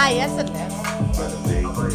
[0.00, 1.88] Ah, yes and left.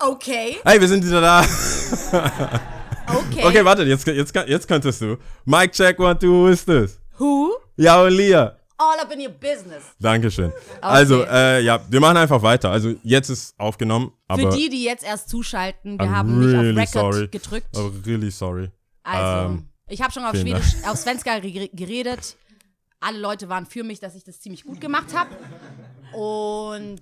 [0.00, 1.40] Okay, Hey, wir sind wieder da.
[1.40, 3.44] okay.
[3.44, 5.16] Okay, warte, jetzt, jetzt, jetzt könntest du.
[5.44, 7.00] Mic check, one, two, who ist das?
[7.18, 7.54] Who?
[7.76, 8.56] Ja, und Lia.
[8.76, 9.82] All up in your business.
[9.98, 10.52] Dankeschön.
[10.80, 12.70] Also, äh, ja, wir machen einfach weiter.
[12.70, 14.52] Also, jetzt ist aufgenommen, aber.
[14.52, 17.28] Für die, die jetzt erst zuschalten, wir I'm haben nicht really auf Record sorry.
[17.28, 17.66] gedrückt.
[17.76, 18.70] Oh, really sorry.
[19.04, 22.36] Also, Ähm, ich habe schon auf Schwedisch, auf Svenska ge- geredet.
[23.00, 25.30] Alle Leute waren für mich, dass ich das ziemlich gut gemacht habe.
[26.12, 27.00] Und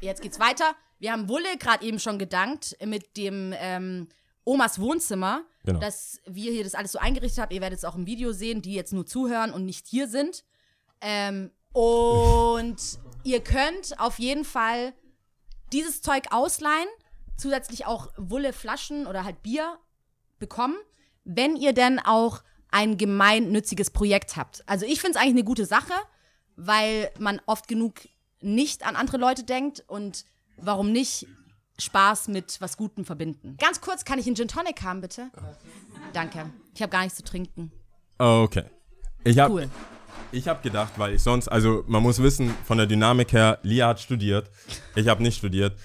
[0.00, 0.74] jetzt geht's weiter.
[0.98, 4.08] Wir haben Wulle gerade eben schon gedankt mit dem ähm,
[4.44, 5.80] Omas Wohnzimmer, Genau.
[5.80, 7.54] dass wir hier das alles so eingerichtet haben.
[7.54, 10.44] Ihr werdet es auch im Video sehen, die jetzt nur zuhören und nicht hier sind.
[11.02, 12.76] Ähm, und
[13.24, 14.94] ihr könnt auf jeden Fall
[15.72, 16.88] dieses Zeug ausleihen,
[17.36, 19.78] zusätzlich auch Wulle Flaschen oder halt Bier
[20.38, 20.76] bekommen,
[21.28, 24.64] wenn ihr denn auch ein gemeinnütziges Projekt habt.
[24.66, 25.92] Also ich finde es eigentlich eine gute Sache,
[26.56, 27.94] weil man oft genug
[28.40, 30.24] nicht an andere Leute denkt und
[30.56, 31.26] warum nicht
[31.78, 33.56] Spaß mit was Gutem verbinden.
[33.58, 35.30] Ganz kurz, kann ich einen Gin Tonic haben, bitte?
[36.12, 36.50] Danke.
[36.74, 37.72] Ich habe gar nichts zu trinken.
[38.18, 38.64] Okay.
[39.24, 39.70] Ich habe Cool.
[40.32, 43.88] ich hab gedacht, weil ich sonst, also man muss wissen, von der Dynamik her, Lia
[43.88, 44.50] hat studiert,
[44.96, 45.78] ich habe nicht studiert.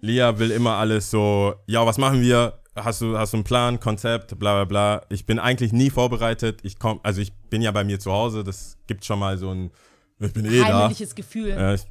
[0.00, 2.59] Lia will immer alles so, ja, was machen wir?
[2.84, 5.02] Hast du, hast du einen Plan, Konzept, bla bla bla.
[5.10, 6.60] Ich bin eigentlich nie vorbereitet.
[6.62, 9.50] Ich komm, also ich bin ja bei mir zu Hause, das gibt schon mal so
[9.50, 9.70] ein,
[10.18, 10.88] ich bin eh da.
[10.88, 11.50] Gefühl.
[11.50, 11.86] Äh, ich-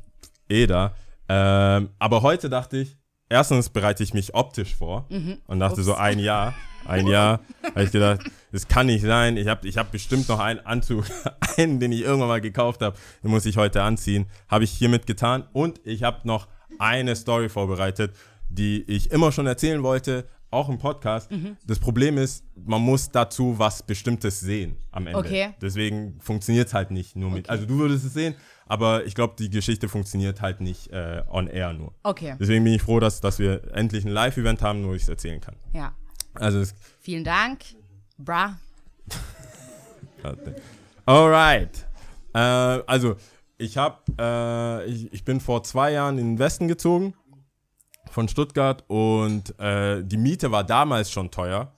[0.50, 0.94] eh da.
[1.28, 2.98] Ähm, aber heute dachte ich,
[3.30, 5.06] erstens bereite ich mich optisch vor
[5.48, 6.54] und dachte so ein Jahr,
[6.86, 9.38] ein Jahr, habe ich gedacht, das kann nicht sein.
[9.38, 11.06] Ich habe ich hab bestimmt noch einen Anzug,
[11.58, 14.26] einen, den ich irgendwann mal gekauft habe, den muss ich heute anziehen.
[14.48, 16.48] Habe ich hiermit getan und ich habe noch
[16.80, 18.16] eine Story vorbereitet,
[18.50, 21.30] die ich immer schon erzählen wollte, auch im Podcast.
[21.66, 25.20] Das Problem ist, man muss dazu was Bestimmtes sehen am Ende.
[25.20, 25.54] Okay.
[25.62, 27.46] Deswegen funktioniert es halt nicht nur mit.
[27.46, 27.52] Okay.
[27.52, 31.48] Also du würdest es sehen, aber ich glaube, die Geschichte funktioniert halt nicht äh, on
[31.48, 31.94] air nur.
[32.04, 32.36] Okay.
[32.40, 35.40] Deswegen bin ich froh, dass, dass wir endlich ein Live-Event haben, wo ich es erzählen
[35.42, 35.56] kann.
[35.74, 35.94] Ja.
[36.34, 37.60] Also es, Vielen Dank.
[38.18, 38.58] Bra.
[41.06, 41.88] Alright.
[42.34, 43.16] Äh, also
[43.58, 47.14] ich habe, äh, ich, ich bin vor zwei Jahren in den Westen gezogen
[48.12, 51.74] von Stuttgart und äh, die Miete war damals schon teuer.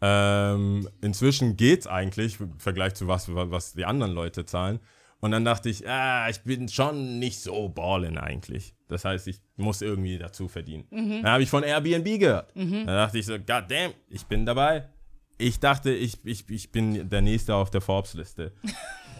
[0.00, 4.80] Ähm, inzwischen geht's eigentlich im Vergleich zu was, was die anderen Leute zahlen.
[5.20, 8.74] Und dann dachte ich, ah, ich bin schon nicht so ballin eigentlich.
[8.86, 10.86] Das heißt, ich muss irgendwie dazu verdienen.
[11.22, 12.52] Dann habe ich von Airbnb gehört.
[12.54, 14.88] Dann dachte ich so, God damn, ich bin dabei.
[15.36, 18.52] Ich dachte, ich, ich, ich bin der Nächste auf der Forbes-Liste.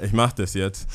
[0.01, 0.87] Ich mache das jetzt.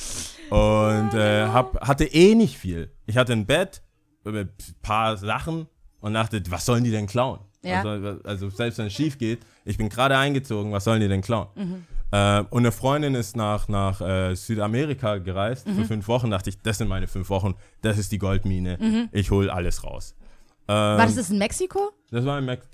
[0.50, 2.90] Und äh, hab, hatte eh nicht viel.
[3.06, 3.84] Ich hatte ein Bett,
[4.25, 4.50] ein
[4.81, 5.67] paar Sachen
[6.01, 7.39] und dachte, was sollen die denn klauen?
[7.63, 7.81] Ja.
[7.84, 11.22] Also, also selbst wenn es schief geht, ich bin gerade eingezogen, was sollen die denn
[11.22, 11.47] klauen?
[12.11, 16.29] Äh, und eine Freundin ist nach, nach äh, Südamerika gereist für fünf Wochen.
[16.29, 19.09] Dachte ich, das sind meine fünf Wochen, das ist die Goldmine.
[19.11, 20.16] Ich hole alles raus.
[20.67, 21.91] Ähm, War das das in Mexiko?
[22.11, 22.67] das war in Mex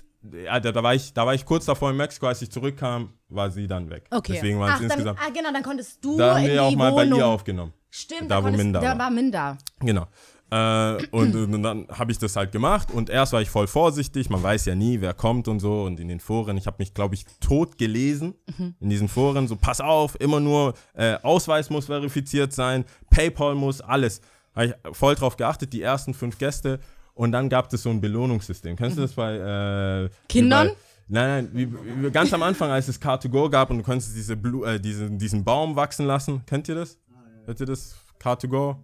[0.44, 3.14] ja, da, da, war ich, da war ich kurz davor in Mexiko, als ich zurückkam,
[3.28, 4.04] war sie dann weg.
[4.10, 4.34] Okay.
[4.34, 5.18] Deswegen waren es dann, insgesamt.
[5.20, 7.10] ah, genau, dann konntest du Da haben in wir auch mal Wohnung.
[7.10, 7.72] bei ihr aufgenommen.
[7.90, 8.98] Stimmt, da, da, wo Minda da war.
[8.98, 9.58] war Minda.
[9.80, 10.06] Genau.
[10.50, 14.30] Äh, und, und dann habe ich das halt gemacht und erst war ich voll vorsichtig,
[14.30, 16.92] man weiß ja nie, wer kommt und so und in den Foren, ich habe mich,
[16.92, 18.34] glaube ich, tot gelesen
[18.80, 23.80] in diesen Foren, so pass auf, immer nur äh, Ausweis muss verifiziert sein, Paypal muss,
[23.80, 24.20] alles.
[24.54, 26.80] Habe ich voll drauf geachtet, die ersten fünf Gäste
[27.14, 28.74] und dann gab es so ein Belohnungssystem.
[28.74, 30.68] Kennst du das bei äh, Kindern?
[30.68, 30.74] Bei,
[31.12, 34.36] Nein, nein, wie, wie, ganz am Anfang, als es Car2Go gab und du konntest diese
[34.36, 36.42] Blu äh, diesen, diesen Baum wachsen lassen.
[36.46, 36.98] Kennt ihr das?
[37.46, 37.96] Kennt ihr das?
[38.22, 38.76] Car2Go?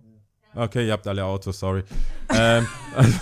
[0.57, 1.85] Okay, ihr habt alle Autos, sorry.
[2.31, 3.19] ähm, also,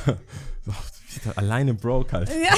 [1.37, 2.29] alleine broke halt.
[2.29, 2.55] Ja.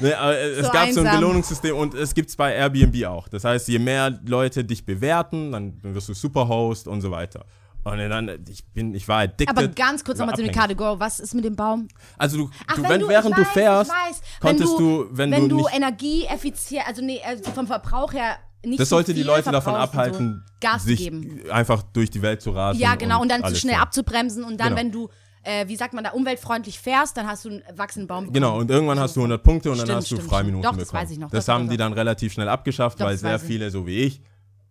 [0.00, 1.20] Nee, es So gab so ein einsam.
[1.20, 3.28] Belohnungssystem und es gibt es bei Airbnb auch.
[3.28, 7.44] Das heißt, je mehr Leute dich bewerten, dann wirst du Superhost und so weiter.
[7.84, 9.48] Und dann, ich bin, ich war addicted.
[9.48, 10.98] Aber ganz kurz nochmal zu den Go.
[10.98, 11.86] Was ist mit dem Baum?
[12.18, 14.20] Also du, Ach, du wenn wenn, du, während ich du weiß, fährst, weiß.
[14.40, 18.88] konntest wenn du, wenn, du nicht energieeffizient, also nee, also vom Verbrauch her nicht Das
[18.88, 21.40] so sollte die viel Leute davon abhalten, so Gas sich geben.
[21.50, 22.80] einfach durch die Welt zu rasen.
[22.80, 23.80] Ja, genau, und dann zu schnell so.
[23.82, 24.78] abzubremsen und dann, Genau.
[24.80, 25.08] wenn du,
[25.42, 28.34] äh, wie sagt man da, umweltfreundlich fährst, dann hast du einen wachsenden Baum bekommen.
[28.34, 30.62] Genau, und irgendwann hast du 100 Punkte und dann Stimmt, hast du Freiminuten.
[30.62, 31.02] Doch, das bekommen.
[31.02, 33.38] weiß ich noch, Das doch, haben die dann relativ schnell abgeschafft, Doch, weil das sehr
[33.38, 34.20] viele, so wie ich,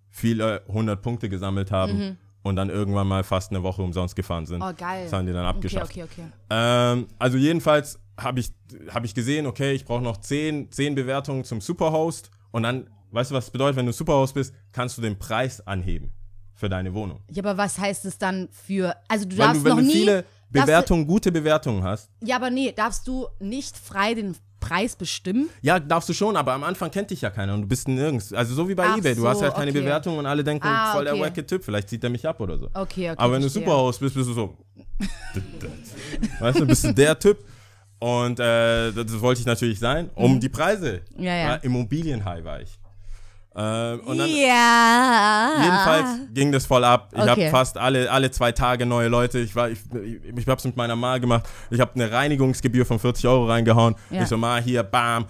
[0.09, 2.17] viele 100 Punkte gesammelt haben Mhm.
[2.43, 4.61] und dann irgendwann mal fast eine Woche umsonst gefahren sind.
[4.61, 5.03] Oh, geil.
[5.05, 5.91] Das haben die dann Okay, abgeschafft.
[5.91, 6.23] okay, okay.
[6.49, 8.51] Ähm, also jedenfalls habe ich,
[8.93, 13.31] hab ich gesehen, okay, ich brauche noch 10, 10 Bewertungen zum Superhost und dann, weißt
[13.31, 16.11] du, was das bedeutet, wenn du Superhost bist, kannst du den Preis anheben
[16.53, 17.21] für deine Wohnung.
[17.31, 19.85] Ja, aber was heißt es dann für, also du Wenn darfst du, wenn noch du
[19.85, 24.35] nie, viele Bewertungen, gute Bewertungen hast, du, ja, aber nee, darfst du nicht frei den
[24.59, 25.49] Preis bestimmen?
[25.61, 28.33] Ja, darfst du schon, aber am Anfang kennt dich ja keiner und du bist nirgends.
[28.33, 29.81] Also so wie bei Ach Ebay, du so, hast halt keine okay.
[29.81, 31.23] Bewertung und alle denken, Ah, voll der okay.
[31.23, 32.65] wacke Typ, vielleicht zieht er mich ab oder so.
[32.73, 33.15] Okay, okay.
[33.17, 33.49] aber wenn du.
[33.49, 34.57] Superhost bist, bist du so.
[36.39, 37.45] weißt du, bist du der Typ.
[37.99, 41.01] Und äh, das wollte ich natürlich sein, um die Preise.
[41.15, 41.23] Mhm.
[41.23, 41.55] Ja, ja.
[41.55, 42.77] Immobilienhigh war ich.
[43.55, 45.49] Äh, und dann, ja.
[45.63, 47.09] Jedenfalls ging das voll ab.
[47.13, 47.29] Ich Okay.
[47.29, 49.39] habe fast alle, alle zwei Tage neue Leute.
[49.39, 51.45] Ich, war, ich, ich, ich habe es mit meiner Ma gemacht.
[51.69, 53.95] Ich habe eine Reinigungsgebühr von 40 Euro reingehauen.
[54.09, 54.23] Ja.
[54.23, 55.25] Ich so, Ma, hier, bam.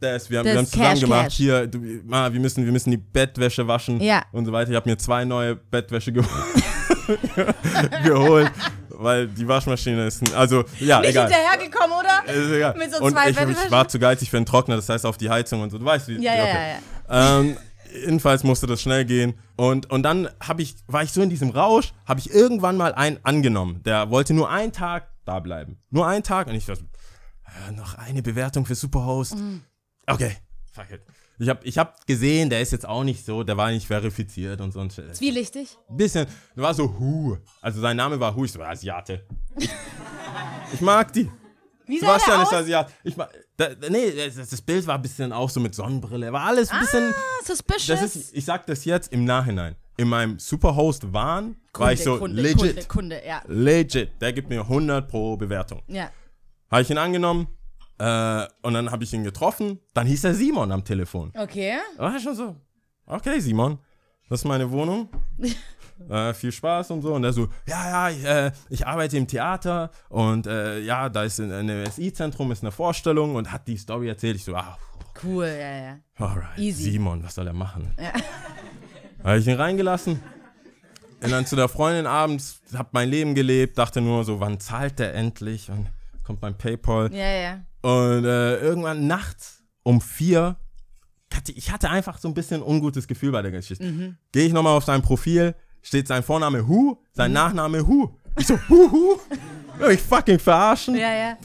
[0.00, 1.24] Das, wir haben, Das wir haben zusammen Cash, gemacht.
[1.24, 1.34] Cash.
[1.36, 4.22] Hier, du, Ma, wir müssen, wir müssen die Bettwäsche waschen Ja.
[4.32, 4.70] und so weiter.
[4.70, 6.22] Ich habe mir zwei neue Bettwäsche ge
[8.04, 8.50] geholt,
[8.90, 11.28] weil die Waschmaschine ist, also ja, Nicht egal.
[11.28, 12.32] hinterhergekommen, oder?
[12.32, 12.74] Ist egal.
[12.76, 13.70] Mit so und zwei ich, ich Bettwäschen?
[13.70, 15.78] war zu geizig für einen Trockner, das heißt auf die Heizung und so.
[15.78, 16.22] Du weißt, wie.
[16.22, 16.52] Ja, ja, okay.
[16.52, 17.38] ja, ja.
[17.40, 17.56] Ähm,
[17.92, 19.38] jedenfalls musste das schnell gehen.
[19.56, 22.94] Und, und dann hab ich, war ich so in diesem Rausch, habe ich irgendwann mal
[22.94, 23.82] einen angenommen.
[23.84, 25.78] Der wollte nur einen Tag da bleiben.
[25.90, 26.46] Nur einen Tag.
[26.48, 26.84] Und ich dachte,
[27.44, 29.36] äh, noch eine Bewertung für Superhost.
[29.36, 29.62] Mhm.
[30.06, 30.36] Okay,
[30.72, 31.02] fuck it.
[31.40, 34.60] Ich habe ich hab gesehen, der ist jetzt auch nicht so, der war nicht verifiziert
[34.60, 34.82] und so.
[34.90, 35.14] Shit.
[35.14, 35.78] Zwielichtig?
[35.88, 36.26] bisschen,
[36.56, 37.36] der war so Hu.
[37.60, 39.24] Also sein Name war Hu, ich so, Asiate.
[39.56, 39.70] Ich,
[40.72, 41.30] ich mag die.
[41.86, 42.52] Wie sah Sebastian ist?
[42.52, 42.92] Asiat.
[43.04, 46.32] Ich mag, da, nee, das, das Bild war ein bisschen auch so mit Sonnenbrille.
[46.32, 47.12] War alles ein bisschen.
[47.12, 47.86] Ah, suspicious.
[47.86, 49.74] Das ist, ich sag das jetzt im Nachhinein.
[49.96, 52.58] In meinem Superhost-Wahn war ich so Kunde, legit.
[52.58, 53.42] Kunde, Kunde, ja.
[53.48, 54.12] Legit.
[54.20, 55.82] Der gibt mir 100 pro Bewertung.
[55.88, 56.08] Ja.
[56.70, 57.48] Habe ich ihn angenommen
[57.98, 59.80] äh, und dann habe ich ihn getroffen.
[59.92, 61.32] Dann hieß er Simon am Telefon.
[61.36, 61.78] Okay.
[61.96, 62.54] Da war ich schon so,
[63.06, 63.80] okay, Simon,
[64.28, 65.08] das ist meine Wohnung.
[66.08, 67.14] äh, viel Spaß und so.
[67.14, 71.24] Und er so, ja, ja, ich, äh, ich arbeite im Theater und äh, ja, da
[71.24, 74.36] ist ein, ein SI-Zentrum, ist eine Vorstellung und hat die Story erzählt.
[74.36, 74.78] Ich so, ah,
[75.22, 75.98] Cool, ja, ja.
[76.16, 76.92] alright, Easy.
[76.92, 77.92] Simon, was soll er machen?
[77.98, 78.12] Ja.
[79.24, 80.20] Habe ich ihn reingelassen.
[81.20, 85.00] Und dann zu der Freundin abends, hab mein Leben gelebt, dachte nur so, wann zahlt
[85.00, 85.68] der endlich?
[85.68, 85.88] Und
[86.22, 87.12] kommt mein Paypal.
[87.12, 87.60] Ja, ja.
[87.82, 90.56] Und äh, irgendwann nachts um vier,
[91.34, 93.84] hatte, ich hatte einfach so ein bisschen ein ungutes Gefühl bei der Geschichte.
[93.84, 94.16] Mhm.
[94.32, 96.96] Gehe ich nochmal auf sein Profil, steht sein Vorname Hu, Mhm.
[97.12, 98.08] sein Nachname Hu.
[98.38, 99.16] Ich so, Hu, Hu?
[99.78, 100.94] Will ich fucking verarschen?
[100.96, 101.36] Ja, ja.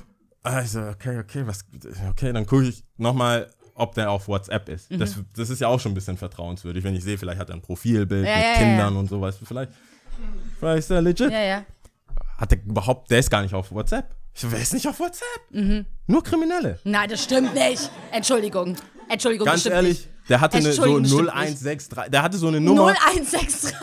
[0.42, 1.64] Also, okay, okay, was,
[2.10, 4.92] okay, dann gucke ich nochmal, ob der auf WhatsApp ist.
[4.92, 5.00] Mhm.
[5.00, 7.56] Das, das ist ja auch schon ein bisschen vertrauenswürdig, wenn ich sehe, vielleicht hat er
[7.56, 9.00] ein Profilbild Ja, mit ja, Kindern ja.
[9.00, 9.72] und so, weißt du, vielleicht,
[10.60, 11.32] vielleicht ist er legit.
[11.32, 11.66] Ja, ja.
[12.38, 14.14] Hat er überhaupt, der ist gar nicht auf WhatsApp.
[14.34, 15.42] Ich so, wer ist nicht auf WhatsApp?
[15.52, 15.86] Mhm.
[16.08, 16.80] Nur Kriminelle.
[16.84, 17.90] Nein, das stimmt nicht.
[18.12, 18.76] Entschuldigung.
[19.10, 22.38] Entschuldigung, Ganz das stimmt ehrlich, der hatte eine, so Entschuldigung, das stimmt 0163, der hatte
[22.38, 22.62] so eine.
[22.62, 23.74] Nummer, 0163.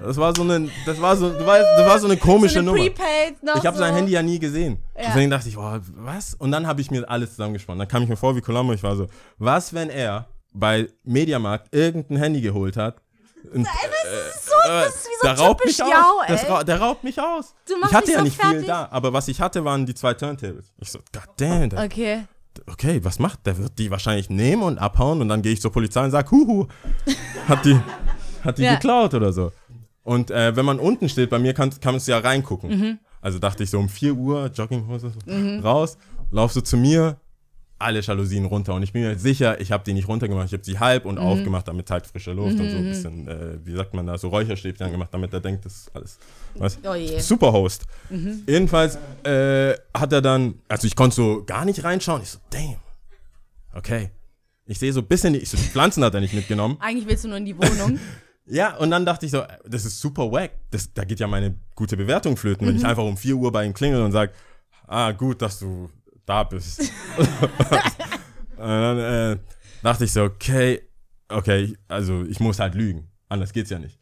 [0.00, 2.58] das war so eine, das war so, du weißt, das war so eine komische So
[2.60, 2.84] eine Nummer.
[2.84, 3.82] Ich habe so.
[3.82, 4.78] sein Handy ja nie gesehen.
[4.96, 5.04] Ja.
[5.08, 6.34] Deswegen dachte ich, oh, was?
[6.34, 7.78] Und dann habe ich mir alles zusammengesponnen.
[7.78, 8.72] Dann kam ich mir vor wie Columbo.
[8.72, 9.06] Ich war so,
[9.38, 12.96] was, wenn er bei Mediamarkt irgendein Handy geholt hat?
[13.52, 15.90] Und, So, das ist wie so der raubt mich aus.
[15.90, 16.50] Jau, Das ey.
[16.50, 17.54] ra der raubt mich aus.
[17.68, 18.66] Du machst ich hatte ja so nicht viel fertig.
[18.66, 20.72] da, aber was ich hatte, waren die zwei Turntables.
[20.78, 22.24] Ich so, god damn, Okay.
[22.66, 23.46] Okay, was macht?
[23.46, 26.30] Der wird die wahrscheinlich nehmen und abhauen und dann gehe ich zur Polizei und sage,
[26.30, 26.66] huhu,
[27.48, 27.78] hat die,
[28.42, 28.74] hat die Ja.
[28.74, 29.52] geklaut oder so.
[30.02, 32.70] Und äh, wenn man unten steht, bei mir kann, kannst du ja reingucken.
[32.70, 32.98] Mhm.
[33.20, 35.96] Also dachte ich so um 4 Uhr, Jogginghose, so, raus,
[36.30, 37.16] laufst du zu mir,
[37.78, 38.74] alle Jalousien runter.
[38.74, 41.10] Und ich bin mir sicher, ich habe die nicht runtergemacht, ich habe sie halb Mhm.
[41.10, 44.16] und aufgemacht, damit halt frische Luft und so ein bisschen, äh, wie sagt man da,
[44.16, 46.18] so Räucherstäbchen gemacht, damit er denkt, das ist alles.
[46.54, 46.78] Was?
[46.88, 47.18] Oh je.
[47.18, 47.84] Superhost.
[48.46, 52.22] Jedenfalls äh, hat er dann, also ich konnte so gar nicht reinschauen.
[52.22, 52.76] Ich so, damn.
[53.74, 54.10] Okay.
[54.66, 56.76] Ich sehe so ein bisschen, die, ich so, die Pflanzen hat er nicht mitgenommen.
[56.80, 57.98] Eigentlich willst du nur in die Wohnung.
[58.46, 60.50] Ja, und dann dachte ich so, das ist super wack.
[60.70, 63.64] Das, da geht ja meine gute Bewertung flöten, wenn ich einfach um 4 Uhr bei
[63.64, 64.32] ihm klingel und sage,
[64.86, 65.88] ah, gut, dass du
[66.26, 66.80] da bist.
[67.18, 69.38] und dann äh,
[69.82, 70.82] dachte ich so, okay,
[71.28, 73.08] okay, also ich muss halt lügen.
[73.28, 73.98] Anders geht's ja nicht.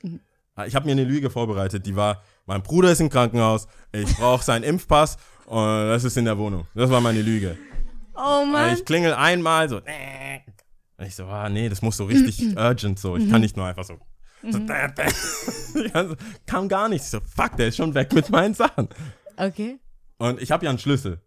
[0.54, 4.14] Ah, Ich habe mir eine Lüge vorbereitet, die war, mein Bruder ist im Krankenhaus, ich
[4.16, 6.66] brauche seinen Impfpass und das ist in der Wohnung.
[6.74, 7.56] Das war meine Lüge.
[8.14, 8.74] Oh Mann.
[8.74, 9.76] Ich klingel einmal so.
[9.78, 13.16] Und ich so, ah, nee, das muss so richtig urgent so.
[13.16, 13.98] Ich kann nicht nur einfach so.
[14.42, 17.02] so so- kam gar nicht.
[17.04, 18.88] Ich so, fuck, der ist schon weg mit meinen Sachen.
[19.36, 19.78] Okay.
[20.18, 21.20] Und ich habe ja einen Schlüssel.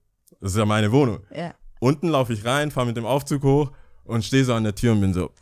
[0.46, 1.22] Das ist ja meine Wohnung.
[1.36, 1.56] Ja.
[1.80, 3.72] Unten laufe ich rein, fahre mit dem Aufzug hoch
[4.04, 5.32] und stehe so an der Tür und bin so.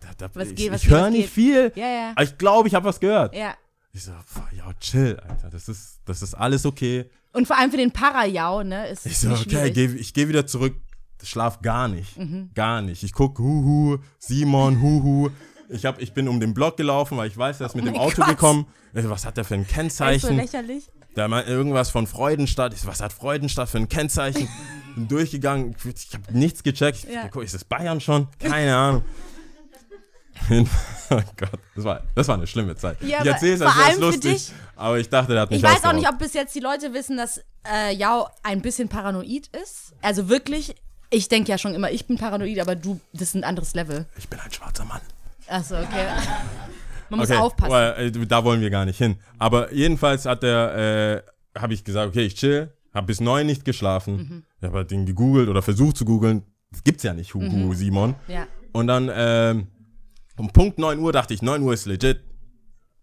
[0.00, 1.30] Da, da, Was ich geht, was ich höre nicht geht?
[1.30, 1.72] viel.
[1.76, 2.10] Ja, ja.
[2.14, 3.34] Aber ich glaube, ich habe was gehört.
[3.34, 3.54] Ja.
[3.92, 5.48] Ich so, boah, ja, chill, Alter.
[5.48, 7.08] Das ist, das ist alles okay.
[7.32, 10.46] Und vor allem für den Parajau, ne, ist Ich so, okay, geh, ich gehe wieder
[10.46, 10.74] zurück.
[11.22, 12.18] Schlaf gar nicht.
[12.18, 12.50] Mhm.
[12.54, 13.02] Gar nicht.
[13.02, 15.30] Ich guck, huhu, Simon, huhu.
[15.70, 17.86] Ich, hab, ich bin um den Block gelaufen, weil ich weiß, er ist mit Oh
[17.92, 18.28] dem Auto Gott.
[18.28, 18.66] gekommen.
[18.92, 20.36] Was hat der für ein ist so Kennzeichen?
[20.36, 20.90] lächerlich.
[21.14, 22.72] Da meint irgendwas von Freudenstadt.
[22.74, 24.48] Ich was hat Freudenstadt für ein Kennzeichen?
[24.94, 25.74] Bin durchgegangen.
[25.84, 27.04] Ich, habe nichts gecheckt.
[27.04, 27.28] Ich, Ja.
[27.28, 28.28] guck, ist das Bayern schon?
[28.38, 29.04] Keine Ahnung.
[30.50, 33.00] oh Gott, das war, das war eine schlimme Zeit.
[33.02, 35.58] Ja, ich erzähle es, als wäre es lustig, dich- aber ich dachte, der hat mich
[35.58, 37.40] Ich weiß auch nicht, ob bis jetzt die Leute wissen, dass
[37.70, 39.92] äh, Yao ein bisschen paranoid ist.
[40.00, 40.74] Also wirklich,
[41.10, 44.06] ich denke ja schon immer, ich bin paranoid, aber du, das ist ein anderes Level.
[44.16, 45.00] Ich bin ein schwarzer Mann.
[45.48, 46.06] Achso, okay.
[47.12, 47.72] Man muss Okay, aufpassen.
[47.72, 49.16] well, äh, da wollen wir gar nicht hin.
[49.38, 51.22] Aber jedenfalls hat der,
[51.54, 54.16] äh, habe ich gesagt, okay, ich chill, habe bis neun nicht geschlafen.
[54.16, 54.42] Mhm.
[54.60, 56.42] Ich habe halt den gegoogelt oder versucht zu googeln.
[56.70, 57.74] Das gibt's ja nicht, Huhu Mhm.
[57.74, 58.14] Simon.
[58.28, 58.46] Ja.
[58.72, 59.66] Und dann ähm,
[60.38, 62.20] um Punkt 9 Uhr dachte ich, 9 Uhr ist legit.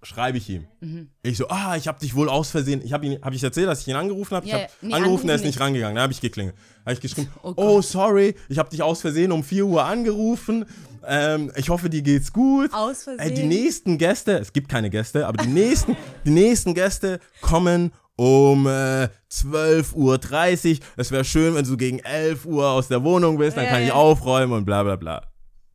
[0.01, 0.65] Schreibe ich ihm.
[0.79, 1.09] Mhm.
[1.23, 2.81] Ich so, ah, ich habe dich wohl aus Versehen.
[2.83, 4.47] Ich habe ihn, habe ich erzählt, dass ich ihn angerufen habe.
[4.47, 5.95] Ja, ich habe nee, angerufen, der ist nicht rangegangen.
[5.95, 6.55] Da habe ich geklingelt.
[6.85, 10.65] habe ich geschrieben, Oh oh, sorry, ich habe dich aus Versehen um 4 Uhr angerufen.
[11.05, 12.73] Ähm, ich hoffe, dir geht's gut.
[12.73, 13.47] Aus Äh, die Versehen?
[13.49, 19.09] nächsten Gäste, es gibt keine Gäste, aber die nächsten, die nächsten Gäste kommen um äh,
[19.31, 20.85] 12.30 Uhr.
[20.97, 23.89] Es wäre schön, wenn du gegen 11 Uhr aus der Wohnung bist, dann kann ich
[23.89, 23.93] ja.
[23.95, 25.25] aufräumen und bla bla bla.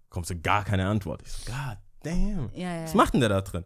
[0.09, 1.23] Kommst du gar keine Antwort.
[1.25, 2.51] Ich so, God damn.
[2.55, 3.65] Ja, ja, Was macht denn der da drin?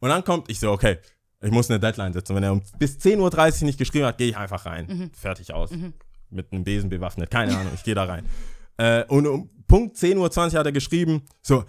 [0.00, 0.98] Und dann kommt, ich so, okay,
[1.42, 2.36] ich muss eine Deadline setzen.
[2.36, 4.86] Wenn er um bis 10.30 Uhr nicht geschrieben hat, gehe ich einfach rein.
[4.86, 5.10] Mhm.
[5.12, 5.70] Fertig aus.
[6.30, 7.30] Mit einem Besen bewaffnet.
[7.30, 8.26] Keine Ahnung, ich gehe da rein.
[8.76, 11.64] Äh, und um Punkt 10.20 Uhr hat er geschrieben, so,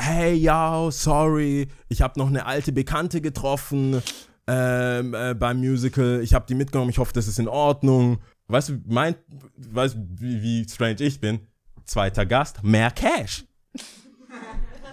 [0.00, 4.02] hey, ja, sorry, ich habe noch eine alte Bekannte getroffen
[4.46, 6.20] ähm, äh, beim Musical.
[6.22, 8.20] Ich habe die mitgenommen, ich hoffe, das ist in Ordnung.
[8.46, 9.14] Weißt du, mein,
[9.56, 11.40] weißt, du, wie, wie strange ich bin?
[11.84, 13.44] Zweiter Gast, mehr Cash.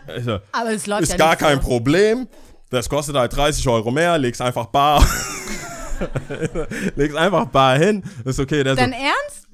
[0.08, 1.68] Also, Aber es läuft ist ja gar kein so.
[1.68, 2.28] Problem.
[2.76, 5.02] Das kostet halt 30 Euro mehr, leg's einfach bar.
[6.98, 8.04] leg's einfach bar hin.
[8.26, 8.66] Ist okay.
[8.66, 9.48] Der Dein so, Ernst?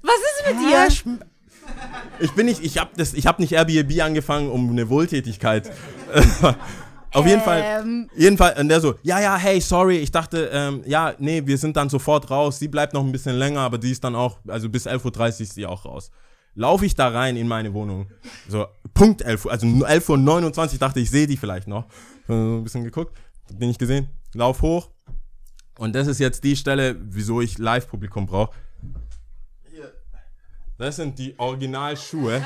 [0.00, 1.14] Was ist mit dir?
[2.18, 5.70] Ich bin nicht, ich hab das, ich hab nicht Airbnb angefangen, um eine Wohltätigkeit.
[7.12, 7.62] Auf jeden Fall.
[7.62, 8.08] Ähm.
[8.16, 11.76] Jedenfalls, und der so, ja, ja, hey, sorry, ich dachte, ähm, ja, nee, wir sind
[11.76, 12.58] dann sofort raus.
[12.58, 15.40] Sie bleibt noch ein bisschen länger, aber die ist dann auch, also bis 11.30 Uhr
[15.40, 16.10] ist sie auch raus.
[16.54, 18.10] Laufe ich da rein in meine Wohnung.
[18.48, 21.86] So, Punkt 11 Uhr, also 11.29 Uhr dachte ich, sehe die vielleicht noch.
[22.28, 23.16] So ein bisschen geguckt,
[23.48, 24.08] den nicht gesehen.
[24.34, 24.90] Lauf hoch.
[25.78, 28.54] Und das ist jetzt die Stelle, wieso ich Live-Publikum brauche.
[30.78, 32.42] Das sind die Originalschuhe.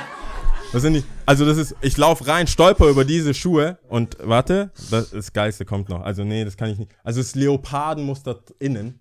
[0.72, 4.70] Das sind die, also das ist, ich laufe rein, stolper über diese Schuhe und warte,
[4.90, 6.02] das, das Geilste kommt noch.
[6.02, 6.90] Also nee, das kann ich nicht.
[7.02, 9.00] Also das Leopardenmuster innen.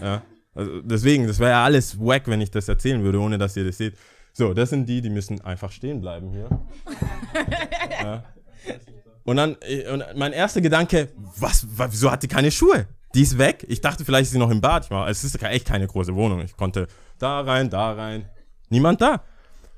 [0.00, 0.22] Ja.
[0.54, 3.64] Also deswegen, das wäre ja alles wack, wenn ich das erzählen würde, ohne dass ihr
[3.64, 3.94] das seht.
[4.36, 6.48] So, das sind die, die müssen einfach stehen bleiben hier.
[8.02, 8.24] Ja.
[9.24, 12.86] Und dann, äh, und mein erster Gedanke, was, wa- wieso hat die keine Schuhe?
[13.14, 13.64] Die ist weg.
[13.68, 14.84] Ich dachte, vielleicht ist sie noch im Bad.
[14.84, 16.40] Ich war, es ist echt keine große Wohnung.
[16.42, 16.88] Ich konnte
[17.18, 18.28] da rein, da rein.
[18.68, 19.22] Niemand da.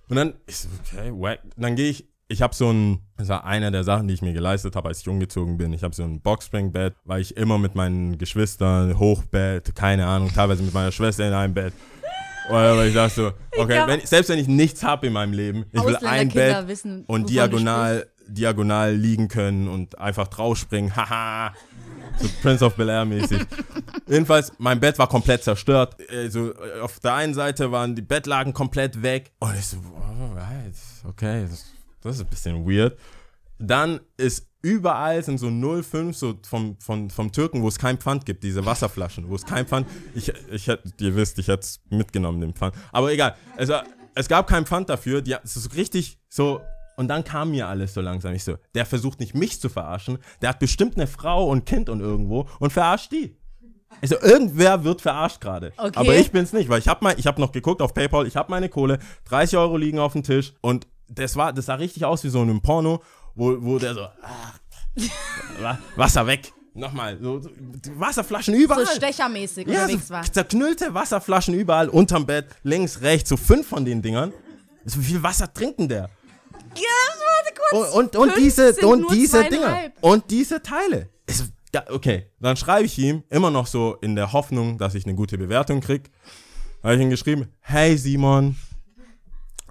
[0.09, 1.41] Und dann, ich so, okay, wack.
[1.57, 4.33] Dann gehe ich, ich habe so ein, das war eine der Sachen, die ich mir
[4.33, 5.73] geleistet habe, als ich umgezogen bin.
[5.73, 10.63] Ich habe so ein Boxspringbett, weil ich immer mit meinen Geschwistern, Hochbett, keine Ahnung, teilweise
[10.65, 11.73] mit meiner Schwester in einem Bett.
[12.49, 15.85] Aber ich dachte so, okay, wenn, selbst wenn ich nichts habe in meinem Leben, ich
[15.85, 21.53] will ein Bett wissen, und diagonal, diagonal liegen können und einfach draufspringen, haha.
[22.19, 23.41] So Prince of Bel Air mäßig.
[24.09, 25.97] Jedenfalls, mein Bett war komplett zerstört.
[26.11, 29.33] Also, auf der einen Seite waren die Bettlagen komplett weg.
[29.38, 30.75] Und ich so, alright,
[31.07, 31.67] okay, das,
[32.00, 32.97] das ist ein bisschen weird.
[33.59, 38.26] Dann ist überall sind so 0,5 so vom, vom, vom Türken, wo es kein Pfand
[38.26, 39.87] gibt, diese Wasserflaschen, wo es kein Pfand.
[40.14, 42.75] Ich, ich hätte, ihr wisst, ich hätte es mitgenommen, den Pfand.
[42.92, 43.35] Aber egal.
[43.56, 45.23] Es, war- es gab kein Pfand dafür.
[45.23, 46.61] Die, es ist richtig so.
[46.96, 48.32] Und dann kam mir alles so langsam.
[48.35, 50.18] Ich so, der versucht nicht mich zu verarschen.
[50.42, 53.37] Der hat bestimmt eine Frau und Kind und irgendwo und verarscht die.
[54.02, 55.73] Also irgendwer wird verarscht gerade.
[55.76, 55.92] Okay.
[55.94, 58.50] Aber ich bin's nicht, weil ich habe ich hab noch geguckt auf PayPal, ich habe
[58.50, 62.25] meine Kohle, 30 Euro liegen auf dem Tisch und das war, das sah richtig aus
[62.25, 63.00] wie so in einem Porno,
[63.37, 64.52] wo, wo der so, ah,
[65.61, 67.50] Wa- Wasser weg, nochmal, so, so
[67.97, 68.87] Wasserflaschen So überall.
[68.87, 70.25] stechermäßig ja, unterwegs so war.
[70.33, 74.33] zerknüllte Wasserflaschen überall, unterm Bett, links, rechts, so fünf von den Dingern.
[74.85, 76.09] So wie viel Wasser trinkt denn der?
[76.75, 77.95] Ja, warte kurz.
[77.95, 79.90] Und, und, und diese, und diese Dinger.
[80.00, 81.09] Und diese Teile.
[81.26, 85.05] Es, ja, okay, dann schreibe ich ihm immer noch so in der Hoffnung, dass ich
[85.05, 86.11] eine gute Bewertung krieg.
[86.83, 88.57] Habe ich ihm geschrieben, hey Simon,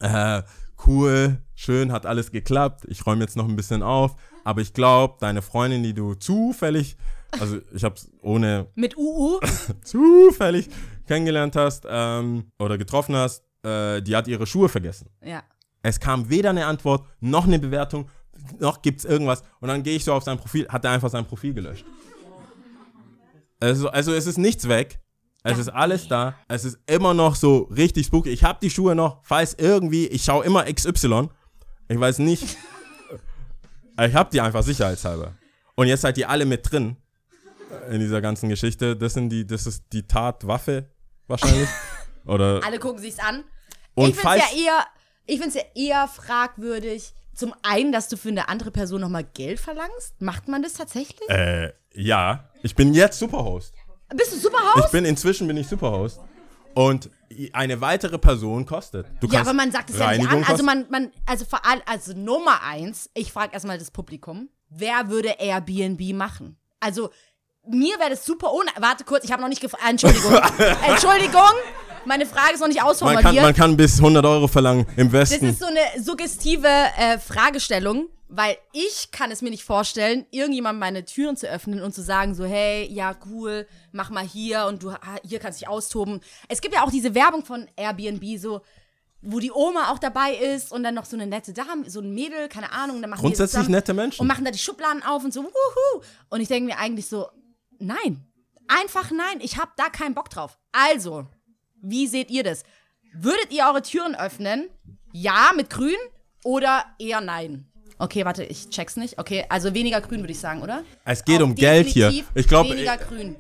[0.02, 0.42] äh,
[0.86, 2.86] cool, schön, hat alles geklappt.
[2.88, 4.16] Ich räume jetzt noch ein bisschen auf.
[4.44, 6.98] Aber ich glaube, deine Freundin, die du zufällig,
[7.40, 9.40] also ich habe es ohne Mit UU.
[9.84, 10.70] zufällig
[11.08, 15.10] kennengelernt hast ähm, oder getroffen hast, äh, die hat ihre Schuhe vergessen.
[15.24, 15.44] Ja.
[15.82, 18.10] Es kam weder eine Antwort, noch eine Bewertung,
[18.60, 19.44] noch gibt es irgendwas.
[19.60, 21.86] Und dann gehe ich so auf sein Profil, hat er einfach sein Profil gelöscht.
[23.60, 25.00] Also, also es ist nichts weg.
[25.44, 26.36] Es ist alles da.
[26.48, 28.30] Es ist immer noch so richtig spooky.
[28.30, 31.30] Ich habe die Schuhe noch, falls irgendwie, ich schaue immer XY.
[31.88, 32.58] Ich weiß nicht.
[33.98, 35.34] Ich habe die einfach sicherheitshalber.
[35.76, 36.98] Und jetzt seid ihr alle mit drin
[37.90, 38.96] in dieser ganzen Geschichte.
[38.96, 40.90] Das sind die, das ist die Tatwaffe
[41.28, 41.70] wahrscheinlich.
[42.26, 43.44] Oder Alle gucken sich's an.
[43.94, 44.86] Und ich finde es ja eher,
[45.26, 47.14] ich find's ja eher fragwürdig.
[47.34, 50.20] Zum einen, dass du für eine andere Person nochmal Geld verlangst.
[50.20, 51.30] Macht man das tatsächlich?
[51.30, 52.50] Äh, ja.
[52.64, 53.74] Ich bin jetzt Superhost.
[54.16, 54.86] Bist du Superhost?
[54.86, 56.20] Ich bin inzwischen bin ich Superhost.
[56.74, 57.10] Und
[57.54, 59.08] eine weitere Person kostet.
[59.20, 60.44] Du ja, aber man sagt es ja nicht an.
[60.44, 65.10] Also man, man, also vor allem, also Nummer eins, ich frage erstmal das Publikum, wer
[65.10, 66.58] würde Airbnb machen?
[66.80, 67.10] Also
[67.68, 68.70] mir wäre das super ohne.
[68.80, 69.84] Warte kurz, ich habe noch nicht gefragt.
[69.88, 70.34] Entschuldigung.
[70.88, 71.42] Entschuldigung.
[72.06, 73.24] Meine Frage ist noch nicht man, ausformuliert.
[73.24, 75.50] kann, man kann bis 100 Euro verlangen im Das Westen.
[75.50, 81.06] ist so eine suggestive äh, Fragestellung, weil ich kann es mir nicht vorstellen, irgendjemand meine
[81.06, 84.90] Türen zu öffnen und zu sagen so, hey, ja cool, mach mal hier und du
[84.90, 86.22] ah, hier kannst dich austoben.
[86.50, 88.62] Es gibt ja auch diese Werbung von Airbnb so
[89.26, 92.14] wo die Oma auch dabei ist und dann noch so eine nette Dame, so ein
[92.14, 94.22] Mädel, keine Ahnung, dann machen Grundsätzlich nette Menschen.
[94.22, 96.04] und machen da die Schubladen auf und so wuhu.
[96.30, 97.28] Und ich denke mir eigentlich so,
[97.80, 98.24] nein,
[98.68, 100.60] einfach nein, ich habe da keinen Bock drauf.
[100.72, 101.26] Also,
[101.82, 102.64] wie seht ihr das?
[103.14, 104.70] Würdet ihr eure Türen öffnen?
[105.12, 105.96] Ja, mit grün
[106.44, 107.72] oder eher nein?
[107.98, 109.18] Okay, warte, ich check's nicht.
[109.18, 110.84] Okay, also weniger grün würde ich sagen, oder?
[111.06, 112.12] Es geht Auch um Geld hier.
[112.34, 113.36] Ich glaube, Weniger grün.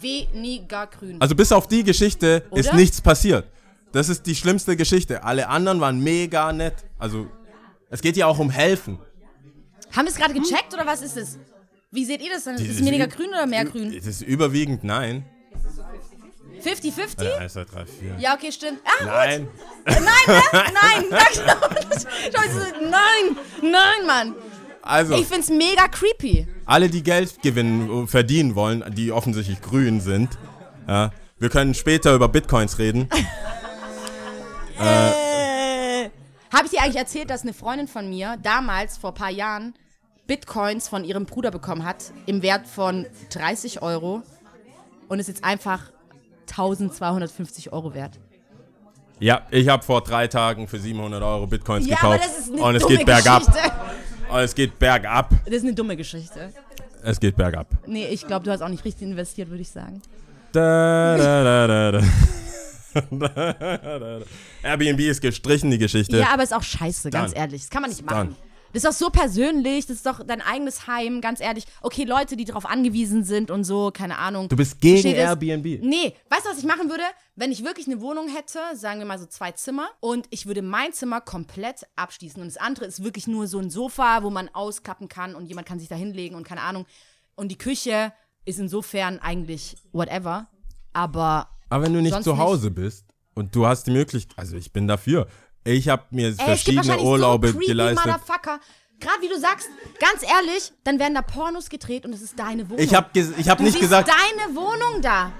[0.00, 1.20] Weniger grün.
[1.20, 2.76] also bis auf die Geschichte ist Oder?
[2.76, 3.46] nichts passiert.
[3.92, 5.22] Das ist die schlimmste Geschichte.
[5.22, 6.74] Alle anderen waren mega nett.
[6.98, 7.26] Also
[7.90, 8.98] es geht ja auch um helfen.
[9.94, 11.38] Haben wir es gerade gecheckt oder was ist es?
[11.90, 12.54] Wie seht ihr das dann?
[12.54, 13.92] Ist es weniger grün oder mehr grün?
[13.92, 15.24] Es ist überwiegend nein.
[16.62, 17.22] 50-50?
[17.22, 18.14] Äh, eins, zwei, drei, vier.
[18.18, 18.80] Ja, okay, stimmt.
[18.84, 19.48] Ah, Nein.
[19.84, 20.42] Nein, ne?
[20.52, 21.32] Nein, nein,
[22.90, 24.34] nein, nein, Mann.
[24.82, 26.46] Also, Ich find's mega creepy.
[26.66, 30.30] alle, die Geld gewinnen, äh, verdienen wollen, die offensichtlich grün sind,
[30.88, 33.08] ja, wir können später über Bitcoins reden.
[34.78, 36.10] Äh.
[36.52, 39.74] Habe ich dir eigentlich erzählt, dass eine Freundin von mir damals, vor ein paar Jahren,
[40.26, 44.22] Bitcoins von ihrem Bruder bekommen hat, im Wert von 30 Euro
[45.08, 45.90] und ist jetzt einfach
[46.50, 48.18] 1250 Euro wert.
[49.20, 52.20] Ja, ich habe vor drei Tagen für 700 Euro Bitcoins Ja, gekauft.
[52.20, 53.46] aber das ist eine und es dumme geht bergab.
[53.46, 53.70] Geschichte.
[54.30, 55.30] Und es geht bergab.
[55.44, 56.52] Das ist eine dumme Geschichte.
[57.04, 57.66] Es geht bergab.
[57.86, 60.00] Nee, ich glaube, du hast auch nicht richtig investiert, würde ich sagen.
[60.52, 62.00] Da, da, da, da,
[63.98, 64.20] da.
[64.62, 66.18] Airbnb ist gestrichen, die Geschichte.
[66.18, 67.44] Ja, aber ist auch scheiße, ganz Done.
[67.44, 67.62] ehrlich.
[67.62, 68.36] Das kann man nicht machen.
[68.72, 71.64] Das ist doch so persönlich, das ist doch dein eigenes Heim, ganz ehrlich.
[71.82, 74.48] Okay, Leute, die darauf angewiesen sind und so, keine Ahnung.
[74.48, 75.28] Du bist gegen Versteht es?
[75.28, 75.82] Airbnb.
[75.82, 77.02] Nee, weißt du, was ich machen würde?
[77.36, 80.62] Wenn ich wirklich eine Wohnung hätte, sagen wir mal so zwei Zimmer, und ich würde
[80.62, 84.48] mein Zimmer komplett abschließen und das andere ist wirklich nur so ein Sofa, wo man
[84.54, 86.86] ausklappen kann und jemand kann sich da hinlegen und keine Ahnung.
[87.34, 88.12] Und die Küche
[88.44, 90.48] ist insofern eigentlich whatever,
[90.92, 94.72] aber Aber wenn du nicht zu Hause bist und du hast die Möglichkeit, also ich
[94.72, 95.26] bin dafür.
[95.64, 98.06] Ich habe mir Ey, verschiedene Urlaube so creepy geleistet.
[98.06, 98.60] Motherfucker.
[98.98, 102.68] Gerade wie du sagst, ganz ehrlich, dann werden da Pornos gedreht und es ist deine
[102.70, 102.78] Wohnung.
[102.84, 105.32] Ich habe ich hab du nicht gesagt, deine Wohnung da.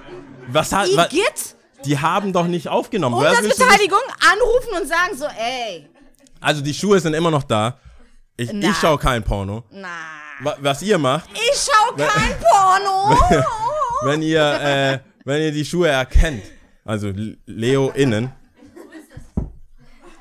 [0.48, 1.54] was hat, wa, Igitt,
[1.85, 3.14] die haben doch nicht aufgenommen.
[3.16, 4.00] Umsatzbeteiligung,
[4.32, 5.88] anrufen und sagen so, ey,
[6.40, 7.78] Also die Schuhe sind immer noch da.
[8.37, 9.64] Ich, ich schaue kein Porno.
[9.70, 9.88] na,
[10.40, 13.16] Wa- Was ihr macht, ich schau kein Porno.
[14.02, 16.42] wenn ihr, äh, wenn ihr die Schuhe erkennt,
[16.85, 17.12] also
[17.46, 18.32] Leo innen.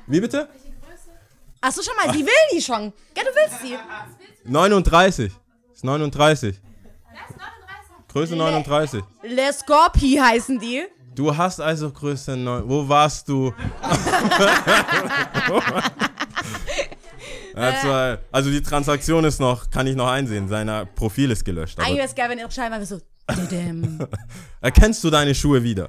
[0.06, 0.48] Wie bitte?
[1.60, 2.92] Achso, schon mal, sie will die schon.
[3.16, 3.76] Ja, du willst sie.
[4.44, 5.32] 39.
[5.72, 6.60] Ist 39.
[8.08, 9.02] Größe 39.
[9.22, 10.84] Le Scorpi heißen die.
[11.14, 12.68] Du hast also Größe 9.
[12.68, 13.52] Wo warst du?
[17.54, 20.48] War, also die Transaktion ist noch, kann ich noch einsehen.
[20.48, 21.78] Sein Profil ist gelöscht.
[21.78, 23.00] Eigentlich wäre es geil, wenn ihre Scheinwerfer so.
[24.60, 25.88] erkennst du deine Schuhe wieder?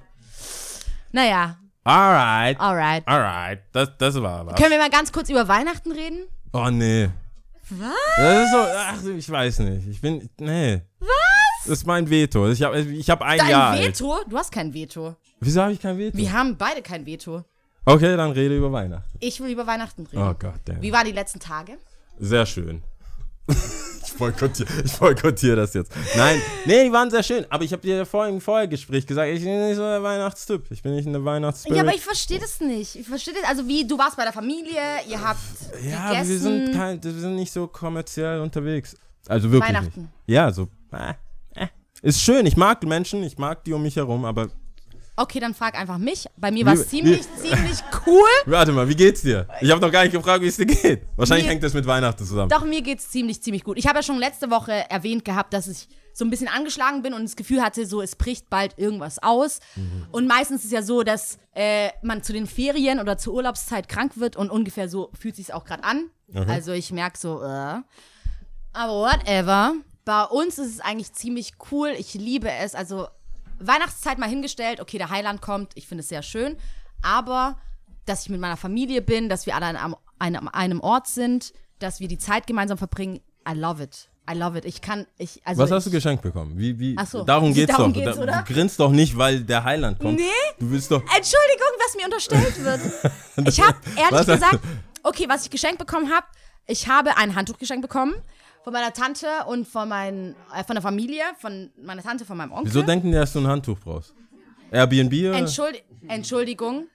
[1.12, 2.60] Naja, Alright.
[2.60, 3.08] alright.
[3.08, 3.60] Alright.
[3.74, 4.56] Das, das war was.
[4.56, 6.26] Können wir mal ganz kurz über Weihnachten reden?
[6.54, 7.10] Oh nee.
[7.70, 7.90] Was?
[8.18, 9.88] Das ist so, ach, ich weiß nicht.
[9.88, 10.82] Ich bin, nee.
[11.00, 11.10] Was?
[11.66, 12.50] Das ist mein Veto.
[12.50, 13.72] Ich habe ich hab ein Dein Jahr.
[13.72, 13.86] alt.
[13.86, 14.20] Veto?
[14.30, 15.16] Du hast kein Veto.
[15.40, 16.18] Wieso habe ich kein Veto?
[16.18, 17.44] Wir haben beide kein Veto.
[17.86, 19.18] Okay, dann rede über Weihnachten.
[19.20, 20.22] Ich will über Weihnachten reden.
[20.22, 20.82] Oh Gott, damn.
[20.82, 21.78] Wie waren die letzten Tage?
[22.20, 22.82] Sehr schön.
[24.14, 25.92] ich boykottiere ich boykottier das jetzt.
[26.16, 27.46] Nein, nee, die waren sehr schön.
[27.50, 30.66] Aber ich habe dir vorhin im Vorgespräch gesagt, ich bin nicht so der Weihnachtstyp.
[30.70, 31.78] Ich bin nicht eine Weihnachtsspirit.
[31.78, 32.96] Ja, aber ich verstehe das nicht.
[32.96, 33.44] Ich verstehe das.
[33.50, 35.40] Also wie, du warst bei der Familie, ihr habt
[35.84, 36.30] Ja, gegessen.
[36.30, 38.96] wir sind, kein, wir sind nicht so kommerziell unterwegs.
[39.28, 40.02] Also wirklich Weihnachten.
[40.02, 40.12] nicht.
[40.28, 40.68] Ja, so.
[40.92, 41.14] Äh,
[41.56, 41.68] äh.
[42.02, 44.50] Ist schön, ich mag die Menschen, ich mag die um mich herum, aber
[45.16, 46.26] Okay, dann frag einfach mich.
[46.38, 48.28] Bei mir war es Wie- ziemlich, ziemlich cool.
[48.46, 49.48] warte mal, wie geht's dir?
[49.62, 51.04] Ich habe noch gar nicht gefragt, wie es dir geht.
[51.16, 52.50] Wahrscheinlich Mir- hängt das mit Weihnachten zusammen.
[52.50, 53.78] Doch, mir geht's ziemlich, ziemlich gut.
[53.78, 57.14] Ich habe ja schon letzte Woche erwähnt gehabt, dass ich so ein bisschen angeschlagen bin
[57.14, 59.60] und das Gefühl hatte, so es bricht bald irgendwas aus.
[60.12, 63.88] Und meistens ist es ja so, dass äh, man zu den Ferien oder zur Urlaubszeit
[63.90, 66.10] krank wird und ungefähr so fühlt sich auch gerade an.
[66.48, 67.82] Also ich merke so, äh.
[68.74, 69.74] aber whatever.
[70.06, 71.94] Bei uns ist es eigentlich ziemlich cool.
[71.98, 72.76] Ich liebe es.
[72.76, 73.08] Also
[73.68, 74.80] Weihnachtszeit mal hingestellt.
[74.80, 75.74] Okay, der Heiland kommt.
[75.76, 76.58] Ich finde es sehr schön.
[77.02, 77.58] Aber
[78.06, 82.00] dass ich mit meiner Familie bin, dass wir alle an einem, einem, Ort sind, dass
[82.00, 83.22] wir die Zeit gemeinsam verbringen.
[83.50, 84.10] I love it.
[84.30, 84.66] I love it.
[84.66, 85.62] Ich kann, ich, also.
[85.62, 86.58] Was hast du ich, geschenkt bekommen?
[86.58, 87.24] Wie, wie, Ach so.
[87.24, 88.02] Darum geht's Darum doch.
[88.02, 88.44] geht's, Da- oder?
[88.46, 90.18] Du grinst doch nicht, weil der Heiland kommt.
[90.18, 90.30] Nee.
[90.60, 91.02] Du willst doch.
[91.02, 92.82] Entschuldigung, was mir unterstellt wird.
[93.48, 94.26] Ich habe ehrlich Was?
[94.28, 94.60] gesagt,
[95.02, 96.28] okay, was ich geschenkt bekommen habe,
[96.68, 98.14] ich habe ein Handtuch geschenkt bekommen
[98.64, 102.52] von meiner Tante und von, mein, äh, von der Familie, von meiner Tante, von meinem
[102.52, 102.68] Onkel.
[102.68, 104.14] Wieso denken die, dass du ein Handtuch brauchst?
[104.72, 105.38] Airbnb oder?
[105.38, 106.88] Entschuldi Entschuldigung.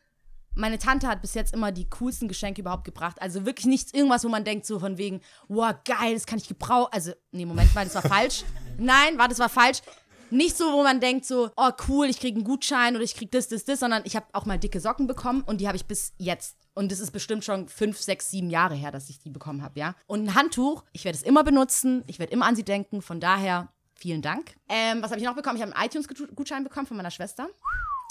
[0.54, 3.22] Meine Tante hat bis jetzt immer die coolsten Geschenke überhaupt gebracht.
[3.22, 6.48] Also wirklich nichts, irgendwas, wo man denkt, so von wegen, wow, geil, das kann ich
[6.48, 6.88] gebrauchen.
[6.90, 8.44] Also, nee, Moment mal, das war falsch.
[8.76, 9.82] Nein, war das war falsch.
[10.30, 13.30] Nicht so, wo man denkt, so, oh cool, ich kriege einen Gutschein oder ich kriege
[13.30, 15.86] das, das, das, sondern ich habe auch mal dicke Socken bekommen und die habe ich
[15.86, 16.56] bis jetzt.
[16.74, 19.78] Und das ist bestimmt schon fünf, sechs, sieben Jahre her, dass ich die bekommen habe,
[19.80, 19.94] ja.
[20.06, 23.20] Und ein Handtuch, ich werde es immer benutzen, ich werde immer an sie denken, von
[23.20, 24.54] daher vielen Dank.
[24.68, 25.56] Ähm, was habe ich noch bekommen?
[25.56, 27.48] Ich habe einen iTunes-Gutschein bekommen von meiner Schwester,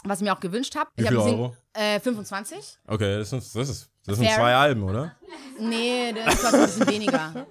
[0.04, 0.90] was ich mir auch gewünscht habe.
[0.96, 1.56] Wie Ich viel hab Euro?
[1.74, 2.80] Äh, 25.
[2.88, 4.36] Okay, das, ist, das, ist, das sind Fair.
[4.36, 5.16] zwei Alben, oder?
[5.60, 7.48] Nee, das kostet ein bisschen weniger.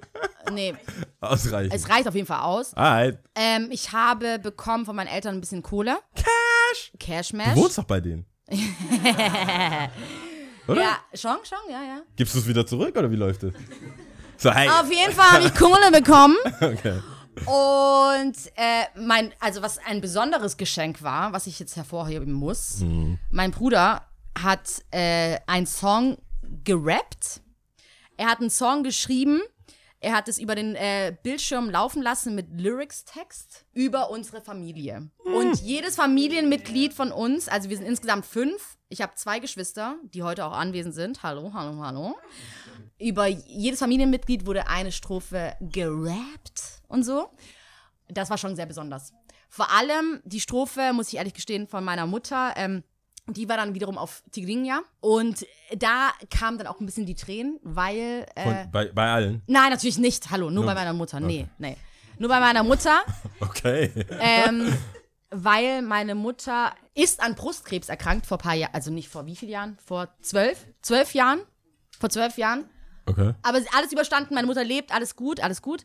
[0.53, 0.75] Nee,
[1.21, 1.75] Ausreichend.
[1.75, 2.75] es reicht auf jeden Fall aus.
[2.75, 3.19] Alright.
[3.35, 5.99] Ähm, ich habe bekommen von meinen Eltern ein bisschen Kohle.
[6.15, 6.93] Cash!
[6.99, 8.27] Cash Du wohnst doch bei denen.
[10.69, 10.81] oder?
[10.81, 12.03] Ja, schon, schon, ja, ja.
[12.17, 13.53] Gibst du es wieder zurück oder wie läuft das?
[14.37, 14.69] So, hey.
[14.69, 16.37] Auf jeden Fall habe ich Kohle bekommen.
[16.61, 17.01] Okay.
[17.45, 22.83] Und äh, mein, also was ein besonderes Geschenk war, was ich jetzt hervorheben muss,
[23.31, 24.07] mein Bruder
[24.43, 26.17] hat äh, einen Song
[26.65, 27.43] gerappt.
[28.17, 29.43] Er hat einen Song geschrieben.
[30.01, 35.11] Er hat es über den äh, Bildschirm laufen lassen mit Lyrics-Text über unsere Familie.
[35.25, 40.23] Und jedes Familienmitglied von uns, also wir sind insgesamt fünf, ich habe zwei Geschwister, die
[40.23, 41.23] heute auch anwesend sind.
[41.23, 42.17] Hallo, hallo, hallo.
[42.99, 47.31] Über jedes Familienmitglied wurde eine Strophe gerappt und so.
[48.09, 49.13] Das war schon sehr besonders.
[49.49, 52.53] Vor allem die Strophe, muss ich ehrlich gestehen, von meiner Mutter.
[52.57, 52.85] Ähm,
[53.29, 54.83] die war dann wiederum auf Tigrinya.
[55.01, 58.27] Und da kamen dann auch ein bisschen die Tränen, weil.
[58.35, 59.43] Äh, Von, bei, bei allen?
[59.47, 60.31] nein, natürlich nicht.
[60.31, 61.21] Hallo, nur Nur- bei meiner Mutter.
[61.21, 61.77] Nee, nee.
[62.19, 63.01] Nur bei meiner Mutter,
[63.41, 63.93] Okay.
[64.21, 64.75] ähm,
[65.31, 68.73] weil meine Mutter ist an Brustkrebs erkrankt vor ein paar Jahren.
[68.75, 69.79] Also nicht vor wie vielen Jahren?
[69.85, 70.67] Vor zwölf?
[70.81, 71.41] Zwölf Jahren?
[71.99, 72.65] Vor zwölf Jahren.
[73.05, 73.35] Okay.
[73.43, 75.85] Aber alles überstanden, meine Mutter lebt, alles gut, alles gut.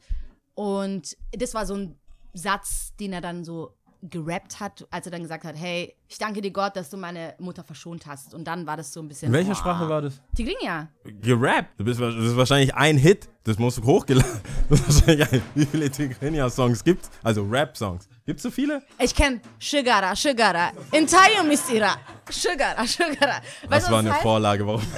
[0.53, 1.99] Und das war so ein
[2.33, 6.41] Satz, den er dann so gerappt hat, als er dann gesagt hat, hey, ich danke
[6.41, 8.33] dir Gott, dass du meine Mutter verschont hast.
[8.33, 9.27] Und dann war das so ein bisschen.
[9.27, 9.55] In welcher boah.
[9.55, 10.19] Sprache war das?
[10.35, 10.87] Tigrinya.
[11.21, 11.79] Gerappt.
[11.79, 13.29] Du bist, wa- das ist wahrscheinlich ein Hit.
[13.43, 14.29] Das musst du hochgeladen.
[14.69, 17.09] Das ist wahrscheinlich ein, wie viele Tigrinya-Songs gibt's?
[17.23, 18.07] Also Rap-Songs.
[18.25, 18.81] Gibt's so viele?
[18.99, 21.95] Ich kenne Shigara, Shigara, Intayo Misira,
[22.29, 23.41] Shigara, Shigara.
[23.63, 24.21] Das Weißt du, war eine heißt?
[24.21, 24.81] Vorlage, warum?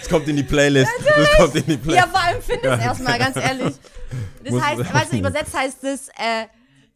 [0.00, 0.90] Es kommt in die Playlist.
[1.04, 2.08] Das kommt in die Ja, Playlist.
[2.08, 3.74] vor allem finde es erstmal, ganz ehrlich.
[4.44, 6.46] Das heißt, weißt du, übersetzt heißt es äh,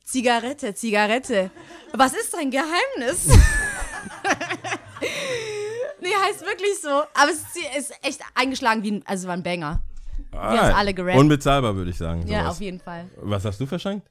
[0.05, 1.51] Zigarette, Zigarette.
[1.93, 3.27] Was ist dein Geheimnis?
[6.01, 6.89] nee, heißt wirklich so.
[6.89, 7.43] Aber es
[7.79, 9.81] ist echt eingeschlagen wie ein, also es war ein Banger.
[10.33, 11.19] haben's alle gerappt.
[11.19, 12.27] Unbezahlbar, würde ich sagen.
[12.27, 12.53] Ja, sowas.
[12.53, 13.09] auf jeden Fall.
[13.17, 14.09] Was hast du verschenkt?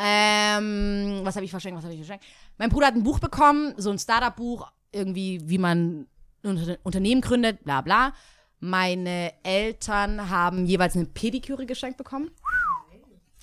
[0.00, 1.78] Ähm, was habe ich verschenkt?
[1.78, 2.24] Was habe ich verschenkt?
[2.58, 6.06] Mein Bruder hat ein Buch bekommen, so ein Startup-Buch, irgendwie, wie man
[6.44, 8.12] ein Unter Unternehmen gründet, bla bla.
[8.60, 12.30] Meine Eltern haben jeweils eine Pediküre geschenkt bekommen.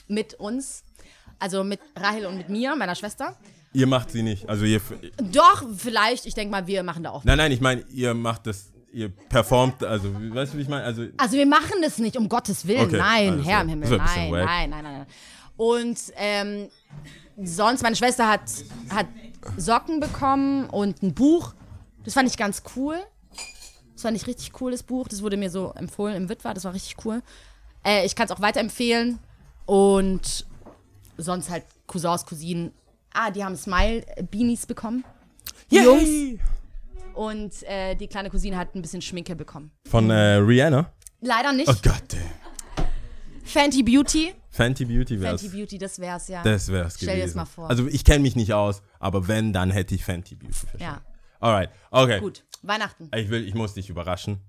[0.07, 0.83] Mit uns.
[1.39, 3.35] Also mit Rahel und mit mir, meiner Schwester.
[3.73, 4.47] Ihr macht sie nicht.
[4.49, 4.81] Also ihr.
[5.17, 7.23] Doch, vielleicht, ich denke mal, wir machen da auch.
[7.23, 8.71] Nein, nein, ich meine, ihr macht das.
[8.93, 10.83] Ihr performt, also, weißt du, wie ich meine?
[10.83, 12.87] Also, Also wir machen das nicht, um Gottes Willen.
[12.87, 13.61] Okay, nein, Herr klar.
[13.63, 13.89] im Himmel.
[13.97, 15.05] Nein, nein, nein, nein, nein.
[15.57, 16.69] Und ähm,
[17.43, 18.41] sonst, meine Schwester hat,
[18.89, 19.07] hat
[19.57, 21.53] Socken bekommen und ein Buch.
[22.05, 22.97] Das fand ich ganz cool.
[23.93, 25.07] Das fand ich richtig cooles Buch.
[25.07, 26.53] Das wurde mir so empfohlen im Witwer.
[26.53, 27.21] Das war richtig cool.
[27.85, 29.19] Äh, ich kann es auch weiterempfehlen.
[29.65, 30.45] Und
[31.17, 32.71] sonst halt Cousins, Cousinen.
[33.13, 35.03] Ah, die haben Smile-Beanies bekommen.
[35.71, 36.39] Die Jungs.
[37.13, 39.71] Und äh, die kleine Cousine hat ein bisschen Schminke bekommen.
[39.89, 40.91] Von äh, Rihanna?
[41.21, 41.67] Leider nicht.
[41.67, 42.85] Oh Gott, ey.
[43.43, 44.33] Fenty Beauty.
[44.49, 45.41] Fenty Beauty wär's.
[45.41, 46.43] Fenty Beauty, das wär's ja.
[46.43, 47.27] Das wär's Stell dir gewesen.
[47.27, 47.69] das mal vor.
[47.69, 50.81] Also ich kenne mich nicht aus, aber wenn, dann hätte ich Fenty Beauty verschenkt.
[50.81, 51.01] ja,
[51.39, 52.19] Alright, okay.
[52.19, 52.43] gut.
[52.63, 53.09] Weihnachten.
[53.15, 54.39] Ich will, ich muss dich überraschen.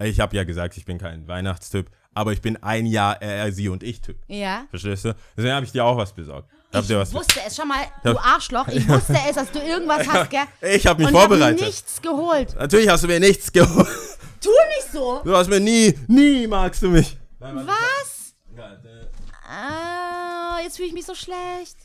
[0.00, 3.68] Ich habe ja gesagt, ich bin kein Weihnachtstyp, aber ich bin ein Jahr er, sie
[3.68, 4.16] und ich Typ.
[4.26, 4.64] Ja.
[4.70, 5.14] Verstehst du?
[5.36, 6.48] Deswegen habe ich dir auch was besorgt.
[6.72, 8.18] Hab Ich dir was wusste es schon mal, du.
[8.18, 8.66] Arschloch.
[8.68, 10.40] Ich wusste es, dass du irgendwas hast, gell?
[10.74, 11.60] Ich habe mich Und ich hab vorbereitet.
[11.60, 12.54] nichts geholt.
[12.58, 13.88] Natürlich hast du mir nichts geholt.
[14.40, 15.22] Tu nicht so.
[15.24, 17.16] Du hast mir nie, nie magst du mich.
[17.38, 18.34] Was?
[19.48, 21.76] Ah, jetzt fühle ich mich so schlecht.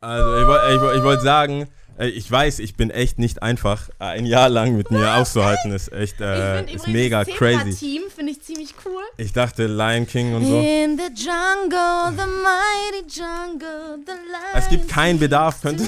[0.00, 1.66] Also ich, ich, ich wollte sagen, äh,
[2.06, 3.88] ich weiß, ich bin echt nicht einfach.
[3.98, 7.74] Ein Jahr lang mit mir auszuhalten ist echt, Ich äh, finde ist mega das crazy.
[7.74, 9.02] Team finde ich ziemlich cool.
[9.16, 10.60] Ich dachte Lion King und so.
[10.60, 14.54] In the jungle, the mighty jungle, the lion.
[14.54, 15.84] Es gibt keinen Bedarf, könnte.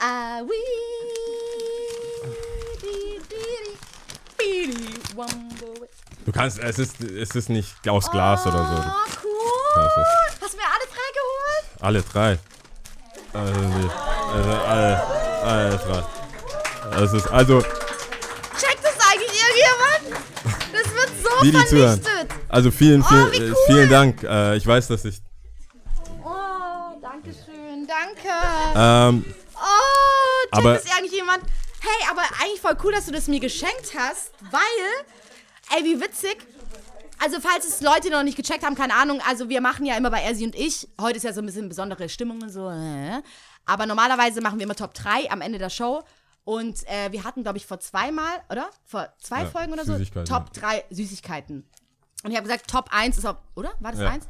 [0.00, 0.42] Ah.
[6.24, 8.74] Du kannst, es ist, es ist nicht aus Glas oder so.
[8.74, 10.04] Oh, cool.
[10.40, 11.82] Hast du mir alle drei geholt?
[11.82, 12.38] alle drei.
[13.38, 14.50] Also,
[15.44, 16.04] also drei.
[16.90, 20.24] Das ist also, Checkt das eigentlich irgendjemand?
[20.72, 22.00] Das wird so wie die zuhören.
[22.02, 22.38] vernichtet.
[22.48, 23.56] Also vielen, vielen, Oh, wie äh, cool.
[23.66, 24.22] vielen Dank.
[24.24, 25.18] Äh, ich weiß, dass ich.
[26.24, 27.86] Oh, danke schön.
[27.86, 28.28] Danke.
[28.74, 29.24] Ähm,
[29.54, 31.42] Oh, checkt Aber- das irgendjemand?
[31.80, 36.38] Hey, aber eigentlich voll cool, dass du das mir geschenkt hast, weil, ey, wie witzig.
[37.20, 40.10] Also, falls es Leute noch nicht gecheckt haben, keine Ahnung, also wir machen ja immer
[40.10, 43.20] bei Ersi und ich, heute ist ja so ein bisschen besondere Stimmung und so, äh,
[43.66, 46.02] aber normalerweise machen wir immer Top 3 am Ende der Show.
[46.44, 48.70] Und äh, wir hatten, glaube ich, vor zweimal, oder?
[48.86, 51.68] Vor zwei Ja, Folgen oder so, Top 3 Süßigkeiten.
[52.24, 53.72] Und ich habe gesagt, Top 1 ist auf, oder?
[53.80, 54.08] War das Ja.
[54.10, 54.24] 1?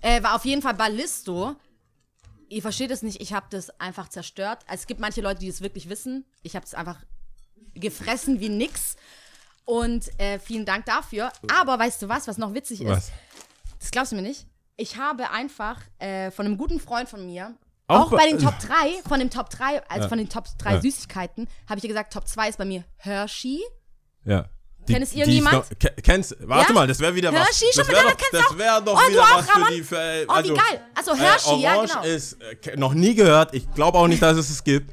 [0.00, 1.54] Äh, war auf jeden Fall Ballisto.
[2.48, 4.64] Ihr versteht es nicht, ich habe das einfach zerstört.
[4.66, 6.24] Es gibt manche Leute, die es wirklich wissen.
[6.42, 6.98] Ich habe es einfach
[7.74, 8.96] gefressen wie nix.
[9.66, 11.30] Und äh, vielen Dank dafür.
[11.54, 12.88] Aber weißt du was, was noch witzig ist?
[12.88, 13.10] was?
[13.80, 14.46] Das glaubst du mir nicht?
[14.76, 17.54] Ich habe einfach äh, von einem guten Freund von mir,
[17.88, 20.08] Auch auch, bei- bei den Top 3, von dem Top 3, also Ja.
[20.08, 20.80] von den Top 3 Ja.
[20.80, 23.60] Süßigkeiten, habe ich dir gesagt, Top 2 ist bei mir Hershey.
[24.24, 24.46] Ja.
[24.88, 25.56] Die, Kennt es irgendjemand?
[25.70, 26.74] Noch, ke- kennst, warte Ja?
[26.74, 27.40] mal, das wäre wieder was.
[27.46, 28.56] Hershey, schon wäre kennst das auch?
[28.58, 29.68] wär doch Oh, wieder auch, was für Ramon?
[29.72, 29.82] die.
[29.82, 30.80] Für, äh, Oh, wie also, geil.
[30.94, 32.02] Also Hershey, äh, ja, genau.
[32.04, 33.52] ist äh, noch nie gehört.
[33.52, 34.92] Ich glaube auch nicht, dass es es gibt.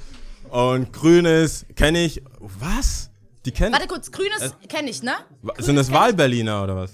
[0.50, 2.24] Und grün ist, kenne ich.
[2.40, 3.12] Was?
[3.45, 3.73] Die kennen.
[3.73, 5.13] Warte kurz, grünes kenne ich, ne?
[5.58, 6.91] Sind das Wahlberliner oder was?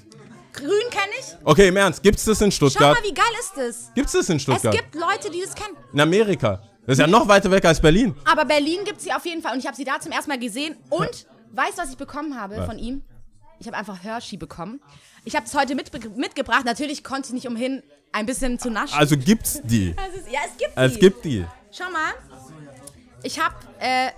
[0.53, 1.25] Grün kenne ich.
[1.43, 2.97] Okay, im Ernst, gibt's das in Schau Stuttgart?
[2.99, 3.91] mal, wie geil ist das?
[3.93, 4.73] Gibt's das in Es Stuttgart?
[4.75, 5.77] gibt Leute, die das kennen.
[5.93, 6.61] in Amerika.
[6.85, 8.15] Das ist ja noch weiter weg als Berlin.
[8.25, 9.53] Aber Berlin gibt sie auf jeden Fall.
[9.53, 10.75] Und ich habe sie da zum ersten Mal gesehen.
[10.89, 12.65] Und weißt du, was ich bekommen habe Was?
[12.65, 13.03] von ihm?
[13.59, 14.81] Ich habe einfach Hershey bekommen.
[15.25, 16.65] Ich habe es heute mitbe mitgebracht.
[16.65, 18.97] Natürlich konnte ich nicht umhin, ein bisschen zu naschen.
[18.97, 19.91] Also gibt's die.
[19.91, 20.99] Es ja, es gibt Es die.
[20.99, 21.45] gibt die.
[21.71, 22.13] Schau mal.
[23.21, 24.09] Ich habe, äh,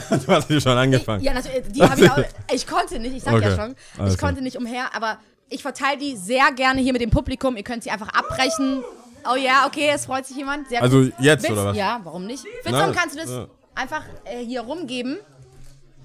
[0.10, 1.22] Du hast die schon angefangen.
[1.22, 2.18] ja, natürlich, die habe ich auch,
[2.54, 5.62] ich konnte nicht, ich sag Okay, ja schon, alles ich konnte nicht umher, aber ich
[5.62, 7.56] verteile die sehr gerne hier mit dem Publikum.
[7.56, 8.82] Ihr könnt sie einfach abbrechen.
[9.30, 10.68] Oh ja, okay, es freut sich jemand.
[10.68, 11.12] Sehr Also gut.
[11.18, 11.76] jetzt, Willst- oder was?
[11.76, 12.44] Ja, warum nicht?
[12.64, 13.46] Du, kannst du das ja.
[13.74, 15.18] einfach äh, hier rumgeben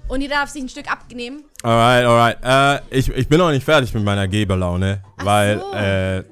[0.08, 1.44] und jeder darf sich ein Stück abnehmen.
[1.62, 2.82] Alright, alright.
[2.92, 5.72] Äh, ich, ich bin noch nicht fertig mit meiner Geberlaune, weil, so.
[5.72, 6.24] äh,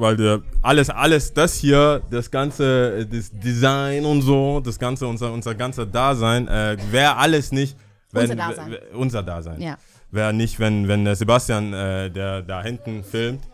[0.00, 5.06] weil der, alles, alles, das hier, das ganze, äh, das Design und so, das ganze,
[5.06, 7.76] unser, unser ganzer Dasein, äh, wäre alles nicht,
[8.12, 8.78] wenn, Unser Dasein.
[8.94, 9.60] unser Dasein.
[9.60, 9.76] Ja.
[10.10, 13.44] Wäre nicht, wenn, wenn der Sebastian, äh, der da hinten filmt,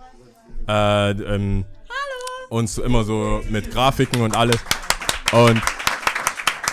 [0.69, 1.65] äh, ähm,
[2.49, 4.57] uns immer so mit Grafiken und alles.
[5.33, 5.61] Und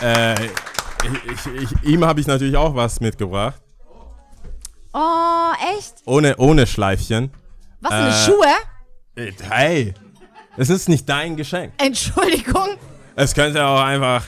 [0.01, 3.59] äh, ich, ich, ihm habe ich natürlich auch was mitgebracht.
[4.93, 5.95] Oh, echt?
[6.05, 7.31] Ohne, ohne Schleifchen.
[7.81, 8.53] Was für eine Äh, Schuhe?
[9.15, 9.93] Äh, Hey,
[10.57, 11.73] es ist nicht dein Geschenk.
[11.77, 12.77] Entschuldigung.
[13.15, 14.23] Es könnte auch einfach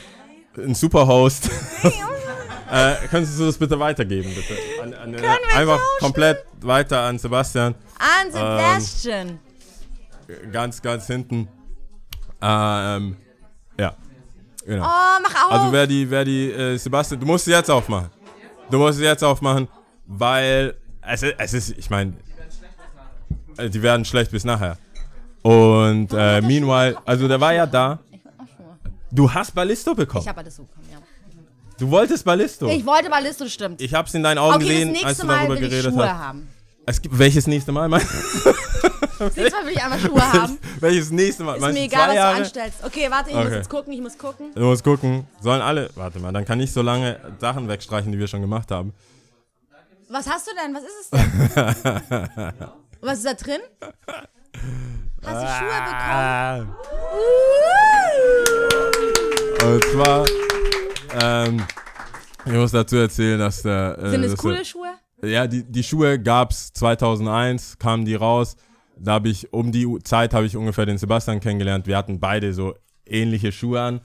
[0.56, 1.50] ein Superhost.
[2.70, 4.56] äh, könntest du das bitte weitergeben, bitte?
[4.82, 5.98] An, an, äh, wir einfach tauschen?
[6.00, 7.74] komplett weiter an Sebastian.
[7.98, 9.38] An Sebastian.
[10.52, 11.48] Ganz, ganz hinten.
[12.42, 13.16] Ähm,
[13.78, 13.94] ja.
[14.64, 14.84] Genau.
[14.84, 15.52] oh, mach auf.
[15.52, 18.10] Also wer die, wer die, äh, Sebastian, du musst sie jetzt aufmachen.
[18.70, 19.68] Du musst sie jetzt aufmachen,
[20.06, 22.14] weil es, ist- es ist, ich meine,
[23.58, 24.76] die werden schlecht bis nachher.
[25.42, 27.98] Und äh, meanwhile, also der war ja da.
[29.12, 30.22] Du hast Ballisto bekommen.
[30.22, 30.98] ich habe alles so bekommen, ja.
[31.78, 32.66] Du wolltest Ballisto.
[32.68, 33.80] Ich Ich, wollte Ballisto, stimmt.
[33.92, 36.18] hab's in deinen Augen okay, gesehen, als du Mal darüber will ich geredet Schuhe hast.
[36.18, 36.48] haben.
[36.86, 37.88] Es gibt welches nächste Mal?
[37.88, 38.00] Mein,
[39.18, 40.58] Das nächste Mal will ich einmal Schuhe haben.
[40.80, 41.54] welches nächste Mal?
[41.56, 42.34] Ist Meinst mir egal, was Jahre?
[42.36, 42.78] du anstellst.
[42.84, 43.54] Okay, warte, ich muss Okay.
[43.56, 44.46] jetzt gucken, ich muss gucken.
[44.54, 45.26] Du musst gucken.
[45.40, 45.90] Sollen alle.
[45.94, 48.92] Warte mal, dann kann ich so lange Sachen wegstreichen, die wir schon gemacht haben.
[50.08, 50.74] Was hast du denn?
[50.74, 52.52] Was ist es denn?
[53.00, 53.60] was ist da drin?
[55.24, 55.96] Hast du Schuhe bekommen?
[56.00, 56.66] Ah.
[59.64, 60.24] Und zwar,
[61.20, 61.64] ähm,
[62.44, 63.98] ich muss dazu erzählen, dass der.
[63.98, 64.94] Äh, Sind es coole der, Schuhe?
[65.22, 68.56] Ja, die, die Schuhe gab's 2001, kamen die raus.
[68.98, 71.86] Da habe ich, um die Zeit habe ich ungefähr den Sebastian kennengelernt.
[71.86, 74.00] Wir hatten beide so ähnliche Schuhe an.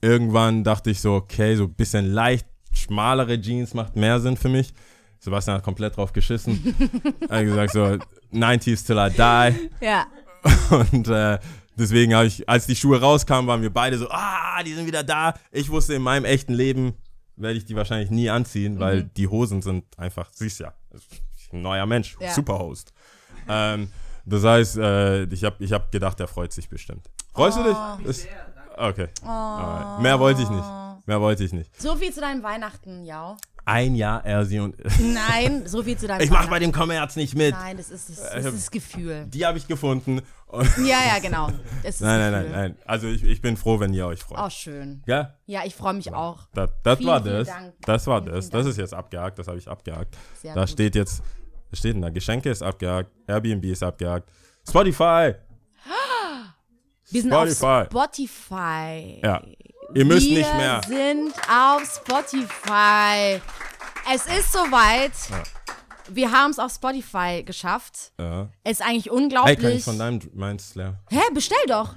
[0.00, 4.48] Irgendwann dachte ich so, okay, so ein bisschen leicht schmalere Jeans macht mehr Sinn für
[4.48, 4.72] mich.
[5.18, 6.74] Sebastian hat komplett drauf geschissen.
[7.28, 7.98] er hat gesagt so,
[8.32, 9.70] 90s till I die.
[9.84, 10.06] Ja.
[10.92, 11.38] Und äh,
[11.76, 15.02] deswegen habe ich, als die Schuhe rauskamen, waren wir beide so, ah, die sind wieder
[15.02, 15.34] da.
[15.50, 16.94] Ich wusste, in meinem echten Leben
[17.36, 19.10] werde ich die wahrscheinlich nie anziehen, weil Mhm.
[19.16, 20.72] die Hosen sind einfach, siehst ja,
[21.52, 22.30] ein neuer Mensch, Ja.
[22.32, 22.92] super Host.
[23.48, 23.90] Ähm,
[24.24, 27.06] das heißt, äh, ich habe ich hab gedacht, der freut sich bestimmt.
[27.32, 27.62] Freust Oh.
[27.62, 28.06] du dich?
[28.06, 28.26] Das,
[28.76, 29.08] okay.
[29.24, 30.02] Alright.
[30.02, 30.64] Mehr wollte ich nicht.
[31.06, 31.80] Mehr wollte ich nicht.
[31.80, 33.36] So viel zu deinem Weihnachten, ja.
[33.68, 37.34] Ein Jahr Ersi und Nein, so viel zu deinem ich mache bei dem Kommerz nicht
[37.36, 37.54] mit.
[37.54, 39.26] Nein, das ist das, Äh, das, ist das Gefühl.
[39.26, 40.22] Die habe ich gefunden.
[40.46, 41.48] Und Ja, ja, genau.
[41.48, 42.78] Nein, nein, nein, nein.
[42.86, 44.38] Also ich, ich bin froh, wenn ihr euch freut.
[44.42, 45.02] Oh, schön.
[45.06, 45.34] Ja?
[45.44, 46.48] Ja, ich freue mich auch.
[46.54, 47.48] Das, das Vielen, war das.
[47.48, 47.74] Dank.
[47.82, 48.46] Das war Vielen, das.
[48.48, 50.16] vielen Das ist jetzt abgehakt, das habe ich abgehakt.
[50.40, 50.70] Sehr da gut.
[50.70, 51.22] steht jetzt
[51.70, 52.08] Was steht denn da?
[52.08, 54.30] Geschenke ist abgehakt, Airbnb ist abgehakt,
[54.66, 55.34] Spotify.
[57.10, 57.64] Wir sind Spotify.
[57.66, 59.20] auf Spotify.
[59.22, 59.42] Ja.
[59.94, 60.80] Ihr müsst wir nicht mehr.
[60.86, 63.40] sind auf Spotify.
[64.12, 65.12] Es ist soweit.
[66.10, 68.12] Wir haben es auf Spotify geschafft.
[68.18, 68.48] Ja.
[68.64, 69.58] Es ist eigentlich Hey, unglaublich.
[69.58, 70.98] kann ich von deinem meins leer?
[71.10, 71.94] Hä, bestell doch.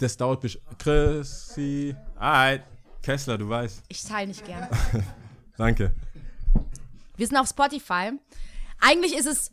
[0.00, 0.58] Das dauert bis.
[0.78, 1.94] Chrissy.
[2.16, 2.62] Alright.
[3.02, 3.82] Kessler, du weißt.
[3.88, 4.68] Ich teile nicht gern.
[5.56, 5.94] Danke.
[7.16, 8.12] Wir sind auf Spotify.
[8.80, 9.52] Eigentlich ist es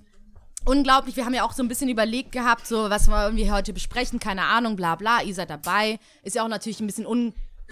[0.65, 1.15] unglaublich.
[1.15, 4.19] Wir haben ja auch so ein bisschen überlegt gehabt, so was wir irgendwie heute besprechen.
[4.19, 5.21] Keine Ahnung, bla bla.
[5.21, 5.99] Ihr seid dabei.
[6.23, 7.05] Ist ja auch natürlich ein bisschen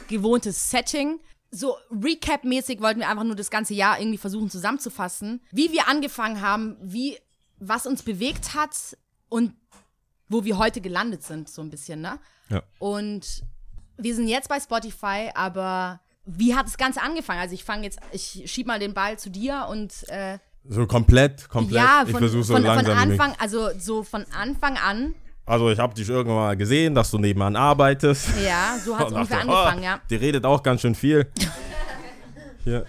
[0.09, 1.19] ungewohntes Setting.
[1.51, 6.41] So Recap-mäßig wollten wir einfach nur das ganze Jahr irgendwie versuchen zusammenzufassen, wie wir angefangen
[6.41, 7.17] haben, wie
[7.59, 8.97] was uns bewegt hat
[9.29, 9.53] und
[10.29, 12.19] wo wir heute gelandet sind, so ein bisschen, ne?
[12.49, 12.63] Ja.
[12.79, 13.43] Und
[13.97, 17.39] wir sind jetzt bei Spotify, aber wie hat das Ganze angefangen?
[17.41, 21.49] Also ich fange jetzt, ich schieb mal den Ball zu dir und äh, So komplett,
[21.49, 21.83] komplett.
[21.83, 22.97] ja, ich von, versuche so von, von langsam.
[22.97, 23.19] möglich.
[23.19, 27.17] Anfang, also so von Anfang an, Also ich habe dich irgendwann mal gesehen, dass du
[27.17, 28.29] nebenan arbeitest.
[28.43, 30.01] ja, so hat es ungefähr dachte, angefangen, oh, ja.
[30.09, 31.29] Die redet auch ganz schön viel.
[32.63, 32.85] Hier.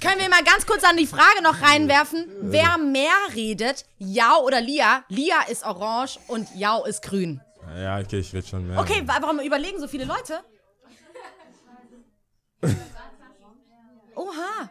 [0.00, 4.60] Können wir mal ganz kurz an die Frage noch reinwerfen, wer mehr redet, Yao oder
[4.60, 5.02] Lia?
[5.08, 7.40] Lia ist orange und Yao ist grün.
[7.76, 8.78] Ja, okay, ich will schon mehr.
[8.78, 10.40] Okay, wa- warum überlegen so viele Leute?
[14.14, 14.70] Oha.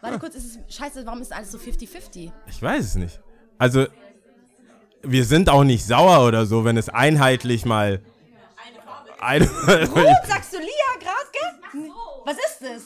[0.00, 2.32] Warte kurz, ist es, scheiße, warum ist alles so 50-50?
[2.46, 3.20] Ich weiß es nicht.
[3.58, 3.86] Also,
[5.02, 8.00] wir sind auch nicht sauer oder so, wenn es einheitlich mal.
[9.20, 10.68] Eine Gut, sagst du Lia,
[11.00, 11.88] Graske?
[12.24, 12.82] Was ist das?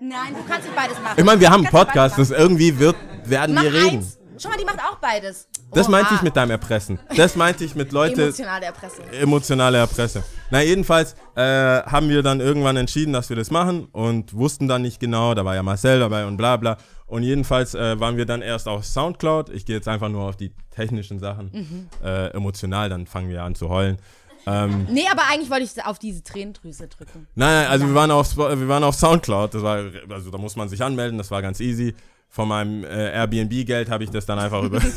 [0.00, 1.14] Nein, du kannst nicht beides machen.
[1.16, 3.66] ich meine, wir haben einen Podcast, das irgendwie wird, werden machen.
[3.66, 3.96] wir Mach reden.
[3.98, 4.18] eins.
[4.38, 5.48] Schau mal, die macht auch beides.
[5.74, 5.92] Das Oha.
[5.92, 6.98] meinte ich mit deinem Erpressen.
[7.16, 8.22] Das meinte ich mit Leute.
[8.24, 9.04] Emotionale Erpressung.
[9.20, 10.22] emotionale Erpresse.
[10.50, 11.42] Na, jedenfalls äh,
[11.82, 15.44] haben wir dann irgendwann entschieden, dass wir das machen und wussten dann nicht genau, da
[15.44, 16.76] war ja Marcel dabei und bla bla.
[17.06, 19.50] Und jedenfalls äh, waren wir dann erst auf Soundcloud.
[19.50, 21.50] Ich gehe jetzt einfach nur auf die technischen Sachen.
[21.52, 21.88] Mhm.
[22.06, 23.98] Äh, emotional, dann fangen wir an zu heulen.
[24.46, 27.28] Ähm, Nee, aber eigentlich wollte ich auf diese Tränendrüse drücken.
[27.34, 29.54] nein, nein, also wir waren auf, wir waren auf Soundcloud.
[29.54, 31.94] Das war, also da muss man sich anmelden, das war ganz easy.
[32.32, 34.80] Von meinem äh, Airbnb-Geld habe ich das dann einfach über.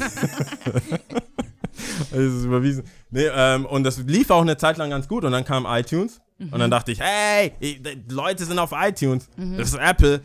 [2.13, 2.85] Überwiesen.
[3.11, 6.21] Nee, ähm, und das lief auch eine Zeit lang ganz gut und dann kam iTunes
[6.39, 10.21] und dann dachte ich, hey, ich, die Leute sind auf iTunes, das ist Apple.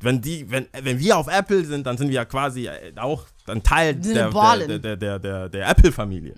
[0.00, 3.24] Wenn die, wenn, wenn wir auf Apple sind, dann sind wir ja quasi äh, auch
[3.46, 6.34] ein Teil der, der, der, der, der, der Apple-Familie.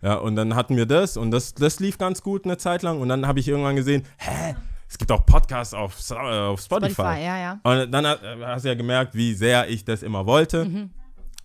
[0.00, 3.00] Ja, und dann hatten wir das und das, das lief ganz gut eine Zeit lang
[3.00, 4.54] und dann habe ich irgendwann gesehen, hä,
[4.88, 6.92] es gibt auch Podcasts auf, äh, auf Spotify.
[6.92, 7.60] Spotify, ja, ja.
[7.62, 10.64] Und dann hast du ja gemerkt, wie sehr ich das immer wollte.
[10.64, 10.90] Mhm.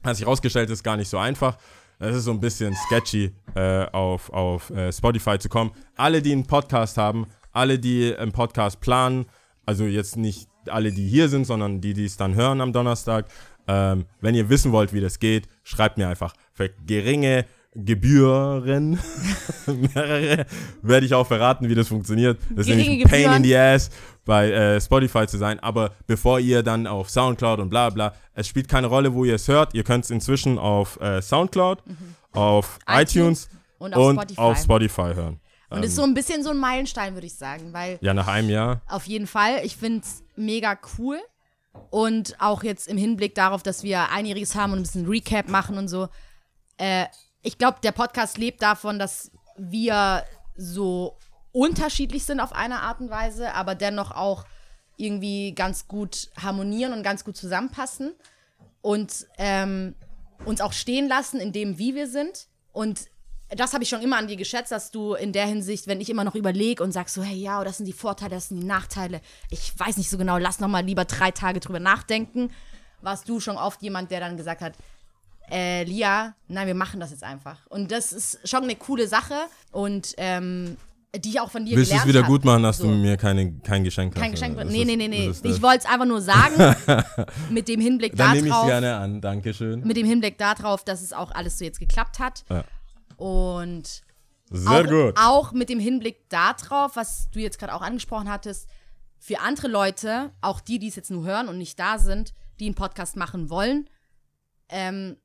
[0.04, 1.58] Hat sich rausgestellt, ist gar nicht so einfach.
[2.00, 5.72] Es ist so ein bisschen sketchy, äh, auf, auf äh, Spotify zu kommen.
[5.96, 9.26] Alle, die einen Podcast haben, alle, die einen Podcast planen,
[9.66, 13.28] also jetzt nicht alle, die hier sind, sondern die, die es dann hören am Donnerstag,
[13.68, 16.34] ähm, wenn ihr wissen wollt, wie das geht, schreibt mir einfach.
[16.54, 19.00] Für geringe Gebühren,
[19.66, 20.46] mehrere,
[20.82, 22.40] werde ich auch verraten, wie das funktioniert.
[22.50, 23.90] Das ist nämlich ein Pain in the ass,
[24.26, 25.60] bei äh, Spotify zu sein.
[25.60, 29.36] Aber bevor ihr dann auf Soundcloud und bla bla, es spielt keine Rolle, wo ihr
[29.36, 29.74] es hört.
[29.74, 31.84] Ihr könnt es inzwischen auf äh, Soundcloud,
[32.34, 33.58] auf iTunes, Mhm.
[33.86, 34.40] Und auf und Spotify.
[34.42, 35.40] auf Spotify hören.
[35.72, 38.50] Und ist so ein bisschen so ein Meilenstein, würde ich sagen, weil Ja, nach einem
[38.50, 38.82] Jahr.
[38.88, 41.18] auf jeden Fall, ich finde es mega cool.
[41.90, 45.78] Und auch jetzt im Hinblick darauf, dass wir Einjähriges haben und ein bisschen Recap machen
[45.80, 46.10] und so.
[46.78, 47.06] Äh,
[47.42, 50.24] ich glaube, der Podcast lebt davon, dass wir
[50.56, 51.18] so
[51.52, 54.46] unterschiedlich sind auf eine Art und Weise, aber dennoch auch
[54.98, 58.14] irgendwie ganz gut harmonieren und ganz gut zusammenpassen
[58.82, 59.96] und ähm,
[60.46, 62.48] uns auch stehen lassen in dem, wie wir sind.
[62.72, 63.10] Und
[63.50, 66.10] das habe ich schon immer an dir geschätzt, dass du in der Hinsicht, wenn ich
[66.10, 68.68] immer noch überlege und sagst so, hey, ja, das sind die Vorteile, das sind die
[68.68, 72.52] Nachteile, ich weiß nicht so genau, lass noch mal lieber drei Tage drüber nachdenken,
[73.02, 74.74] warst du schon oft jemand, der dann gesagt hat,
[75.52, 77.68] äh, Lia, nein, wir machen das jetzt einfach.
[77.68, 79.36] Und das ist schon eine coole Sache
[79.72, 80.78] und ähm,
[81.14, 82.30] die ich auch von dir Willst du gelernt es wieder hab.
[82.30, 82.86] gut machen, dass So.
[82.86, 84.22] du mir keine, kein Geschenk hast?
[84.22, 84.56] Kein Geschenk.
[84.66, 85.30] Nee, nee, nee, nee.
[85.44, 86.74] Ich wollte es einfach nur sagen,
[87.50, 89.82] mit dem Hinblick Dann nehme ich es darauf, gerne an, Dankeschön.
[89.82, 92.46] mit dem Hinblick darauf, dass es auch alles so jetzt geklappt hat.
[92.50, 92.64] Ja.
[93.18, 94.04] Und
[94.52, 95.14] Sehr auch, gut.
[95.18, 98.70] auch mit dem Hinblick darauf, was du jetzt gerade auch angesprochen hattest,
[99.20, 102.68] für andere Leute, auch die, die es jetzt nur hören und nicht da sind, die
[102.68, 103.90] einen Podcast machen wollen,
[104.70, 105.18] ähm,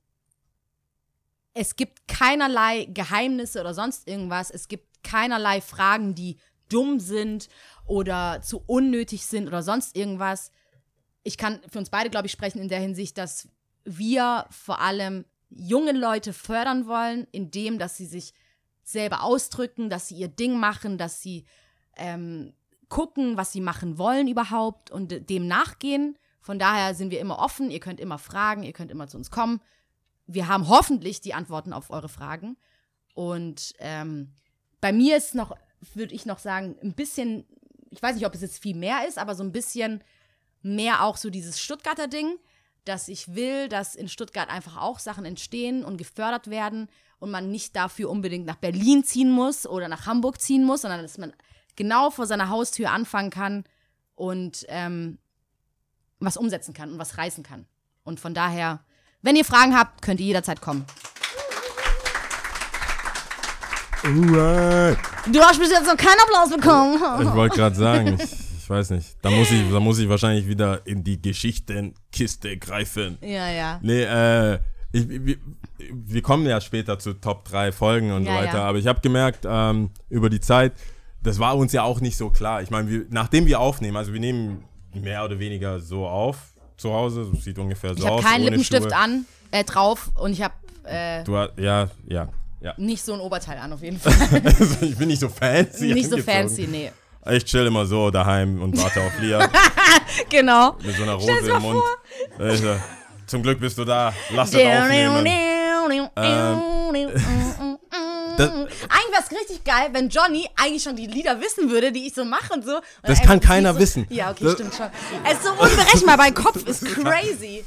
[1.56, 4.50] es gibt keinerlei Geheimnisse oder sonst irgendwas.
[4.50, 6.36] Es gibt keinerlei Fragen, die
[6.68, 7.48] dumm sind
[7.86, 10.50] oder zu unnötig sind oder sonst irgendwas.
[11.22, 13.48] Ich kann für uns beide, glaube ich, sprechen in der Hinsicht, dass
[13.84, 18.34] wir vor allem junge Leute fördern wollen, indem, dass sie sich
[18.82, 21.46] selber ausdrücken, dass sie ihr Ding machen, dass sie
[21.96, 22.52] ähm,
[22.90, 27.70] gucken, was sie machen wollen überhaupt und dem nachgehen, Von daher sind wir immer offen,
[27.70, 29.60] ihr könnt immer fragen, ihr könnt immer zu uns kommen.
[30.26, 32.56] Wir haben hoffentlich die Antworten auf eure Fragen.
[33.14, 34.32] Und ähm,
[34.80, 35.56] bei mir ist noch,
[35.94, 37.46] würde ich noch sagen, ein bisschen,
[37.90, 40.02] ich weiß nicht, ob es jetzt viel mehr ist, aber so ein bisschen
[40.62, 42.36] mehr auch so dieses Stuttgarter Ding,
[42.84, 47.50] dass ich will, dass in Stuttgart einfach auch Sachen entstehen und gefördert werden und man
[47.50, 51.32] nicht dafür unbedingt nach Berlin ziehen muss oder nach Hamburg ziehen muss, sondern dass man
[51.74, 53.64] genau vor seiner Haustür anfangen kann
[54.14, 55.18] und ähm,
[56.18, 57.66] was umsetzen kann und was reißen kann.
[58.04, 58.84] Und von daher,
[59.26, 60.84] wenn ihr Fragen habt, könnt ihr jederzeit kommen.
[64.04, 64.98] Alright.
[65.32, 66.94] Du hast bis jetzt noch keinen Applaus bekommen.
[67.28, 69.16] Ich wollte gerade sagen, ich, ich weiß nicht.
[69.22, 73.18] Da muss, ich, da muss ich wahrscheinlich wieder in die Geschichtenkiste greifen.
[73.20, 73.80] Ja, ja.
[73.82, 74.60] Nee, äh,
[74.92, 75.36] ich, wir,
[75.90, 78.64] wir kommen ja später zu Top 3 Folgen und Ja, so weiter, ja.
[78.64, 80.72] aber ich habe gemerkt, ähm, über die Zeit,
[81.20, 82.62] das war uns ja auch nicht so klar.
[82.62, 84.62] Ich meine, nachdem wir aufnehmen, also wir nehmen
[84.94, 88.24] mehr oder weniger so auf zu Hause, so sieht ungefähr so Ich habe aus.
[88.24, 88.96] keinen ohne Lippenstift Schuhe.
[88.96, 90.54] an, äh, drauf und ich habe
[90.84, 92.28] äh, Du hast, ja, ja,
[92.60, 92.74] ja.
[92.76, 94.12] nicht so ein Oberteil an, auf jeden Fall.
[94.44, 95.92] Also ich bin nicht so fancy.
[95.94, 96.92] nicht so fancy, nee.
[97.28, 99.48] Ich chill immer so daheim und warte auf Lia
[100.30, 100.76] Genau.
[100.82, 101.82] mit so einer Rose im Mund.
[102.52, 102.76] Ich so,
[103.26, 104.12] Zum Glück bist du da.
[104.32, 105.24] Lass es aufnehmen.
[108.36, 112.06] das- eigentlich wäre es richtig geil, wenn Johnny eigentlich schon die Lieder wissen würde, die
[112.06, 112.76] ich so mache und so.
[112.76, 114.06] Und Das kann keiner so, wissen.
[114.10, 114.86] Ja, okay, Das- stimmt schon.
[115.24, 117.64] Es ist so unberechenbar, mein Kopf ist crazy.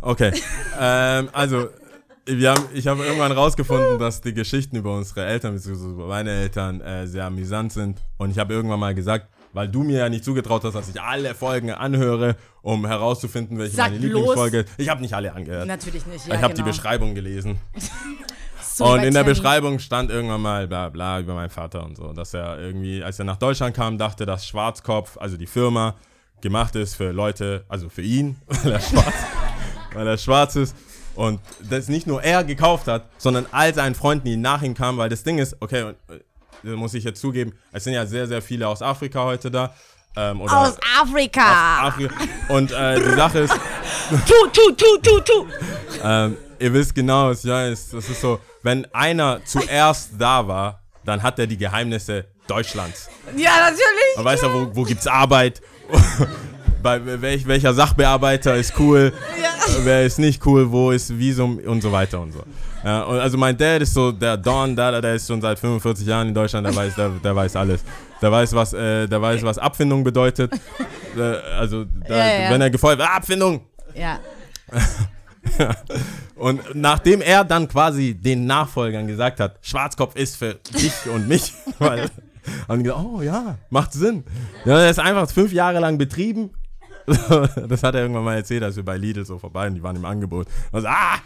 [0.00, 0.32] Okay.
[0.80, 1.68] ähm, also,
[2.24, 6.30] wir haben, ich habe irgendwann rausgefunden, dass die Geschichten über unsere Eltern, beziehungsweise über meine
[6.30, 7.98] Eltern, äh, sehr amüsant sind.
[8.16, 11.00] Und ich habe irgendwann mal gesagt, weil du mir ja nicht zugetraut hast, dass ich
[11.00, 13.98] alle Folgen anhöre, um herauszufinden, welche Sag meine.
[13.98, 14.68] Lieblingsfolge ist.
[14.76, 15.66] Ich habe nicht alle angehört.
[15.66, 16.66] Natürlich nicht, ja, ich habe genau.
[16.66, 17.58] die Beschreibung gelesen.
[18.78, 19.24] So und in der.
[19.24, 23.18] Beschreibung stand irgendwann mal bla bla über meinen Vater und so, dass er irgendwie, als
[23.18, 25.96] er nach Deutschland kam, dachte, dass Schwarzkopf, also die Firma,
[26.40, 29.14] gemacht ist für Leute, also für ihn, weil er schwarz,
[29.94, 30.76] weil er schwarz ist.
[31.16, 34.96] Und das nicht nur er gekauft hat, sondern all seinen Freunden, die nach ihm kamen,
[34.98, 36.20] weil das Ding ist, okay, äh,
[36.62, 39.74] das muss ich jetzt zugeben, es sind ja sehr, sehr viele aus Afrika heute da.
[40.16, 41.86] Ähm, Aus Afrika.
[41.88, 42.14] Afrika.
[42.48, 43.54] Und äh, die Sache ist,
[44.26, 45.46] Tu, tu, tu, tu, tu.
[46.02, 47.90] ähm, ihr wisst genau, was ich weiß.
[47.90, 53.08] Das ist so, wenn einer zuerst da war, dann hat er die Geheimnisse Deutschlands.
[53.36, 54.16] Ja, natürlich.
[54.16, 55.60] Man weiß ja, wo, wo gibt's Arbeit,
[56.82, 59.48] bei welch, welcher Sachbearbeiter ist cool, Ja.
[59.84, 62.42] wer ist nicht cool, wo ist Visum und so weiter und so.
[62.84, 66.06] Ja, und also mein Dad ist so der Don, der, der ist schon seit 45
[66.06, 67.82] Jahren in Deutschland, der weiß, der, der weiß alles.
[68.22, 70.52] Der weiß, was, äh, der weiß, was Abfindung bedeutet.
[71.16, 71.20] äh,
[71.58, 73.60] also, da, Ja, wenn er gefeuert wird, Abfindung!
[73.94, 74.18] Ja.
[76.36, 81.52] Und nachdem er dann quasi den Nachfolgern gesagt hat, Schwarzkopf ist für dich und mich,
[81.78, 82.08] weil,
[82.68, 84.24] haben die gesagt, oh ja, macht Sinn.
[84.64, 86.50] Ja, er ist einfach fünf Jahre lang betrieben.
[87.68, 89.96] Das hat er irgendwann mal erzählt, als wir bei Lidl so vorbei und die waren
[89.96, 90.46] im Angebot.
[90.70, 91.16] Also, ah,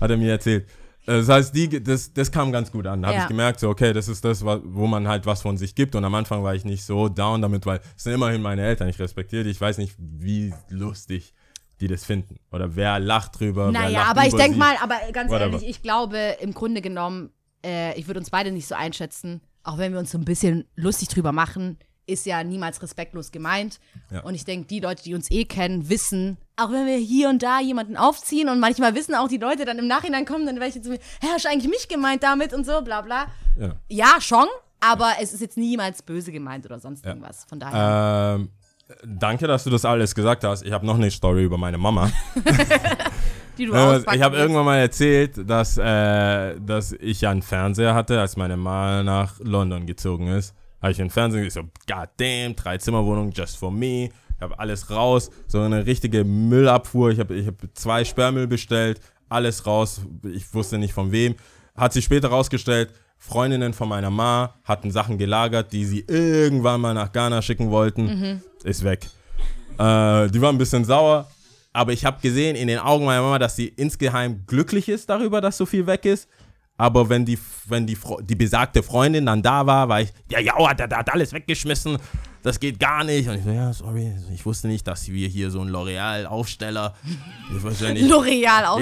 [0.00, 0.66] hat er mir erzählt.
[1.06, 3.00] Äh, Das heißt, die, das, das kam ganz gut an.
[3.02, 3.22] Da habe Ja.
[3.22, 5.94] ich gemerkt, so, okay, das ist das, wo man halt was von sich gibt.
[5.94, 8.86] Und am Anfang war ich nicht so down damit, weil es sind immerhin meine Eltern.
[8.88, 9.50] Ich respektiere die.
[9.50, 11.32] Ich weiß nicht, wie lustig
[11.80, 12.38] die das finden.
[12.52, 13.70] Oder wer lacht drüber.
[13.70, 15.52] Naja, lacht aber ich denke mal, aber ganz Whatever.
[15.52, 17.30] ehrlich, ich glaube, im Grunde genommen,
[17.64, 20.66] äh, ich würde uns beide nicht so einschätzen, auch wenn wir uns so ein bisschen
[20.76, 23.80] lustig drüber machen, ist ja niemals respektlos gemeint.
[24.10, 24.20] Ja.
[24.20, 27.42] Und ich denke, die Leute, die uns eh kennen, wissen, auch wenn wir hier und
[27.42, 30.82] da jemanden aufziehen und manchmal wissen auch die Leute dann im Nachhinein kommen, dann welche
[30.82, 33.26] zu mir, hä, hast du eigentlich mich gemeint damit und so, bla bla.
[33.58, 33.76] Ja.
[33.88, 34.46] Ja, schon,
[34.80, 37.44] aber es ist jetzt niemals böse gemeint oder sonst irgendwas.
[37.46, 38.36] Von daher.
[38.36, 38.50] Ähm,
[39.04, 40.64] danke, dass du das alles gesagt hast.
[40.64, 42.10] Ich habe noch eine Story über meine Mama.
[43.58, 47.94] die du Äh, ich habe irgendwann mal erzählt, dass, äh, dass ich ja einen Fernseher
[47.94, 50.54] hatte, als meine Mama nach London gezogen ist.
[50.82, 54.10] Habe ich einen Fernseher, ich so, god damn, drei Zimmerwohnung, just for me.
[54.36, 57.10] Ich habe alles raus, so eine richtige Müllabfuhr.
[57.10, 60.02] Ich habe ich hab zwei Sperrmüll bestellt, alles raus.
[60.24, 61.36] Ich wusste nicht von wem.
[61.76, 62.90] Hat sich später rausgestellt,
[63.26, 68.42] Freundinnen von meiner Ma hatten Sachen gelagert, die sie irgendwann mal nach Ghana schicken wollten.
[68.64, 69.06] Ist weg.
[69.78, 71.26] Äh, die waren ein bisschen sauer,
[71.72, 75.40] aber ich habe gesehen in den Augen meiner Mama, dass sie insgeheim glücklich ist darüber,
[75.40, 76.28] dass so viel weg ist.
[76.76, 80.54] Aber wenn die, wenn die, die besagte Freundin dann da war, war ich, ja, ja,
[80.68, 81.96] hat, der hat alles weggeschmissen,
[82.44, 83.26] das geht gar nicht.
[83.26, 86.94] Und ich so, ja, sorry, ich wusste nicht, dass wir hier so einen L'Oreal-Aufsteller,
[87.62, 87.92] wusste ja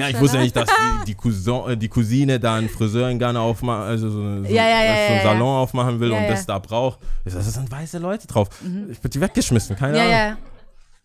[0.08, 3.20] ich wusste ja nicht, dass die, die, Cousin, äh, die Cousine da einen Friseur in
[3.20, 6.44] Ghana aufmachen, also so, so, Ja, ja, ja, so einen Salon aufmachen will und das
[6.44, 6.98] da braucht.
[7.24, 8.48] Ich so, das sind weiße Leute drauf.
[8.90, 10.38] Ich bin die weggeschmissen, keine Ahnung.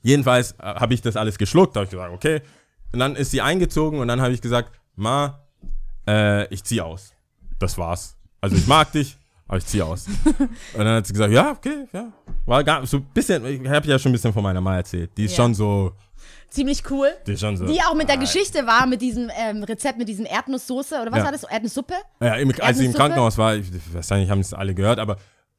[0.02, 1.76] Jedenfalls äh, habe ich das alles geschluckt.
[1.76, 2.42] Da habe ich gesagt, okay.
[2.92, 5.42] Und dann ist sie eingezogen und dann habe ich gesagt, Ma,
[6.08, 7.14] äh, ich ziehe aus.
[7.60, 8.16] Das war's.
[8.42, 9.16] Also ich mag dich,
[9.48, 10.06] Aber ich ziehe aus.
[10.08, 12.12] und dann hat sie gesagt, ja, okay, ja.
[12.46, 15.12] War gar so ein bisschen, ich habe ja schon ein bisschen von meiner Mama erzählt.
[15.18, 15.44] Die ist Ja.
[15.44, 15.94] schon so,
[16.50, 17.10] Ziemlich cool.
[17.26, 17.66] die ist schon so.
[17.66, 21.20] Die auch mit der Geschichte war, mit diesem ähm, Rezept, mit diesem Erdnusssoße oder was
[21.20, 21.26] Ja.
[21.26, 21.44] war das?
[21.44, 21.94] Erdnusssuppe?
[22.22, 22.94] Ja, im, als sie im?
[22.94, 25.18] Krankenhaus war, ich, wahrscheinlich haben es alle gehört, aber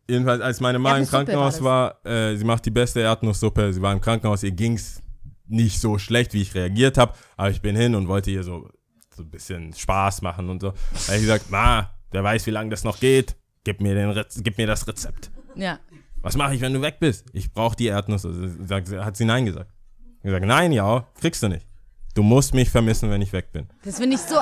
[0.08, 3.92] jedenfalls, als meine Mama im Krankenhaus war, äh, sie macht die beste Erdnusssuppe, sie war
[3.92, 5.02] im Krankenhaus, ihr ging's
[5.46, 8.68] nicht so schlecht, wie ich reagiert habe, aber ich bin hin und wollte ihr so,
[9.14, 10.70] so ein bisschen Spaß machen und so.
[10.70, 14.10] Da habe ich gesagt, Ma, wer weiß, wie lange das noch geht, gib mir, den
[14.10, 15.30] Rez gib mir das Rezept.
[15.54, 15.78] Ja.
[16.22, 17.26] Was mache ich, wenn du weg bist?
[17.32, 18.32] Ich brauche die Erdnüsse.
[18.32, 19.70] Sie Sagt, hat sie Nein gesagt.
[20.18, 21.66] Ich gesagt, nein, ja, kriegst du nicht.
[22.14, 23.68] Du musst mich vermissen, wenn ich weg bin.
[23.84, 24.34] Das finde ich so.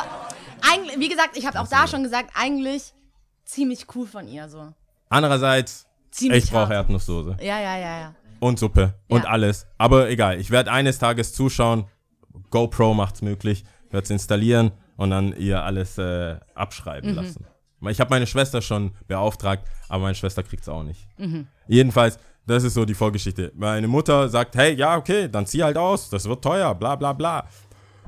[0.73, 2.95] Eigentlich, wie gesagt, ich habe auch da schon gesagt, eigentlich
[3.45, 4.73] ziemlich cool von ihr so.
[5.11, 6.73] Andererseits, Ziemlich ich brauche.
[6.73, 7.37] Erdnusssoße.
[7.41, 8.15] Ja, ja, ja, ja.
[8.41, 9.31] Und Suppe und Ja.
[9.31, 9.67] alles.
[9.77, 11.85] Aber egal, ich werde eines Tages zuschauen.
[12.51, 13.65] GoPro macht's möglich.
[13.87, 17.17] Ich werde es installieren und dann ihr alles äh, abschreiben Mhm.
[17.17, 17.47] lassen.
[17.91, 21.07] Ich habe meine Schwester schon beauftragt, aber meine Schwester kriegt's auch nicht.
[21.19, 21.47] Mhm.
[21.69, 23.53] Jedenfalls, das ist so die Vorgeschichte.
[23.57, 27.13] Meine Mutter sagt, hey, ja, okay, dann zieh halt aus, das wird teuer, bla bla
[27.13, 27.47] bla.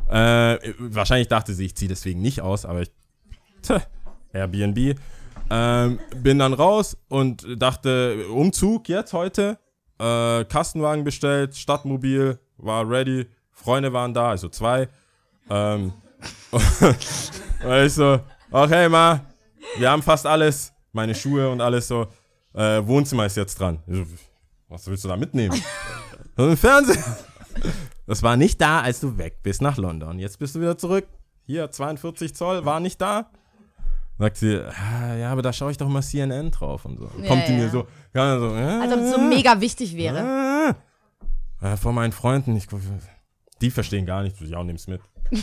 [0.09, 2.91] Äh, wahrscheinlich dachte sie, ich ziehe deswegen nicht aus, aber ich,
[3.63, 3.83] tja,
[4.33, 4.99] Airbnb.
[5.51, 9.59] Ähm, bin dann raus und dachte, Umzug jetzt heute.
[9.99, 14.89] Äh, Kastenwagen bestellt, Stadtmobil, war ready, Freunde waren da, also zwei.
[15.51, 15.93] Ähm,
[16.51, 18.21] und ich so,
[18.51, 19.21] okay, Ma,
[19.79, 22.07] wir haben fast alles, meine Schuhe und alles so.
[22.55, 23.81] Äh, Wohnzimmer ist jetzt dran.
[24.69, 25.61] Was willst du da mitnehmen?
[26.37, 27.05] so ein Fernseher.
[28.07, 30.19] Das war nicht da, als du weg bist nach London.
[30.19, 31.07] Jetzt bist du wieder zurück.
[31.45, 33.31] Hier, 42 Zoll, war nicht da.
[34.19, 37.11] Sagt sie, ah, ja, aber da schaue ich doch mal CNN drauf und so.
[37.23, 37.59] Ja, Kommt die ja.
[37.59, 40.21] mir so, ja, so, ja, Als ob es so mega wichtig wäre.
[40.21, 40.75] ah.
[41.61, 42.67] Ja, vor meinen Freunden, ich,
[43.61, 44.41] die verstehen gar nicht.
[44.41, 45.01] Ja, nimm's mit.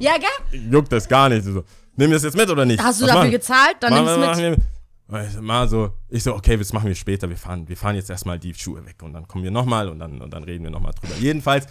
[0.00, 0.60] Ja, gell?
[0.70, 1.44] Juckt das gar nicht.
[1.44, 1.62] So,
[1.96, 2.82] nimm das jetzt mit oder nicht?
[2.82, 3.30] Hast du Was dafür machen?
[3.32, 3.76] gezahlt?
[3.80, 4.58] Dann nimm's wir- mit.
[4.58, 7.28] wir- Ich so, Mal so, ich so, okay, das machen wir später.
[7.28, 9.98] Wir fahren, wir fahren jetzt erstmal die Schuhe weg und dann kommen wir nochmal und
[9.98, 11.14] dann, und dann reden wir nochmal drüber.
[11.20, 11.66] Jedenfalls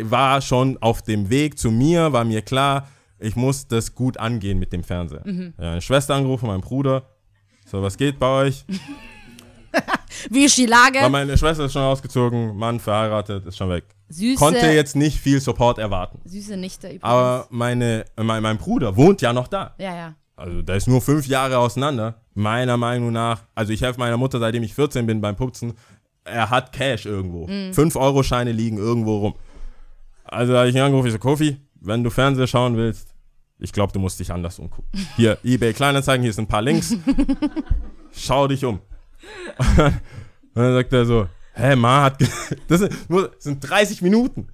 [0.00, 2.86] war schon auf dem Weg zu mir, war mir klar,
[3.18, 5.22] ich muss das gut angehen mit dem Fernseher.
[5.24, 5.54] Mhm.
[5.58, 7.08] Ja, meine Schwester angerufen, mein Bruder.
[7.64, 8.64] So, was geht bei euch?
[10.30, 10.98] Wie ist die Lage?
[11.00, 13.84] Weil meine Schwester ist schon ausgezogen, Mann verheiratet, ist schon weg.
[14.08, 16.20] Süße, Konnte jetzt nicht viel Support erwarten.
[16.24, 17.04] süße Nichte übrigens.
[17.04, 19.74] Aber meine, mein, mein Bruder wohnt ja noch da.
[19.78, 20.14] ja, ja.
[20.38, 22.20] Also da ist nur fünf Jahre auseinander.
[22.34, 25.72] Meiner Meinung nach, also ich helfe meiner Mutter, seitdem ich 14 bin beim Putzen.
[26.24, 27.46] Er hat Cash irgendwo.
[27.46, 27.70] Mhm.
[27.72, 29.34] 5-Euro-Scheine liegen irgendwo rum.
[30.24, 33.14] Also da habe ich ihn angerufen, ich so, Kofi, wenn du Fernseher schauen willst,
[33.58, 34.90] ich glaube, du musst dich anders umgucken.
[35.16, 36.94] Hier, eBay Kleinanzeigen, hier sind ein paar Links.
[38.12, 38.80] Schau dich um.
[39.76, 42.20] Und dann sagt er so, hä, Ma hat,
[42.68, 44.48] das sind, nur, das sind 30 Minuten.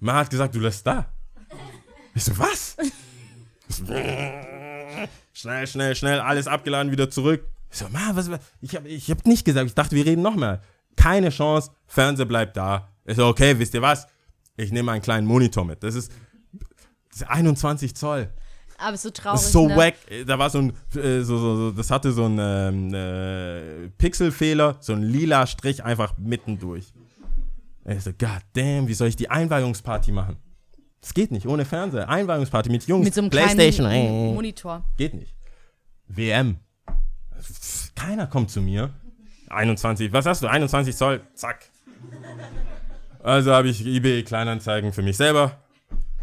[0.00, 1.12] Ma hat gesagt, du lässt da.
[2.14, 2.76] Ich so, was?
[5.34, 7.46] Schnell, schnell, schnell, alles abgeladen, wieder zurück.
[7.70, 8.30] Ich so, Ma, was,
[8.60, 10.60] ich habe ich hab nicht gesagt, ich dachte, wir reden nochmal.
[10.94, 12.92] Keine Chance, Fernseher bleibt da.
[13.06, 14.06] Ich so, okay, wisst ihr was?
[14.56, 15.82] Ich nehme einen kleinen Monitor mit.
[15.82, 16.12] Das ist,
[17.10, 18.28] das ist 21 Zoll.
[18.82, 19.40] Aber ist so traurig.
[19.40, 19.76] So ne?
[19.76, 19.94] wack.
[20.26, 24.76] Da war so ein, äh, so, so, so, das hatte so einen ähm, äh, Pixelfehler,
[24.80, 26.92] so ein lila Strich einfach mittendurch.
[27.84, 30.36] Ich so, god damn, wie soll ich die Einweihungsparty machen?
[31.00, 32.08] Das geht nicht, ohne Fernseher.
[32.08, 33.04] Einweihungsparty mit Jungs.
[33.04, 34.84] Mit so einem Playstation, kleinen Monitor.
[34.96, 35.34] geht nicht.
[36.06, 36.58] WM.
[37.94, 38.90] Keiner kommt zu mir.
[39.48, 40.46] 21, was hast du?
[40.46, 41.70] 21 Zoll, zack.
[43.22, 45.58] Also habe ich eBay Kleinanzeigen für mich selber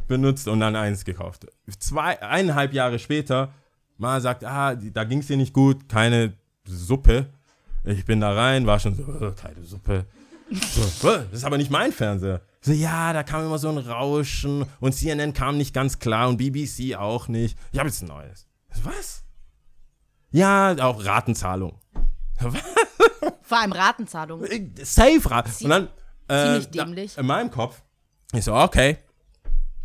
[0.10, 1.48] benutzt und dann eins gekauft.
[1.80, 3.54] Zwei, eineinhalb Jahre später,
[3.98, 6.34] mal sagt, ah, da ging es dir nicht gut, keine
[6.66, 7.28] Suppe.
[7.86, 10.06] Ich bin da rein, war schon so, äh, keine Suppe.
[10.52, 12.42] So, äh, das ist aber nicht mein Fernseher.
[12.62, 16.38] So, ja, da kam immer so ein Rauschen und CNN kam nicht ganz klar und
[16.38, 17.58] BBC auch nicht.
[17.72, 18.48] Ich habe jetzt ein neues.
[18.84, 19.24] Was?
[20.32, 21.80] Ja, auch Ratenzahlung.
[23.42, 24.46] Vor allem Ratenzahlung.
[24.84, 25.50] Safe Rat.
[25.62, 25.90] Und dann
[26.28, 27.18] äh, ziemlich dämlich.
[27.18, 27.82] in meinem Kopf,
[28.34, 28.98] ich so, okay,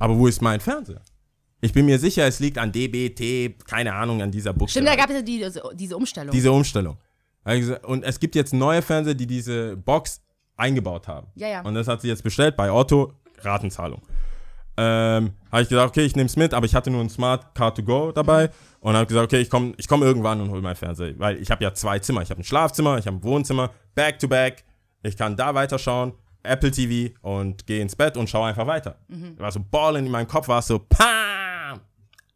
[0.05, 1.01] aber wo ist mein Fernseher?
[1.63, 4.73] Ich bin mir sicher, es liegt an DBT, keine Ahnung, an dieser Buchse.
[4.73, 6.31] Stimmt, da gab es ja die, diese Umstellung.
[6.31, 6.99] diese Umstellung.
[7.47, 10.21] Gesagt, Und es gibt jetzt neue Fernseher, die diese Box
[10.57, 11.29] eingebaut haben.
[11.37, 11.63] Ja, ja.
[11.63, 14.03] Und das hat sie jetzt bestellt bei Otto, Ratenzahlung.
[14.77, 17.55] Ähm, habe ich gesagt, okay, ich nehme es mit, aber ich hatte nur ein Smart
[17.55, 18.51] Car to Go dabei
[18.81, 21.51] und habe gesagt, okay, ich komme ich komm irgendwann und hole meinen Fernseher, weil ich
[21.51, 22.21] habe ja zwei Zimmer.
[22.21, 24.65] Ich habe ein Schlafzimmer, ich habe ein Wohnzimmer, back to back.
[25.03, 26.13] Ich kann da weiterschauen,
[26.45, 28.97] Apple TV und gehe ins Bett und schaue einfach weiter.
[29.37, 31.81] War so Ballen in meinem Kopf, war es so, PAM!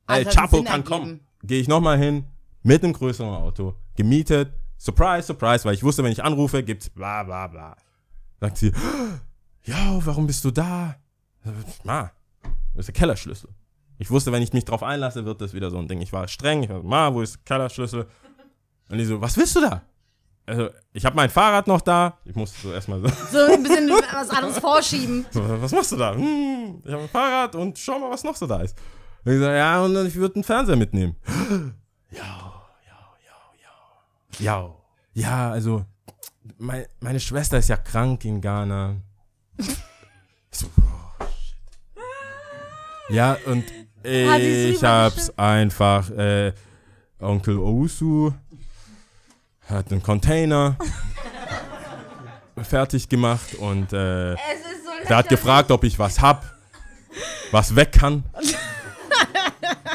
[0.06, 0.84] El Also Chapo kann ergeben.
[0.84, 1.20] kommen.
[1.44, 2.24] Gehe ich nochmal hin,
[2.62, 7.22] mit einem größeren Auto, gemietet, surprise, surprise, weil ich wusste, wenn ich anrufe, gibt's bla
[7.22, 7.76] bla bla.
[8.40, 8.72] Sagt sie,
[9.64, 10.96] ja, warum bist du da?
[11.84, 12.10] Ma,
[12.74, 13.50] das ist der Kellerschlüssel.
[13.98, 16.00] Ich wusste, wenn ich mich drauf einlasse, wird das wieder so ein Ding.
[16.00, 16.62] Ich war streng.
[16.62, 18.06] Ich war, Ma, wo ist der Kellerschlüssel?
[18.90, 19.82] Und die so, was willst du da?
[20.48, 22.16] Also, ich habe mein Fahrrad noch da.
[22.24, 25.26] Ich muss so erstmal so, So ein bisschen was anderes vorschieben.
[25.30, 26.14] so, was machst du da?
[26.14, 28.74] Hm, ich habe ein Fahrrad und schau mal, was noch so da ist.
[29.26, 31.16] Und ich so, ja, und ich würde einen Fernseher mitnehmen.
[32.10, 32.22] Ja,
[32.86, 34.62] ja, ja, ja.
[34.62, 34.74] Ja,
[35.12, 35.84] ja, also,
[36.56, 38.96] mein, meine Schwester ist ja krank in Ghana.
[39.58, 39.66] Ich
[40.50, 42.04] so, oh, shit.
[43.14, 43.64] Ja, und
[44.02, 46.54] sie ich hab's einfach, äh,
[47.20, 48.32] Onkel Ousu
[49.68, 50.76] hat einen Container
[52.62, 54.38] fertig gemacht und äh, so
[55.08, 56.44] der hat gefragt, ob ich was hab,
[57.52, 58.24] was weg kann.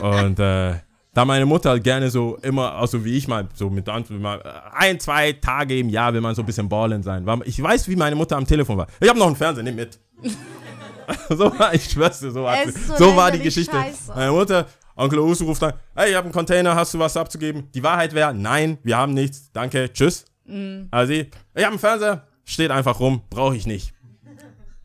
[0.02, 0.74] Und äh,
[1.14, 5.78] da meine Mutter gerne so immer, also wie ich mal, so mit ein, zwei Tage
[5.80, 7.26] im Jahr will man so ein bisschen ballen sein.
[7.26, 8.88] War- Ich weiß, wie meine Mutter am Telefon war.
[9.00, 9.98] Ich habe noch einen Fernseher, nimm mit.
[11.30, 12.46] so war, ich schwör's dir, so,
[12.88, 13.72] so so war die Geschichte.
[13.76, 14.12] scheiße.
[14.14, 14.66] Meine Mutter,
[14.96, 17.70] Onkel Usu ruft an, hey, ich habe einen Container, hast du was abzugeben?
[17.74, 20.26] Die Wahrheit wäre, nein, wir haben nichts, danke, tschüss.
[20.46, 20.88] Mhm.
[20.92, 23.94] Also ich habe einen Fernseher, steht einfach rum, brauche ich nicht.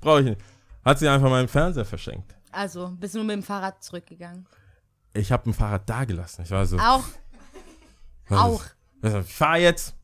[0.00, 0.40] Brauche ich nicht.
[0.84, 2.34] Hat sie einfach meinen Fernseher verschenkt.
[2.52, 4.46] Also, bist du nur mit dem Fahrrad zurückgegangen?
[5.12, 6.42] Ich habe ein Fahrrad da gelassen.
[6.44, 7.04] Ich war so, Auch.
[8.28, 8.62] was auch.
[9.02, 9.94] ist- Ich fahre jetzt.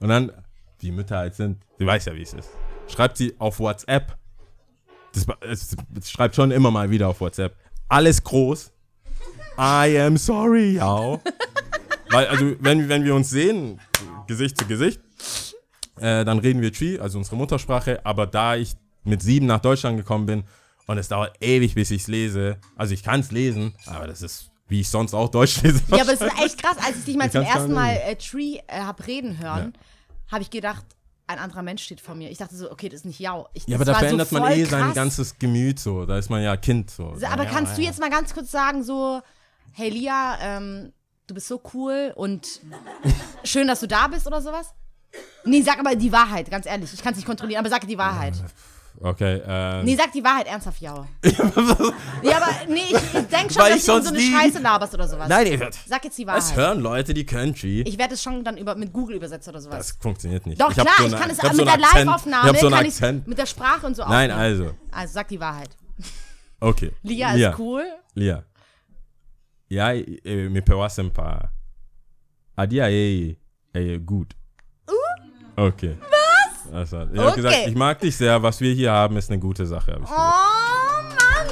[0.00, 0.32] Und dann,
[0.80, 2.50] wie Mütter halt sind, sie weiß ja, wie es ist.
[2.88, 4.18] Schreibt sie auf WhatsApp.
[5.14, 7.56] Das, es, es schreibt schon immer mal wieder auf WhatsApp.
[7.88, 8.72] Alles groß.
[9.58, 11.18] I am sorry, ja.
[12.10, 13.80] Weil, also, wenn, wenn wir uns sehen,
[14.26, 15.00] Gesicht zu Gesicht,
[15.98, 18.04] äh, dann reden wir Tree, also unsere Muttersprache.
[18.04, 18.74] Aber da ich
[19.04, 20.44] mit sieben nach Deutschland gekommen bin
[20.86, 22.58] und es dauert ewig, bis ich es lese.
[22.76, 25.80] Also, ich kann es lesen, aber das ist, wie ich sonst auch Deutsch lese.
[25.88, 26.76] Ja, aber das ist echt krass.
[26.84, 29.72] Als ich dich mal Ich zum ersten Mal äh, Tree äh, hab reden hören,
[30.30, 30.84] habe ich gedacht,
[31.26, 32.30] ein anderer Mensch steht vor mir.
[32.30, 33.48] Ich dachte so, okay, das ist nicht Yao.
[33.54, 34.94] Ich, Ja, aber da verändert so man eh sein krass.
[34.94, 36.04] ganzes Gemüt so.
[36.04, 37.14] Da ist man ja Kind so.
[37.16, 37.88] So, Aber ja, kannst du ja.
[37.88, 39.20] jetzt mal ganz kurz sagen, so,
[39.72, 40.92] hey Lia, ähm,
[41.26, 42.60] du bist so cool und
[43.44, 44.74] schön, dass du da bist oder sowas?
[45.44, 46.92] Nee, sag aber die Wahrheit, ganz ehrlich.
[46.94, 48.34] Ich kann es nicht kontrollieren, aber sag die Wahrheit.
[49.00, 49.82] Okay, äh.
[49.82, 51.06] Nee, sag die Wahrheit ernsthaft, Yao.
[52.22, 54.30] ja, aber nee, ich, ich denk schon, Weil dass ich du so sonst eine nie-
[54.32, 55.28] Scheiße laberst oder sowas.
[55.28, 56.56] Nein, ihr- Sag jetzt die es Wahrheit.
[56.56, 57.82] hören Leute, die Tree.
[57.82, 59.78] Ich werde es schon dann über, mit Google übersetzen oder sowas.
[59.88, 60.60] Das funktioniert nicht.
[60.60, 62.06] Doch, hab klar, so ich eine- kann es hab mit so der einen Akzent.
[62.06, 63.26] Live-Aufnahme, Ich hab so einen kann ich Akzent.
[63.28, 64.38] mit der Sprache und so Nein, aufnehmen.
[64.62, 64.74] also.
[64.92, 65.70] Also sag die Wahrheit.
[66.60, 66.92] Okay.
[67.02, 67.84] Lia ist cool.
[68.14, 68.44] Lia.
[69.72, 71.50] Ja, eh, mi pewasse ein paar.
[72.56, 73.38] Adia, ey,
[73.72, 74.34] ey, gut.
[75.56, 75.96] Okay.
[76.10, 76.72] Was?
[76.72, 77.36] Also, ich hab Okay.
[77.36, 78.42] gesagt, ich mag dich sehr.
[78.42, 79.98] Was wir hier haben, ist eine gute Sache.
[80.04, 80.08] Oh.
[80.08, 81.48] Mann.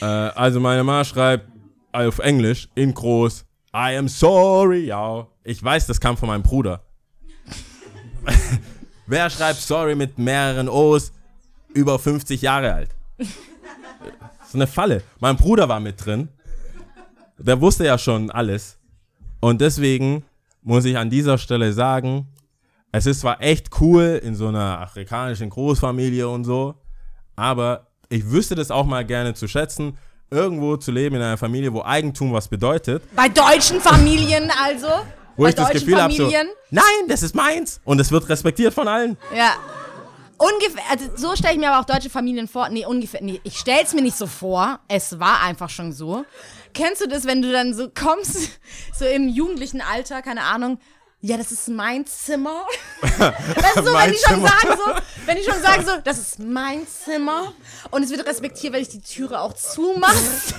[0.00, 1.46] Äh, also meine Mama schreibt
[1.92, 3.44] auf Englisch in groß
[3.74, 5.26] I am sorry, ja.
[5.44, 6.82] Ich weiß, das kam von meinem Bruder.
[9.06, 11.12] Wer schreibt sorry mit mehreren O's
[11.74, 12.90] über 50 Jahre alt?
[14.44, 15.02] Ist eine Falle.
[15.20, 16.28] Mein Bruder war mit drin.
[17.38, 18.78] Der wusste ja schon alles.
[19.40, 20.24] Und deswegen
[20.62, 22.26] muss ich an dieser Stelle sagen,
[22.90, 26.74] es ist zwar echt cool in so einer afrikanischen Großfamilie und so,
[27.36, 29.96] aber ich wüsste das auch mal gerne zu schätzen,
[30.30, 34.88] irgendwo zu leben in einer Familie, wo Eigentum was bedeutet, Bei deutschen Familien also.
[35.36, 36.48] wo Bei ich das Gefühl habe, so, Familien.
[36.70, 39.16] nein, das ist meins und es wird respektiert von allen.
[39.36, 39.52] Ja.
[40.38, 42.68] Ungefähr, also so stelle ich mir aber auch deutsche Familien vor.
[42.68, 44.78] Nee, ungefähr, nee, ich stelle es mir nicht so vor.
[44.88, 46.24] Es war einfach schon so.
[46.74, 48.50] Kennst du das, wenn du dann so kommst,
[48.98, 50.78] so im jugendlichen Alter, keine Ahnung,
[51.20, 52.64] ja, das ist mein Zimmer.
[53.18, 54.48] Das ist so, Mein wenn die schon Zimmer.
[54.48, 57.52] sagen so, wenn die schon sagen so, das ist mein Zimmer
[57.90, 60.14] und es wird respektiert, wenn ich die Türe auch zumache,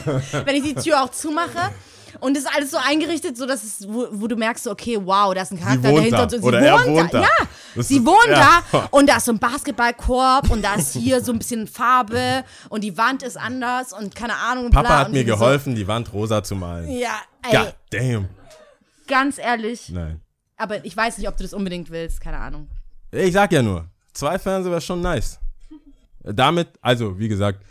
[0.45, 1.71] wenn ich die Tür auch zumache.
[2.19, 4.97] Und es ist alles so eingerichtet, so dass es, wo, wo du merkst, so, okay,
[5.01, 6.17] wow, da ist ein Charakter wohnt dahinter.
[6.17, 6.23] da.
[6.23, 7.21] Und so, sie Oder er wohnt, wohnt da.
[7.21, 7.27] Ja,
[7.75, 8.61] Das sie ist- wohnt ja.
[8.71, 12.43] da und da ist so ein Basketballkorb und da ist hier so ein bisschen Farbe
[12.69, 14.69] und die Wand ist anders und keine Ahnung.
[14.69, 16.87] Papa bla, hat mir geholfen, die Wand rosa zu malen.
[16.87, 16.91] So.
[16.93, 18.29] Ja, ey, God damn.
[19.07, 19.89] ganz ehrlich.
[19.89, 20.21] Nein.
[20.57, 22.67] Aber ich weiß nicht, ob du das unbedingt willst, keine Ahnung.
[23.11, 25.39] Ich sag ja nur, zwei Fernseher wäre schon nice.
[26.23, 27.63] Damit, also wie gesagt,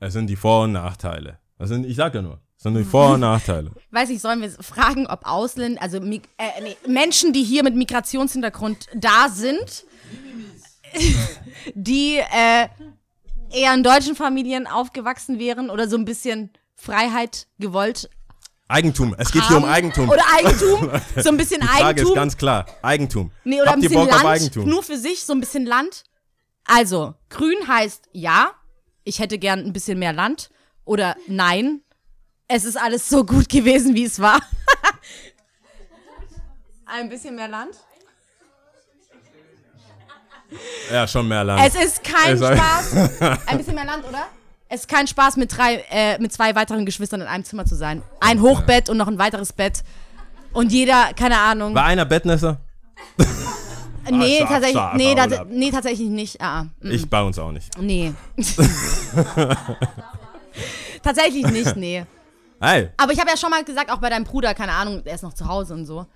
[0.00, 1.38] es sind die Vor- und Nachteile.
[1.58, 3.70] Das sind, ich sag ja nur, sind die Vor- und Nachteile.
[3.90, 6.20] Weiß nicht, sollen wir fragen, ob Ausländer, also äh,
[6.62, 9.84] nee, Menschen, die hier mit Migrationshintergrund da sind,
[11.74, 12.68] die äh,
[13.50, 18.08] eher in deutschen Familien aufgewachsen wären oder so ein bisschen Freiheit gewollt
[18.72, 19.64] Eigentum, es geht hier um.
[19.66, 20.08] Eigentum.
[20.08, 20.90] Oder Eigentum,
[21.22, 22.08] so ein bisschen Die Frage Eigentum.
[22.08, 23.30] ist ganz klar, Eigentum.
[23.44, 24.68] Nee, oder Habt ein bisschen Bock auf Land, Eigentum?
[24.68, 26.04] nur für sich, so ein bisschen Land.
[26.64, 28.52] Also, grün heißt ja,
[29.04, 30.50] ich hätte gern ein bisschen mehr Land.
[30.84, 31.82] Oder nein,
[32.48, 34.40] es ist alles so gut gewesen, wie es war.
[36.86, 37.74] ein bisschen mehr Land?
[40.92, 41.62] Ja, schon mehr Land.
[41.66, 43.38] Es ist kein Es- Spaß.
[43.46, 44.26] Ein bisschen mehr Land, oder?
[44.68, 47.74] Es ist kein Spaß, mit drei, äh, mit zwei weiteren Geschwistern in einem Zimmer zu
[47.74, 48.02] sein.
[48.20, 49.82] Ein Hochbett und noch ein weiteres Bett.
[50.52, 51.74] Und jeder, keine Ahnung.
[51.74, 52.60] War einer Bettnässer?
[54.10, 56.40] nee, scharf, tatsächlich, scharf, nee, tats- nee, tatsächlich nicht.
[56.40, 56.62] Ah, ah.
[56.80, 57.78] Mm, Ich bei uns auch nicht.
[57.78, 58.12] nee.
[61.02, 62.04] tatsächlich nicht, nee.
[62.62, 65.16] Hey, Aber ich habe ja schon mal gesagt, auch bei deinem Bruder, keine Ahnung, der
[65.16, 66.06] ist noch zu Hause und so.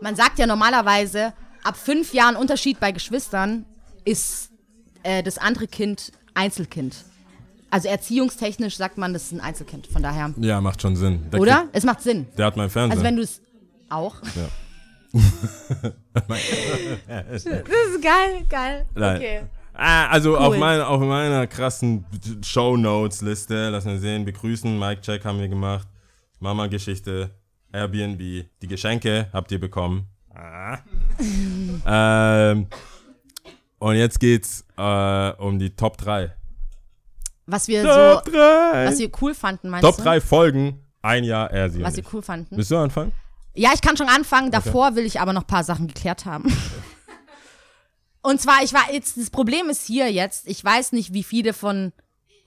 [0.00, 1.32] Man sagt ja normalerweise,
[1.64, 3.64] ab fünf Jahren Unterschied bei Geschwistern
[4.04, 4.50] ist
[5.02, 6.94] äh, das andere Kind Einzelkind.
[7.70, 9.88] Also erziehungstechnisch sagt man, das ist ein Einzelkind.
[9.88, 10.32] Von daher.
[10.38, 11.28] ja, macht schon Sinn.
[11.32, 11.56] Der Oder?
[11.62, 12.28] Krieg, Es macht Sinn.
[12.38, 12.92] der hat mein Fernseher.
[12.92, 13.40] Also wenn du es
[13.90, 14.14] auch.
[14.22, 14.48] Ja.
[17.08, 18.86] das ist geil, geil.
[18.94, 19.16] Nein.
[19.16, 19.42] Okay.
[19.80, 20.58] Ah, also auf, Cool.
[20.58, 22.04] mein, auf meiner krassen
[22.44, 25.86] Show-Notes-Liste, lass mal sehen, begrüßen, Mic-Check haben wir gemacht,
[26.40, 27.30] Mama-Geschichte,
[27.72, 30.08] Airbnb, die Geschenke habt ihr bekommen.
[30.34, 30.78] Ah.
[31.86, 32.66] ähm,
[33.78, 36.34] und jetzt geht's äh, um die Top 3.
[37.46, 38.86] Was wir Top so, 3!
[38.86, 40.02] was wir cool fanden, meinst Top du?
[40.02, 42.56] 3 Folgen, ein Jahr Ersi Was wir cool fanden.
[42.56, 43.12] Willst du anfangen?
[43.54, 44.50] Ja, ich kann schon anfangen.
[44.50, 46.52] Davor will ich aber noch ein paar Sachen geklärt haben.
[48.22, 51.52] Und zwar, ich war jetzt, das Problem ist hier jetzt, ich weiß nicht, wie viele
[51.52, 51.92] von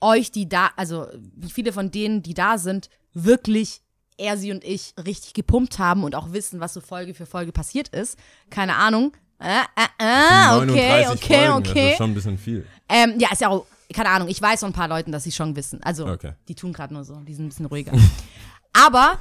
[0.00, 1.06] euch, die da, also
[1.36, 3.80] wie viele von denen, die da sind, wirklich
[4.18, 7.52] er, sie und ich richtig gepumpt haben und auch wissen, was so Folge für Folge
[7.52, 8.18] passiert ist.
[8.50, 9.12] Keine Ahnung.
[9.38, 11.90] Äh, äh, äh, okay, 39 okay, Folgen, Das okay.
[11.90, 12.66] ist schon ein bisschen viel.
[12.88, 15.32] Ähm, ja, ist ja auch, keine Ahnung, ich weiß von ein paar Leuten, dass sie
[15.32, 15.82] schon wissen.
[15.82, 16.32] Also, Okay.
[16.48, 17.92] die tun gerade nur so, die sind ein bisschen ruhiger.
[18.72, 19.18] Aber,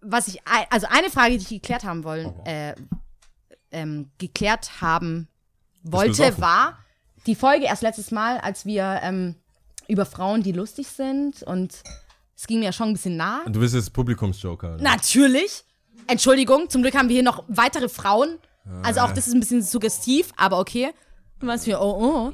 [0.00, 2.74] was ich, also eine Frage, die ich geklärt haben wollen, äh,
[3.72, 5.28] ähm, geklärt haben
[5.82, 6.78] wollte, war
[7.26, 9.34] die Folge erst letztes Mal, als wir ähm,
[9.86, 11.82] über Frauen, die lustig sind und
[12.36, 13.42] es ging mir ja schon ein bisschen nah.
[13.46, 14.74] Du bist jetzt Publikumsjoker.
[14.74, 14.82] oder?
[14.82, 15.64] Natürlich.
[16.06, 18.38] Entschuldigung, zum Glück haben wir hier noch weitere Frauen.
[18.82, 19.04] Also Ah.
[19.06, 20.92] auch das ist ein bisschen suggestiv, aber okay.
[21.40, 22.32] Was für, oh, oh.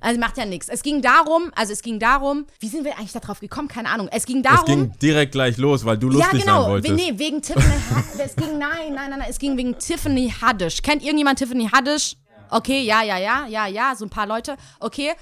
[0.00, 0.68] Also macht ja nichts.
[0.68, 3.68] Es ging darum, also es ging darum, wie sind wir eigentlich darauf gekommen?
[3.68, 4.08] Keine Ahnung.
[4.10, 4.60] Es ging darum.
[4.60, 6.62] Es ging direkt gleich los, weil du ja, lustig genau.
[6.62, 6.94] sein wolltest.
[6.94, 8.20] Nee, wegen Tiffany Haddish.
[8.24, 9.28] Es ging, nein, nein, nein, nein.
[9.28, 10.82] Es ging wegen Tiffany Haddish.
[10.82, 12.16] Kennt irgendjemand Tiffany Haddish?
[12.50, 14.56] Okay, ja, ja, ja, ja, ja, so ein paar Leute.
[14.80, 15.12] Okay.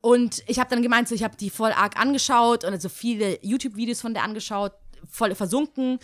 [0.00, 3.38] Und ich habe dann gemeint, so, ich habe die voll arg angeschaut und so viele
[3.42, 4.72] YouTube-Videos von der angeschaut,
[5.08, 5.98] voll versunken.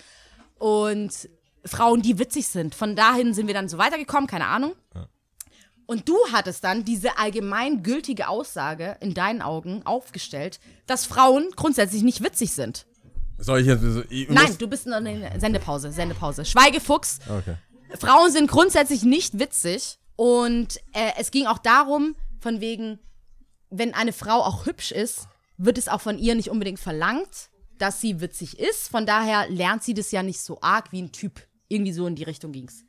[0.59, 1.29] Und
[1.65, 2.75] Frauen, die witzig sind.
[2.75, 4.75] Von dahin sind wir dann so weitergekommen, keine Ahnung.
[5.87, 12.23] Und du hattest dann diese allgemeingültige Aussage in deinen Augen aufgestellt, dass Frauen grundsätzlich nicht
[12.23, 12.87] witzig sind.
[13.39, 13.83] Soll ich jetzt.
[13.83, 16.45] so- Ich Nein, du bist in der Sendepause, Sendepause.
[16.45, 17.19] Schweigefuchs.
[17.29, 17.57] Okay.
[17.99, 19.99] Frauen sind grundsätzlich nicht witzig.
[20.17, 23.01] Und äh, es ging auch darum, von wegen,
[23.71, 25.27] wenn eine Frau auch hübsch ist,
[25.59, 28.89] wird es auch von ihr nicht unbedingt verlangt, dass sie witzig ist.
[28.89, 31.41] Von daher lernt sie das ja nicht so arg wie ein Typ.
[31.69, 32.84] Irgendwie so in die Richtung ging's.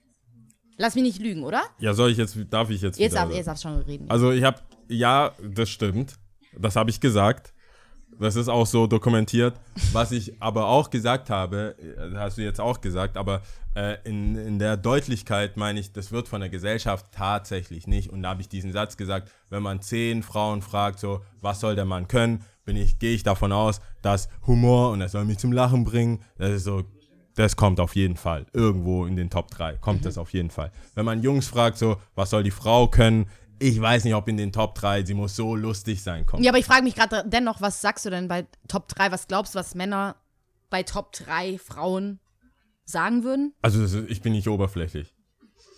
[0.77, 1.63] Lass mich nicht lügen, oder?
[1.79, 4.09] Ja, soll ich jetzt, darf ich jetzt Jetzt, darf, jetzt darfst du schon reden.
[4.09, 4.59] Also ich habe,
[4.89, 6.15] ja, das stimmt.
[6.57, 7.53] Das habe ich gesagt.
[8.19, 9.55] Das ist auch so dokumentiert.
[9.91, 13.41] Was ich aber auch gesagt habe, äh, hast du jetzt auch gesagt, aber
[13.75, 18.09] äh, in, in der Deutlichkeit meine ich, das wird von der Gesellschaft tatsächlich nicht.
[18.09, 21.75] Und da habe ich diesen Satz gesagt, wenn man zehn Frauen fragt, so, was soll
[21.75, 25.37] der Mann können, bin ich, gehe ich davon aus, dass Humor und er soll mich
[25.37, 26.83] zum Lachen bringen, das ist so,
[27.35, 28.45] das kommt auf jeden Fall.
[28.53, 30.71] Irgendwo in den Top 3 kommt das auf jeden Fall.
[30.95, 33.27] Wenn man Jungs fragt, so, was soll die Frau können,
[33.59, 36.43] ich weiß nicht, ob in den Top 3, sie muss so lustig sein, kommt.
[36.43, 39.11] Ja, aber ich frage mich gerade dennoch, was sagst du denn bei Top 3?
[39.11, 40.15] Was glaubst du, was Männer
[40.69, 42.19] bei Top 3 Frauen
[42.85, 43.53] sagen würden?
[43.61, 45.13] Also ist, ich bin nicht oberflächlich.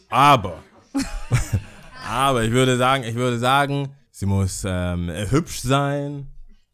[0.10, 0.64] Aber,
[2.08, 6.28] aber ich würde sagen, ich würde sagen, sie muss ähm, hübsch sein.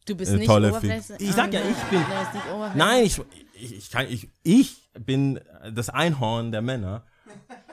[0.05, 1.19] Du bist nicht tolle oberflächlich.
[1.19, 2.75] Ich sag ja, ich bin- nicht oberflächlich.
[2.75, 3.21] Nein, ich,
[3.63, 5.39] ich, ich, kann, ich, ich bin
[5.73, 7.03] das Einhorn der Männer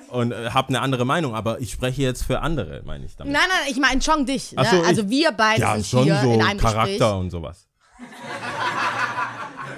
[0.08, 3.32] und äh, habe eine andere Meinung, aber ich spreche jetzt für andere, meine ich damit.
[3.32, 4.52] Nein, nein, ich meine schon dich.
[4.52, 4.64] Ne?
[4.70, 7.12] So, also ich- wir beide ja, sind schon hier so in einem Charakter Gespräch.
[7.20, 7.66] und sowas.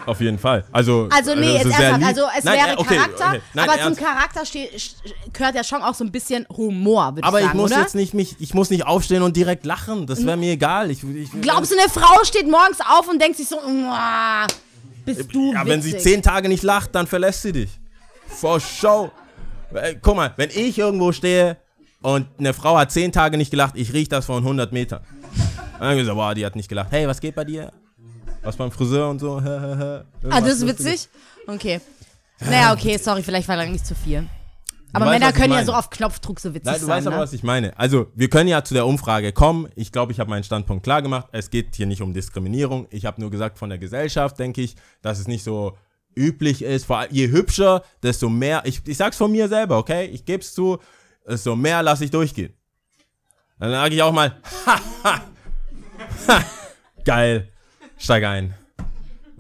[0.05, 0.65] Auf jeden Fall.
[0.73, 2.05] Also, Also nee, es jetzt ernsthaft.
[2.05, 3.41] Also es Nein, wäre äh, okay, Charakter, okay.
[3.55, 3.99] Nein, aber ernst.
[4.01, 4.95] zum Charakter steht, st-
[5.33, 7.81] gehört ja schon auch so ein bisschen Humor, würde Aber ich ich sagen, muss oder?
[7.83, 10.09] jetzt nicht mich, ich muss nicht aufstehen und direkt lachen.
[10.09, 10.91] Das wäre mir egal.
[10.91, 14.47] Ich, ich, Glaubst du, eine Frau steht morgens auf und denkt sich so, "Mua,
[15.05, 17.71] bist du Ja, wenn sie witzig." zehn Tage nicht lacht, dann verlässt sie dich.
[18.27, 19.11] For show.
[19.75, 21.57] Äh, Guck mal, wenn ich irgendwo stehe
[22.03, 25.01] und eine Frau hat zehn Tage nicht gelacht, ich riech das von 100 Metern.
[25.79, 26.93] Dann ich gesagt, boah, die hat nicht gelacht.
[26.93, 27.73] Hey, was geht bei dir?
[28.43, 29.41] Was beim Friseur und so?
[29.45, 31.09] Ah, das ist witzig?
[31.47, 31.81] Okay.
[32.41, 34.27] Naja, okay, sorry, vielleicht war nicht zu viel.
[34.93, 36.97] Aber weißt, Männer können ja so auf Knopfdruck so witzig Nein, du sein.
[36.97, 37.23] weißt aber, ne?
[37.23, 37.79] was ich meine.
[37.79, 39.69] Also, wir können ja zu der Umfrage kommen.
[39.75, 41.29] Ich glaube, ich habe meinen Standpunkt klar gemacht.
[41.33, 42.87] Es geht hier nicht um Diskriminierung.
[42.91, 45.77] Ich habe nur gesagt, von der Gesellschaft denke ich, dass es nicht so
[46.15, 46.85] üblich ist.
[46.85, 48.63] Vor allem, je hübscher, desto mehr.
[48.65, 50.07] Ich, ich sag's von mir selber, okay?
[50.07, 50.79] Ich gebe es zu,
[51.27, 52.53] desto mehr lasse ich durchgehen.
[53.59, 54.37] Dann sage ich auch mal,
[54.67, 55.21] ha, ha,
[56.29, 56.45] ha.
[57.05, 57.49] geil,
[57.97, 58.55] steig ein.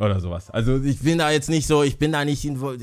[0.02, 0.50] Oder sowas.
[0.50, 2.76] Also ich bin da jetzt nicht so, ich bin da nicht, invo-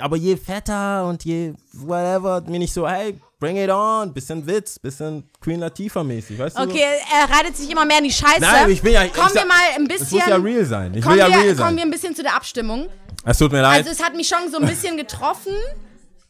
[0.00, 4.78] aber je fetter und je whatever, bin ich so, hey, bring it on, bisschen Witz,
[4.80, 6.62] bisschen Queen Latifah mäßig, weißt du?
[6.62, 8.40] Okay, er reitet sich immer mehr in die Scheiße.
[8.40, 10.18] Nein, ich bin ja, ich Kommen wir sag- mal ein Es bisschen.
[10.18, 10.94] muss ja real sein.
[10.94, 11.76] Ich kommen, will ja wir, real kommen sein.
[11.76, 12.88] wir ein bisschen zu der Abstimmung.
[13.24, 13.78] Es tut mir leid.
[13.78, 15.52] Also es hat mich schon so ein bisschen getroffen.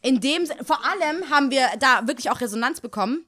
[0.01, 3.25] In dem vor allem haben wir da wirklich auch Resonanz bekommen,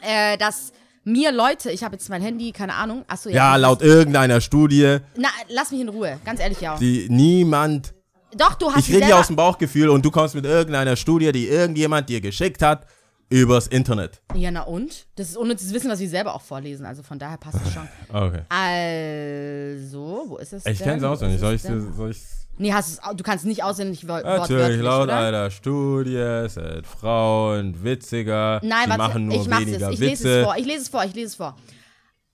[0.00, 0.72] äh, dass
[1.04, 5.28] mir Leute, ich habe jetzt mein Handy, keine Ahnung, achso, ja, laut irgendeiner Studie, Na,
[5.48, 6.76] lass mich in Ruhe, ganz ehrlich, ja.
[6.76, 7.94] die niemand
[8.36, 11.32] Doch, du hast Ich rede hier aus dem Bauchgefühl und du kommst mit irgendeiner Studie,
[11.32, 12.86] die irgendjemand dir geschickt hat,
[13.28, 14.22] übers Internet.
[14.34, 15.06] Ja, na und?
[15.16, 17.88] Das ist unnützes Wissen, was wir selber auch vorlesen, also von daher passt es schon.
[18.12, 18.42] Okay.
[18.48, 21.40] Also, wo ist es Ich kenn's Wo auswendig.
[21.40, 25.16] Soll es ich soll ich Nee, hast du kannst nicht auswendig wor- Natürlich, laut oder?
[25.16, 28.60] einer Studie sind Frauen witziger.
[28.62, 29.94] Nein, warte, machen nur ich mach's weniger jetzt.
[29.94, 30.38] Ich lese Witze.
[30.40, 31.56] es vor, ich lese es vor, ich lese es vor.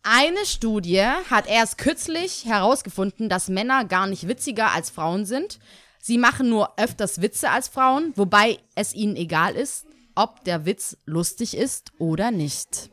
[0.02, 5.58] Eine Studie hat erst kürzlich herausgefunden, dass Männer gar nicht witziger als Frauen sind.
[6.00, 10.96] Sie machen nur öfters Witze als Frauen, wobei es ihnen egal ist, ob der Witz
[11.04, 12.90] lustig ist oder nicht.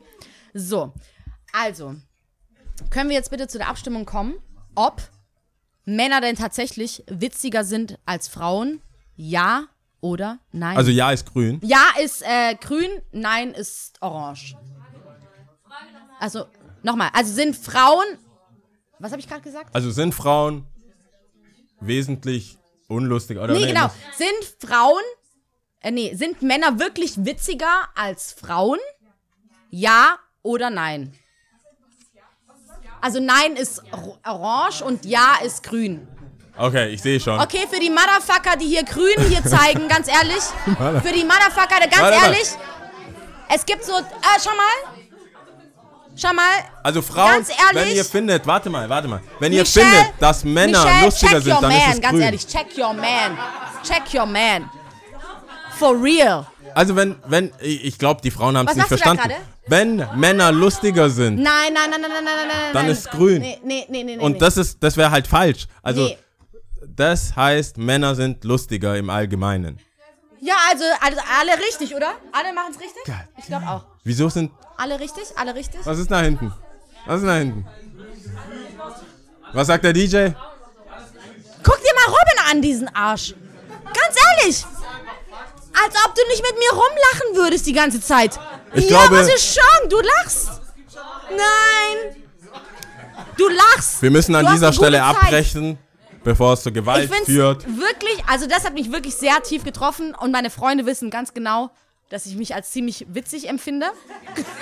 [0.54, 0.92] So,
[1.52, 1.94] also,
[2.90, 4.34] können wir jetzt bitte zu der Abstimmung kommen,
[4.74, 5.00] ob
[5.86, 8.82] Männer denn tatsächlich witziger sind als Frauen?
[9.14, 9.68] Ja
[10.00, 10.76] oder nein?
[10.76, 11.60] Also ja ist grün.
[11.62, 14.56] Ja ist äh, grün, nein ist orange.
[16.18, 16.46] Also,
[16.82, 17.10] nochmal.
[17.12, 18.04] Also sind Frauen.
[18.98, 19.74] Was habe ich gerade gesagt?
[19.74, 20.66] Also sind Frauen
[21.80, 22.58] wesentlich
[22.88, 23.90] unlustiger oder Nee, genau.
[24.16, 25.02] Sind Frauen.
[25.80, 28.78] Äh, nee, sind Männer wirklich witziger als Frauen?
[29.70, 31.12] Ja oder nein?
[33.06, 36.08] Also nein ist or- orange und ja ist grün.
[36.58, 37.38] Okay, ich sehe schon.
[37.38, 40.42] Okay, für die Motherfucker, die hier grün hier zeigen, ganz ehrlich.
[41.04, 42.48] Für die Motherfucker, ganz Warte ehrlich.
[43.54, 43.92] Es gibt so.
[43.92, 44.02] Äh,
[44.42, 44.96] schau mal.
[46.16, 46.42] Schau mal.
[46.82, 47.74] Also Frauen, Ganz ehrlich?
[47.90, 49.20] wenn ihr findet, warte mal, warte mal.
[49.38, 52.00] Wenn ihr Michelle, findet, dass Männer Michelle, lustiger check sind, your dann man, ist es
[52.00, 52.22] ganz grün.
[52.22, 53.38] ehrlich, check your man.
[53.84, 54.70] Check your man.
[55.78, 56.46] For real.
[56.74, 59.30] Also wenn, wenn, ich glaube, die Frauen haben es nicht verstanden.
[59.66, 62.72] Wenn Männer lustiger sind, Nein, nein, nein, nein, nein, nein, nein, nein.
[62.72, 62.92] Dann nein.
[62.92, 63.40] ist grün.
[63.42, 64.18] Nee, nee, nee, nee.
[64.18, 64.38] und nee.
[64.38, 65.66] das ist, das wäre halt falsch.
[65.82, 66.18] Also Nee.
[66.86, 69.78] das heißt, Männer sind lustiger im Allgemeinen.
[70.40, 72.12] Ja, also, also alle richtig, oder?
[72.32, 73.04] Alle machen es richtig?
[73.04, 73.28] Geil.
[73.38, 73.84] Ich glaube auch.
[74.04, 75.24] Wieso sind, Alle richtig?
[75.36, 75.80] Alle richtig?
[75.84, 76.52] was ist da hinten?
[77.06, 77.66] Was ist da hinten?
[79.52, 80.28] Was sagt der DJ?
[81.62, 83.34] Guck dir mal Robin an, diesen Arsch.
[83.84, 84.64] Ganz ehrlich.
[85.84, 88.38] Als ob du nicht mit mir rumlachen würdest die ganze Zeit.
[88.74, 89.88] Ich ja, glaube- was ist schon?
[89.88, 90.48] Du lachst.
[91.30, 92.16] Nein.
[93.36, 94.00] Du lachst.
[94.02, 95.78] Wir müssen an Du dieser Stelle abbrechen,
[96.24, 97.64] bevor es zur Gewalt Ich führt.
[97.66, 101.70] wirklich, also das hat mich wirklich sehr tief getroffen und meine Freunde wissen ganz genau,
[102.08, 103.86] dass ich mich als ziemlich witzig empfinde.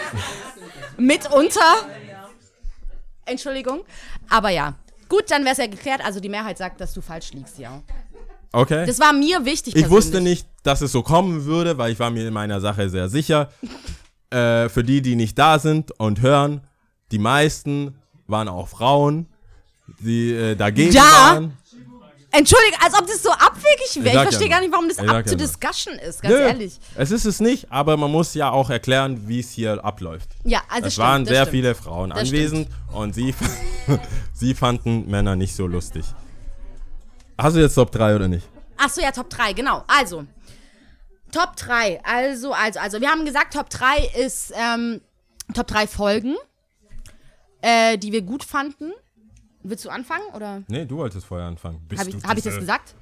[0.97, 1.75] Mitunter.
[3.27, 3.85] Entschuldigung.
[4.29, 4.75] Aber ja.
[5.09, 6.05] Gut, dann wäre es ja geklärt.
[6.05, 7.83] Also die Mehrheit sagt, dass du falsch liegst, ja.
[8.53, 8.87] Okay.
[8.87, 9.77] Das war mir wichtig.
[9.77, 10.45] Ich wusste persönlich.
[10.45, 13.51] nicht, dass es so kommen würde, weil ich war mir in meiner Sache sehr sicher.
[14.31, 16.63] äh, für die, die nicht da sind und hören,
[17.13, 17.95] die meisten
[18.27, 19.27] waren auch Frauen,
[20.01, 21.01] die äh, dagegen Da?
[21.03, 21.57] waren.
[22.37, 24.09] Entschuldigung, als ob das so abwegig wäre.
[24.09, 24.57] Ich, ja verstehe nur.
[24.57, 26.81] gar nicht, warum das Ich up to ja discussion ist, ganz Nö, ehrlich.
[26.97, 30.31] Es ist es nicht, aber man muss ja auch erklären, wie es hier abläuft.
[30.43, 31.51] Ja, also Es stimmt, waren sehr stimmt.
[31.51, 33.33] viele Frauen Das anwesend und sie,
[34.33, 36.05] sie fanden Männer nicht so lustig.
[37.39, 38.49] Hast du jetzt Top 3 oder nicht?
[38.79, 39.85] Achso, ja, Top 3, genau.
[39.87, 40.25] Also,
[41.35, 42.01] Top 3.
[42.05, 43.01] Also, also, also.
[43.01, 45.01] Wir haben gesagt, Top 3 ist ähm,
[45.53, 46.37] Top 3 Folgen,
[47.61, 48.93] äh, die wir gut fanden.
[49.65, 50.25] Willst du anfangen?
[50.35, 51.81] Oder Nee, du wolltest vorher anfangen.
[51.97, 52.95] Habe ich, hab ich das gesagt?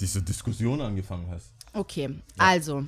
[0.00, 1.54] Diese Diskussion angefangen hast.
[1.72, 2.84] Okay, also.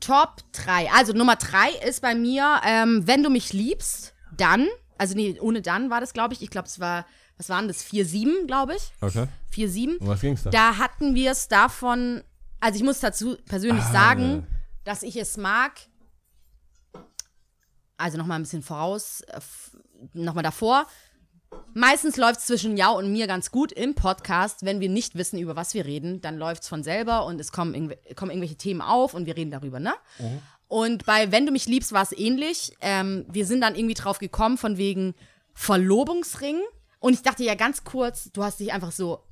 [0.00, 0.90] Top 3.
[0.92, 4.68] Also, Nummer 3 ist bei mir, ähm, wenn du mich liebst, dann.
[4.96, 6.40] Also, nee, ohne dann war das, glaube ich.
[6.40, 7.04] Ich glaube, es war,
[7.36, 7.84] was waren das?
[7.84, 8.92] 4-7, glaube ich.
[9.02, 9.26] Okay.
[9.52, 9.98] 4-7.
[9.98, 10.50] Um was ging's da?
[10.50, 12.22] Da hatten wir es davon,
[12.60, 13.92] also ich muss dazu persönlich Ah.
[13.92, 14.46] sagen,
[14.84, 15.72] dass ich es mag,
[17.96, 19.40] also nochmal ein bisschen voraus, äh,
[20.12, 20.86] nochmal davor.
[21.74, 24.64] Meistens läuft es zwischen Ja und mir ganz gut im Podcast.
[24.64, 27.52] Wenn wir nicht wissen, über was wir reden, dann läuft es von selber und es
[27.52, 29.94] kommen, irgendw kommen irgendwelche Themen auf und wir reden darüber, ne?
[30.68, 32.76] Und bei Wenn du mich liebst war es ähnlich.
[32.82, 35.14] Ähm, wir sind dann irgendwie drauf gekommen von wegen
[35.54, 36.60] Verlobungsring.
[37.00, 39.24] Und ich dachte ja ganz kurz, du hast dich einfach so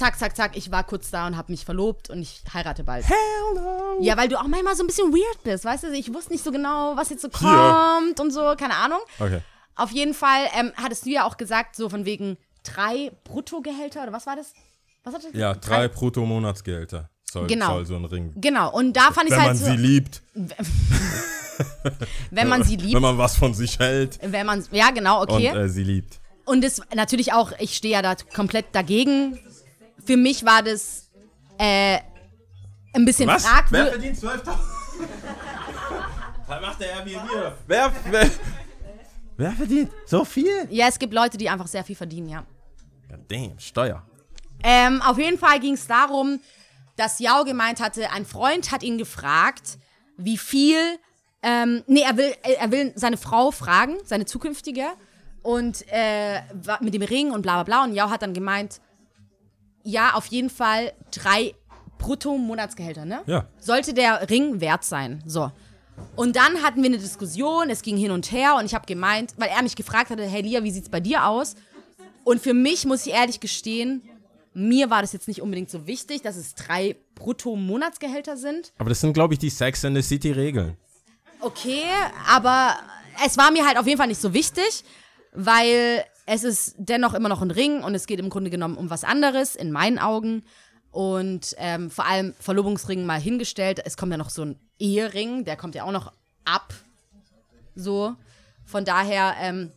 [0.00, 3.04] zack, zack, zack, ich war kurz da und habe mich verlobt und ich heirate bald.
[3.06, 3.16] Hell
[3.54, 3.98] no.
[4.00, 5.92] Ja, weil du auch manchmal so ein bisschen weird bist, weißt du?
[5.92, 7.44] Ich wusste nicht so genau, was jetzt so kommt
[8.16, 8.24] Hier.
[8.24, 9.00] und so, keine Ahnung.
[9.18, 9.40] Okay.
[9.76, 14.12] Auf jeden Fall ähm, hattest du ja auch gesagt, so von wegen drei Bruttogehälter oder
[14.12, 14.54] was war das?
[15.04, 15.32] Was hat das?
[15.34, 17.74] Ja, drei Brutto-Monatsgehälter soll, Genau.
[17.74, 18.32] soll so ein Ring.
[18.36, 19.66] Genau, und da fand ich Wenn halt man so.
[19.66, 20.22] sie liebt.
[22.30, 22.94] wenn man sie liebt.
[22.94, 25.50] Wenn man was von sich hält Wenn man, ja, genau, okay.
[25.50, 26.20] und äh, sie liebt.
[26.46, 29.38] Und es natürlich auch, ich stehe ja da komplett dagegen.
[30.04, 31.10] Für mich war das
[31.58, 31.98] äh,
[32.92, 33.44] ein bisschen Was?
[33.44, 34.18] Wer fragwürdig.
[34.18, 34.58] verdient 12.000?
[36.46, 37.30] Was macht der Airbnb?
[37.66, 38.30] Wer, wer,
[39.36, 40.66] wer verdient so viel?
[40.70, 42.44] Ja, es gibt Leute, die einfach sehr viel verdienen, ja.
[43.08, 44.02] Ja, damn, Steuer.
[44.62, 46.40] Ähm, auf jeden Fall ging es darum,
[46.96, 49.78] dass Yao gemeint hatte, ein Freund hat ihn gefragt,
[50.16, 50.98] wie viel.
[51.42, 54.84] Ähm, nee, er will, er will seine Frau fragen, seine zukünftige,
[55.42, 56.42] und äh,
[56.80, 57.84] mit dem Ring und bla bla bla.
[57.84, 58.80] Und Yao hat dann gemeint,
[59.82, 61.54] ja, auf jeden Fall drei
[61.98, 63.22] Brutto-Monatsgehälter, ne?
[63.26, 63.46] Ja.
[63.58, 65.22] Sollte der Ring wert sein.
[65.26, 65.50] So.
[66.16, 69.34] Und dann hatten wir eine Diskussion, es ging hin und her und ich habe gemeint,
[69.36, 71.56] weil er mich gefragt hatte, hey Lia, wie sieht's bei dir aus?
[72.24, 74.02] Und für mich muss ich ehrlich gestehen,
[74.52, 78.72] mir war das jetzt nicht unbedingt so wichtig, dass es drei Brutto-Monatsgehälter sind.
[78.78, 80.76] Aber das sind, glaube ich, die Sex and the City Regeln.
[81.40, 81.84] Okay,
[82.28, 82.76] aber
[83.24, 84.84] es war mir halt auf jeden Fall nicht so wichtig,
[85.32, 88.88] weil es ist dennoch immer noch ein Ring und es geht im Grunde genommen um
[88.88, 90.44] was anderes, in meinen Augen.
[90.92, 93.80] Und ähm, vor allem Verlobungsring mal hingestellt.
[93.84, 96.12] Es kommt ja noch so ein Ehering, der kommt ja auch noch
[96.44, 96.72] ab.
[97.74, 98.14] So.
[98.64, 99.72] Von daher, ähm,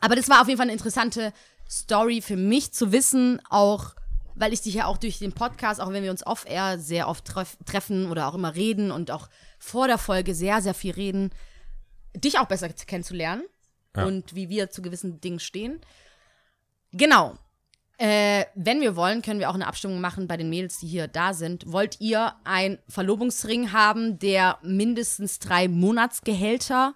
[0.00, 1.34] aber das war auf jeden Fall eine interessante
[1.68, 3.94] Story für mich zu wissen, auch
[4.34, 7.26] weil ich dich ja auch durch den Podcast, auch wenn wir uns off-air sehr oft
[7.26, 9.28] treff treffen oder auch immer reden und auch
[9.58, 11.32] vor der Folge sehr, sehr viel reden,
[12.16, 13.42] dich auch besser kennenzulernen
[13.98, 14.04] Ja.
[14.06, 15.80] und wie wir zu gewissen Dingen stehen.
[16.92, 17.36] Genau.
[18.00, 21.08] Äh, wenn wir wollen, können wir auch eine Abstimmung machen bei den Mädels, die hier
[21.08, 21.70] da sind.
[21.72, 26.94] Wollt ihr einen Verlobungsring haben, der mindestens drei Monatsgehälter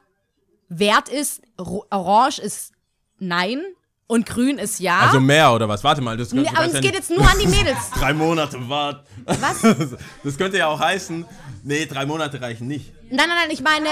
[0.69, 1.43] wert ist?
[1.61, 2.73] Ro- Orange ist
[3.19, 3.61] nein
[4.07, 5.01] und grün ist ja.
[5.01, 5.83] Also mehr oder was?
[5.83, 7.91] Warte mal, das könnte, Nee, aber es geht jetzt nur an die Mädels.
[7.95, 9.05] drei Monate warten.
[9.25, 9.63] Was?
[10.23, 11.25] Das könnte ja auch heißen,
[11.65, 12.93] nee, drei Monate reichen nicht.
[13.11, 13.89] Nein, nein, nein, ich meine,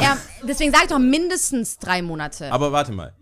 [0.00, 2.52] ja, deswegen sage ich doch mindestens drei Monate.
[2.52, 3.14] Aber warte mal.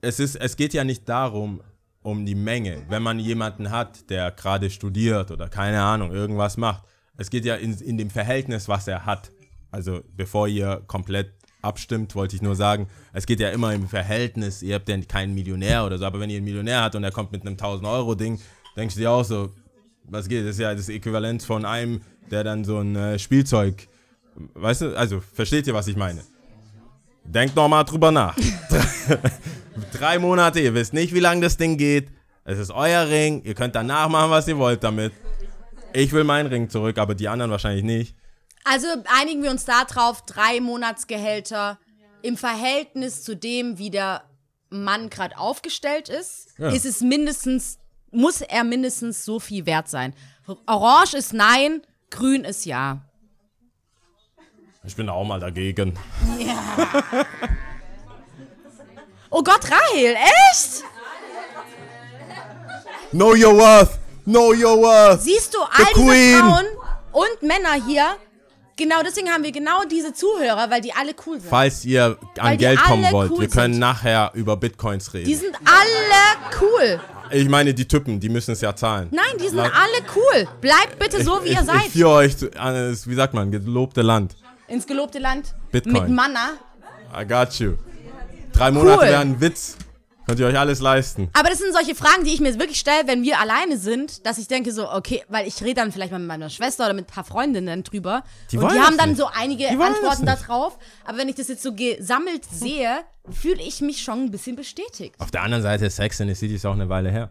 [0.00, 1.60] Es, ist, es geht ja nicht darum,
[2.02, 2.84] um die Menge.
[2.88, 6.84] Wenn man jemanden hat, der gerade studiert oder keine Ahnung, irgendwas macht.
[7.16, 9.32] Es geht ja in, in dem Verhältnis, was er hat.
[9.70, 11.32] Also bevor ihr komplett
[11.62, 14.62] abstimmt, wollte ich nur sagen, es geht ja immer im Verhältnis.
[14.62, 17.10] Ihr habt ja keinen Millionär oder so, aber wenn ihr einen Millionär habt und er
[17.10, 18.40] kommt mit einem 1000-Euro-Ding,
[18.76, 19.52] denkst du dir auch so,
[20.04, 20.44] was geht?
[20.44, 22.00] Das ist ja das Äquivalent von einem,
[22.30, 23.88] der dann so ein äh, Spielzeug,
[24.54, 26.22] weißt du, also versteht ihr, was ich meine?
[27.24, 28.36] Denkt noch mal drüber nach.
[29.92, 32.08] Drei Monate, ihr wisst nicht, wie lange das Ding geht.
[32.44, 35.12] Es ist euer Ring, ihr könnt danach machen, was ihr wollt damit.
[35.92, 38.14] Ich will meinen Ring zurück, aber die anderen wahrscheinlich nicht.
[38.64, 38.86] Also
[39.20, 41.78] einigen wir uns darauf, drei Monatsgehälter
[42.22, 44.22] im Verhältnis zu dem, wie der
[44.70, 46.70] Mann gerade aufgestellt ist, Ja.
[46.70, 47.78] ist es mindestens,
[48.10, 50.14] muss er mindestens so viel wert sein.
[50.66, 53.04] Orange ist nein, grün ist ja.
[54.84, 55.94] Ich bin auch mal dagegen.
[59.30, 60.16] Oh Gott, Rahel,
[60.50, 60.84] echt?
[63.12, 63.98] Know your worth!
[64.24, 65.22] Know your worth!
[65.22, 66.38] Siehst du, all diese Queen.
[66.38, 66.64] Frauen
[67.12, 68.16] und Männer hier,
[68.76, 71.48] genau deswegen haben wir genau diese Zuhörer, weil die alle cool sind.
[71.50, 73.80] Falls ihr Weil an die Geld kommen wollt, cool wir können sind.
[73.80, 75.34] nachher über Bitcoins Die reden.
[75.38, 77.00] sind alle cool.
[77.30, 79.08] Ich meine, die Typen, die müssen es ja zahlen.
[79.10, 80.48] Nein, die sind La- alle cool.
[80.62, 81.82] Bleibt bitte so, wie ich, ihr Ich seid.
[81.92, 84.34] führe euch zu- an das, wie sagt man, gelobte Land.
[84.68, 85.54] Ins gelobte Land.
[85.72, 85.92] Bitcoin.
[85.94, 86.50] Mit Manna.
[87.18, 87.74] I got you.
[88.52, 89.06] Drei Monate Cool.
[89.06, 89.76] wären ein Witz.
[90.26, 91.30] Könnt ihr euch alles leisten.
[91.32, 94.36] Aber das sind solche Fragen, die ich mir wirklich stelle, wenn wir alleine sind, dass
[94.36, 97.06] ich denke so, okay, weil ich rede dann vielleicht mal mit meiner Schwester oder mit
[97.08, 98.22] ein paar Freundinnen drüber.
[98.52, 99.18] Die und wollen die haben dann nicht.
[99.18, 100.78] so einige Antworten darauf.
[101.06, 102.98] Aber wenn ich das jetzt so gesammelt sehe,
[103.30, 105.14] fühle ich mich schon ein bisschen bestätigt.
[105.18, 107.30] Auf der anderen Seite, Sex in the City ist auch eine Weile her.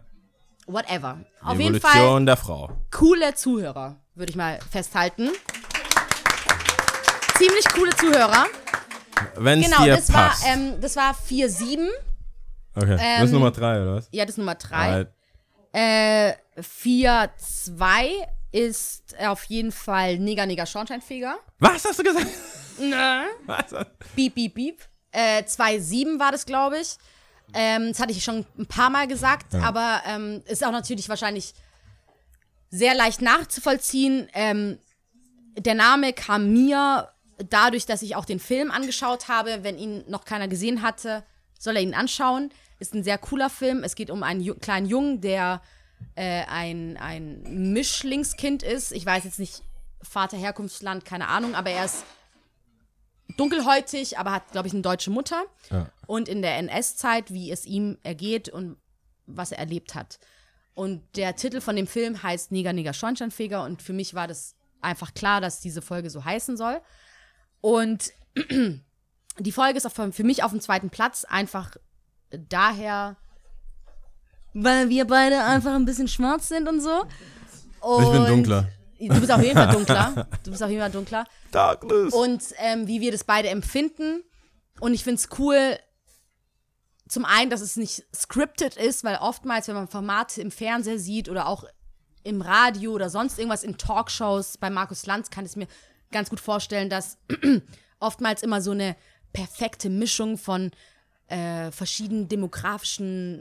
[0.66, 1.18] Whatever.
[1.40, 1.80] Auf jeden Evolution
[2.16, 2.70] Fall der Frau.
[2.90, 5.30] coole Zuhörer, würde ich mal festhalten.
[7.38, 8.46] Ziemlich coole Zuhörer.
[9.36, 10.44] Wenn Genau, dir das war, passt.
[10.46, 11.88] ähm, das war 4-7.
[12.74, 14.08] okay, das ähm, ist Nummer drei, oder was?
[14.10, 14.76] Ja, das ist Nummer 3.
[14.76, 15.08] Alright.
[15.72, 21.36] Äh, 4-2 ist auf jeden Fall Neger, Neger, Schornsteinfeger.
[21.58, 22.26] Was hast du gesagt?
[22.78, 22.96] Nö.
[23.46, 23.86] Was?
[24.16, 24.80] Beep, beep, beep.
[25.12, 26.96] Äh, 2-7 war das, glaube ich.
[27.54, 31.54] Ähm, das hatte ich schon ein paar Mal gesagt, aber ähm, ist auch natürlich wahrscheinlich
[32.70, 34.28] sehr leicht nachzuvollziehen.
[34.34, 34.78] Ähm,
[35.56, 37.08] der Name kam mir
[37.38, 39.60] dadurch, dass ich auch den Film angeschaut habe.
[39.62, 41.24] Wenn ihn noch keiner gesehen hatte,
[41.58, 42.50] soll er ihn anschauen.
[42.78, 43.82] Ist ein sehr cooler Film.
[43.84, 45.62] Es geht um einen Ju kleinen Jungen, der
[46.14, 48.92] äh, ein, ein Mischlingskind ist.
[48.92, 49.62] Ich weiß jetzt nicht,
[50.02, 52.04] Vater, Herkunftsland, keine Ahnung, aber er ist
[53.36, 55.44] dunkelhäutig, aber hat, glaube ich, eine deutsche Mutter.
[55.70, 55.90] Ja.
[56.06, 58.76] Und in der NS-Zeit, wie es ihm ergeht und
[59.26, 60.18] was er erlebt hat.
[60.74, 63.64] Und der Titel von dem Film heißt Neger, Neger, Schornsteinfeger.
[63.64, 66.80] Und für mich war das einfach klar, dass diese Folge so heißen soll.
[67.60, 68.12] Und
[69.38, 71.76] die Folge ist auch für mich auf dem zweiten Platz, einfach
[72.30, 73.16] daher,
[74.54, 77.04] weil wir beide einfach ein bisschen schwarz sind und so.
[77.80, 78.68] Und ich bin dunkler.
[78.98, 80.28] Du bist auf jeden Fall dunkler.
[80.42, 81.24] Du bist auf jeden Fall dunkler.
[81.52, 82.12] Darkness.
[82.12, 84.24] Und ähm, wie wir das beide empfinden.
[84.80, 85.78] Und ich finde es cool,
[87.08, 91.28] zum einen, dass es nicht scripted ist, weil oftmals, wenn man Formate im Fernseher sieht
[91.28, 91.64] oder auch
[92.24, 95.68] im Radio oder sonst irgendwas in Talkshows bei Markus Lanz, kann ich mir
[96.10, 97.18] ganz gut vorstellen, dass
[98.00, 98.96] oftmals immer so eine
[99.32, 100.70] perfekte Mischung von
[101.28, 103.40] äh, verschiedenen demografischen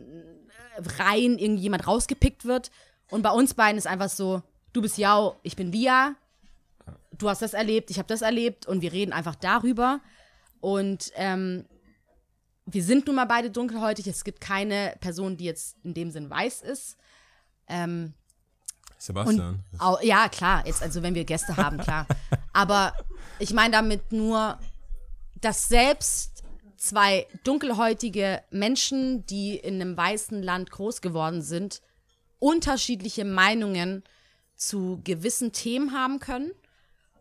[0.75, 2.71] äh, Reihen irgendjemand rausgepickt wird.
[3.09, 4.41] Und bei uns beiden ist einfach so,
[4.73, 6.15] du bist Yao, ich bin Lia,
[7.17, 10.01] du hast das erlebt, ich habe das erlebt und wir reden einfach darüber.
[10.59, 11.65] Und ähm,
[12.65, 14.07] wir sind nun mal beide dunkelhäutig.
[14.07, 16.97] Es gibt keine Person, die jetzt in dem Sinn weiß ist.
[17.67, 18.13] Ähm,
[18.97, 19.63] Sebastian.
[19.71, 22.07] und, au, ja, klar, jetzt, also wenn wir Gäste haben, klar.
[22.57, 22.93] Aber
[23.37, 24.57] ich meine damit nur,
[25.35, 26.43] dass selbst
[26.75, 31.83] zwei dunkelhäutige Menschen, die in einem weißen Land groß geworden sind,
[32.39, 34.03] unterschiedliche Meinungen
[34.55, 36.51] zu gewissen Themen haben können.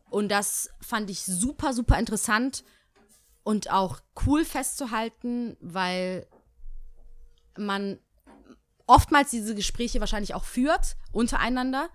[0.08, 2.64] Und das fand ich super, super interessant
[3.42, 6.26] und auch cool festzuhalten, weil
[7.58, 7.98] man
[8.86, 11.90] oftmals diese Gespräche wahrscheinlich auch führt untereinander,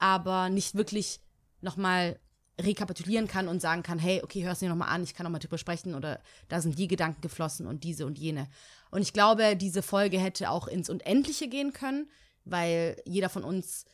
[0.00, 1.20] aber nicht wirklich
[1.60, 2.18] nochmal
[2.60, 5.40] rekapitulieren kann und sagen kann, hey, okay, hör es dir nochmal an, ich kann nochmal
[5.40, 8.48] drüber sprechen oder da sind die Gedanken geflossen und diese und jene.
[8.90, 12.08] Und ich glaube, diese Folge hätte auch ins Unendliche gehen können,
[12.44, 13.86] weil jeder von uns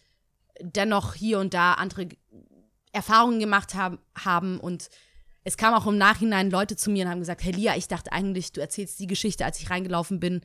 [0.60, 2.08] dennoch hier und da andere
[2.92, 4.90] Erfahrungen gemacht haben, haben und
[5.42, 8.12] es kamen auch im Nachhinein Leute zu mir und haben gesagt, hey Lia, ich dachte
[8.12, 10.42] eigentlich, du erzählst die Geschichte, als ich reingelaufen bin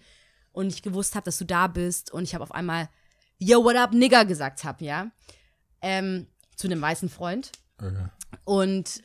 [0.53, 2.89] und ich gewusst habe, dass du da bist und ich habe auf einmal
[3.37, 5.11] Yo, what up, Nigger gesagt habe, ja.
[5.81, 7.51] Ähm, zu einem weißen Freund.
[7.77, 8.07] Okay.
[8.43, 9.03] Und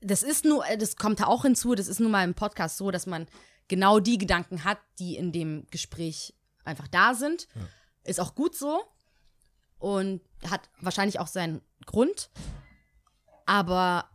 [0.00, 2.90] das ist nur, das kommt da auch hinzu, das ist nun mal im Podcast so,
[2.90, 3.26] dass man
[3.68, 7.48] genau die Gedanken hat, die in dem Gespräch einfach da sind.
[7.54, 7.62] Ja.
[8.04, 8.82] Ist auch gut so
[9.78, 12.30] und hat wahrscheinlich auch seinen Grund.
[13.46, 14.08] Aber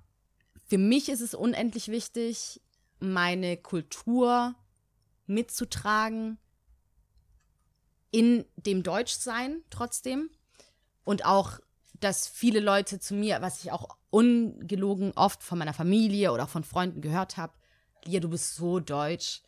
[0.66, 2.62] für mich ist es unendlich wichtig,
[3.00, 4.56] meine Kultur
[5.28, 6.38] mitzutragen
[8.12, 10.30] in dem Deutschsein trotzdem.
[11.04, 11.60] Und auch,
[12.00, 16.50] dass viele Leute zu mir, was ich auch ungelogen oft von meiner Familie oder auch
[16.50, 17.54] von Freunden gehört habe,
[18.06, 19.42] Lia, du bist so deutsch.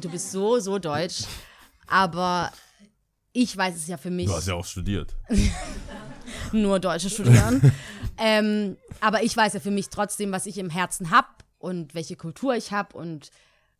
[0.00, 1.24] Du bist so, so deutsch.
[1.86, 2.52] Aber
[3.32, 4.26] ich weiß es ja für mich.
[4.26, 5.16] Du hast ja auch studiert.
[6.52, 7.72] nur Deutsche studieren.
[8.18, 12.16] ähm, aber ich weiß ja für mich trotzdem, was ich im Herzen habe und welche
[12.16, 13.30] Kultur ich habe und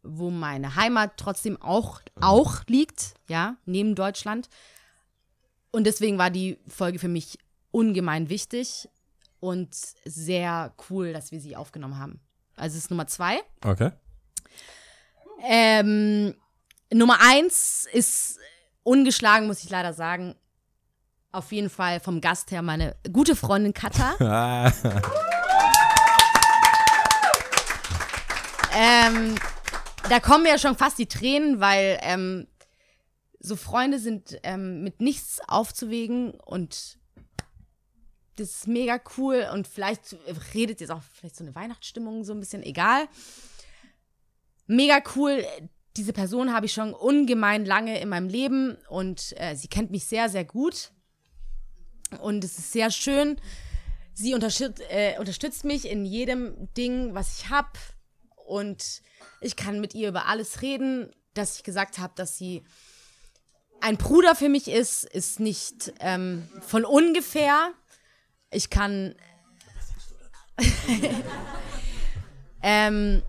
[0.03, 4.49] wo meine Heimat trotzdem auch, auch liegt, ja, neben Deutschland.
[5.73, 7.39] Und deswegen war die Folge für mich
[7.71, 8.89] ungemein wichtig
[9.41, 12.21] und sehr cool, dass wir sie aufgenommen haben.
[12.57, 13.41] Also es ist Nummer zwei.
[13.65, 13.91] Okay.
[15.43, 16.35] Ähm,
[16.93, 18.39] Nummer eins ist
[18.83, 20.35] ungeschlagen, muss ich leider sagen.
[21.33, 24.17] Auf jeden Fall vom Gast her meine gute Freundin Katha.
[28.75, 29.37] ähm,
[30.09, 32.49] da kommen ja schon fast die Tränen, weil ähm,
[33.39, 36.99] so Freunde sind ähm, mit nichts aufzuwägen und
[38.41, 40.17] das ist mega cool und vielleicht
[40.55, 43.07] redet jetzt auch vielleicht so eine Weihnachtsstimmung so ein bisschen egal.
[44.67, 45.45] Mega cool.
[45.97, 50.07] Diese Person habe ich schon ungemein lange in meinem Leben und äh, sie kennt mich
[50.07, 50.91] sehr, sehr gut.
[52.21, 53.39] Und es ist sehr schön.
[54.15, 57.79] Sie unterstützt, äh, unterstützt mich in jedem Ding, was ich habe.
[58.47, 59.03] Und
[59.41, 61.11] ich kann mit ihr über alles reden.
[61.35, 62.65] Dass ich gesagt habe, dass sie
[63.81, 67.73] ein Bruder für mich ist, ist nicht ähm, von ungefähr.
[68.51, 69.15] Ich kann
[72.63, 73.23] ähm,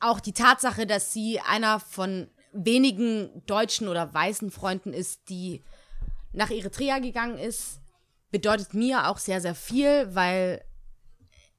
[0.00, 5.62] auch die Tatsache, dass sie einer von wenigen deutschen oder weißen Freunden ist, die
[6.32, 7.80] nach Eritrea gegangen ist,
[8.30, 10.64] bedeutet mir auch sehr, sehr viel, weil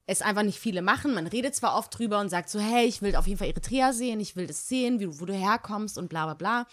[0.06, 1.14] es einfach nicht viele machen.
[1.14, 3.94] Man redet zwar oft drüber und sagt so, hey, ich will auf jeden Fall Eritrea
[3.94, 6.68] sehen, ich will das sehen, wie, wo du herkommst und bla bla bla.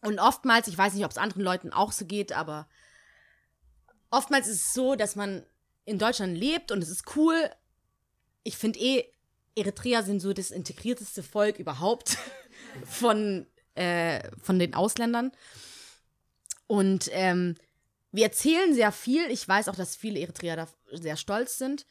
[0.00, 2.66] Und oftmals, ich weiß nicht, ob es anderen Leuten auch so geht, aber
[4.16, 5.44] oftmals ist es so, dass man
[5.84, 7.50] in Deutschland lebt und es ist cool.
[8.42, 9.04] Ich finde eh,
[9.56, 12.18] Eritrea sind so das integrierteste Volk überhaupt
[12.86, 15.32] von, äh, von den Ausländern.
[16.66, 17.56] Und ähm,
[18.10, 19.30] wir erzählen sehr viel.
[19.30, 21.86] Ich weiß auch, dass viele Eritreer da sehr stolz sind.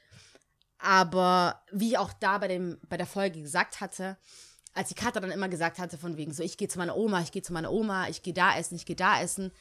[0.79, 4.17] Aber wie ich auch da bei, dem, bei der Folge gesagt hatte,
[4.73, 7.21] als die Katha dann immer gesagt hatte, von wegen so, ich gehe zu meiner Oma,
[7.21, 9.51] ich gehe zu meiner Oma, ich gehe da essen, ich gehe da essen.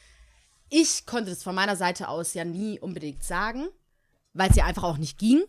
[0.75, 3.67] Ich konnte das von meiner Seite aus ja nie unbedingt sagen,
[4.33, 5.43] weil es ja einfach auch nicht ging.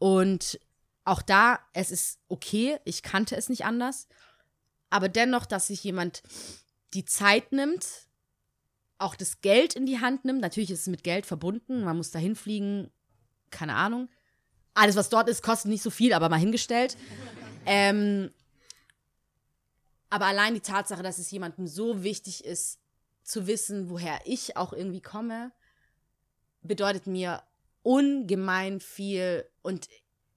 [0.00, 0.58] Und
[1.04, 4.08] auch da, es ist okay, ich kannte es nicht anders.
[4.90, 6.24] Aber dennoch, dass sich jemand
[6.94, 7.86] die Zeit nimmt,
[8.98, 10.40] auch das Geld in die Hand nimmt.
[10.40, 12.90] Natürlich ist es mit Geld verbunden, man muss da hinfliegen,
[13.50, 14.08] keine Ahnung.
[14.74, 16.96] Alles, was dort ist, kostet nicht so viel, aber mal hingestellt.
[17.66, 18.32] Ähm,
[20.08, 22.80] aber allein die Tatsache, dass es jemandem so wichtig ist,
[23.30, 25.52] zu wissen, woher ich auch irgendwie komme,
[26.62, 27.42] bedeutet mir
[27.82, 29.46] ungemein viel.
[29.62, 29.88] Und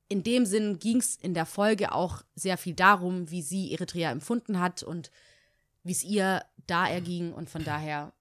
[0.07, 4.11] in dem Sinn ging es in der Folge auch sehr viel darum, wie sie Eritrea
[4.11, 5.11] empfunden hat und
[5.83, 7.33] wie es ihr da erging.
[7.33, 8.13] Und von daher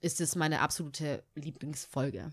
[0.00, 2.32] ist es meine absolute Lieblingsfolge.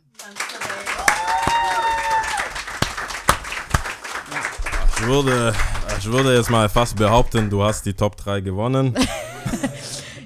[4.95, 5.53] Ich würde,
[5.99, 8.97] ich würde jetzt mal fast behaupten, du hast die Top 3 gewonnen.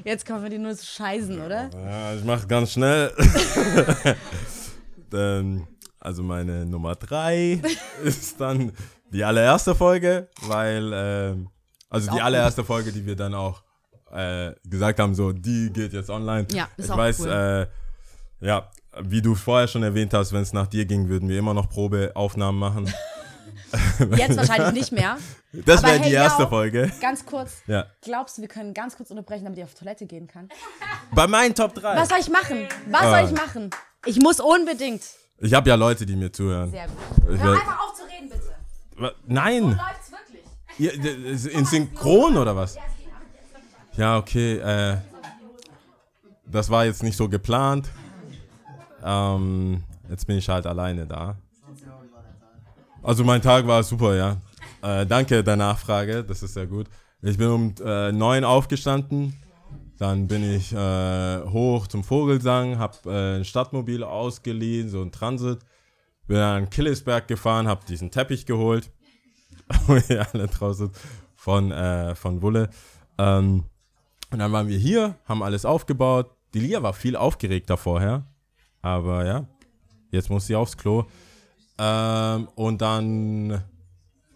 [0.08, 1.70] Jetzt kommen wir dir nur zu scheißen, oder?
[1.70, 3.12] Ja, ich mach's ganz schnell.
[5.14, 5.68] ähm,
[6.00, 7.62] also meine Nummer 3
[8.06, 8.72] ist dann
[9.12, 11.50] die allererste Folge, weil, ähm,
[11.90, 13.64] also die allererste Folge, die wir dann auch
[14.14, 16.48] äh, gesagt haben, so, die geht jetzt online.
[16.52, 17.68] Ja, ist ich auch weiß, cool.
[18.42, 18.72] äh, ja,
[19.02, 21.68] wie du vorher schon erwähnt hast, wenn es nach dir ging, würden wir immer noch
[21.68, 22.94] Probeaufnahmen machen.
[24.18, 25.18] Jetzt wahrscheinlich nicht mehr.
[25.66, 26.50] Das wäre die hey, erste yo.
[26.50, 26.92] Folge.
[27.02, 27.62] Ganz kurz.
[27.68, 27.86] Ja.
[28.02, 30.50] Glaubst du, wir können ganz kurz unterbrechen, damit ich auf Toilette gehen kann?
[31.14, 31.96] Bei meinen Top 3.
[31.96, 32.68] Was soll ich machen?
[32.90, 33.20] Was Ah.
[33.20, 33.70] soll ich machen?
[34.06, 35.02] Ich muss unbedingt.
[35.40, 36.72] Ich habe ja Leute, die mir zuhören.
[36.72, 37.34] Sehr gut.
[37.36, 39.16] Ich Hör einfach auf zu reden, bitte.
[39.28, 39.64] Nein!
[39.64, 40.44] Läuft's wirklich?
[41.46, 42.78] Ja, in Synchron oder was?
[43.96, 44.58] Ja, okay.
[44.58, 44.98] Äh,
[46.46, 47.90] das war jetzt nicht so geplant.
[49.04, 51.36] Ähm, jetzt bin ich halt alleine da.
[53.08, 54.36] Also mein Tag war super, ja.
[54.82, 56.88] Äh, danke der Nachfrage, das ist sehr gut.
[57.22, 59.34] Ich bin um äh, neun aufgestanden,
[59.98, 65.60] dann bin ich äh, hoch zum Vogelsang, hab äh, ein Stadtmobil ausgeliehen, so ein Transit,
[66.28, 68.92] bin an Killesberg gefahren, hab diesen Teppich geholt,
[69.88, 70.92] wo ihr alle draußen
[71.34, 72.70] von, äh, von Wulle.
[73.18, 73.64] Ähm,
[74.32, 76.36] und dann waren wir hier, haben alles aufgebaut.
[76.54, 78.26] Die Lia war viel aufgeregter vorher,
[78.82, 79.48] aber ja,
[80.12, 81.06] jetzt muss sie aufs Klo.
[81.80, 83.64] Ähm, und dann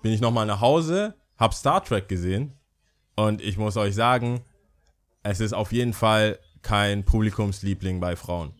[0.01, 2.53] bin ich nochmal nach Hause, hab Star Trek gesehen
[3.15, 4.41] und ich muss euch sagen,
[5.23, 8.53] es ist auf jeden Fall kein Publikumsliebling bei Frauen.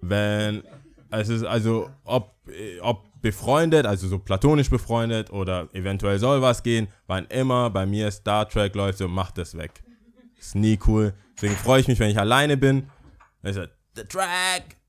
[0.00, 0.62] Wenn
[1.10, 2.34] es ist also, ob,
[2.80, 8.10] ob befreundet, also so platonisch befreundet oder eventuell soll was gehen, wann immer bei mir
[8.10, 9.82] Star Trek läuft, so macht das weg.
[10.38, 11.14] Ist nie cool.
[11.36, 12.90] Deswegen freue ich mich, wenn ich alleine bin.
[13.42, 14.81] Dann ist er, The Track!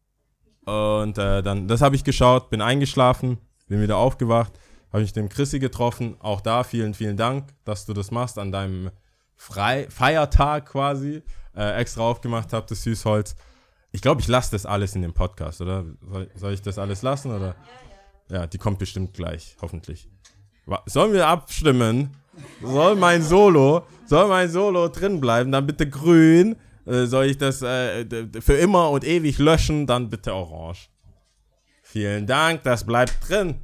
[0.65, 3.37] Und äh, dann, das habe ich geschaut, bin eingeschlafen,
[3.67, 4.53] bin wieder aufgewacht,
[4.91, 6.15] habe ich dem Chrissy getroffen.
[6.19, 8.91] Auch da vielen, vielen Dank, dass du das machst an deinem
[9.35, 11.23] Frei Feiertag quasi.
[11.55, 13.35] Äh, extra aufgemacht habt, das Süßholz.
[13.91, 15.85] Ich glaube, ich lasse das alles in dem Podcast, oder?
[16.01, 17.55] Soll, soll ich das alles lassen, oder?
[18.29, 20.09] Ja, die kommt bestimmt gleich, hoffentlich.
[20.87, 22.17] Sollen wir abstimmen?
[22.63, 25.51] Soll mein Solo, soll mein Solo drin bleiben?
[25.51, 26.55] Dann bitte grün.
[26.85, 28.05] Äh, soll ich das äh,
[28.41, 29.87] für immer und ewig löschen?
[29.87, 30.89] Dann bitte orange.
[31.81, 33.61] Vielen Dank, das bleibt drin.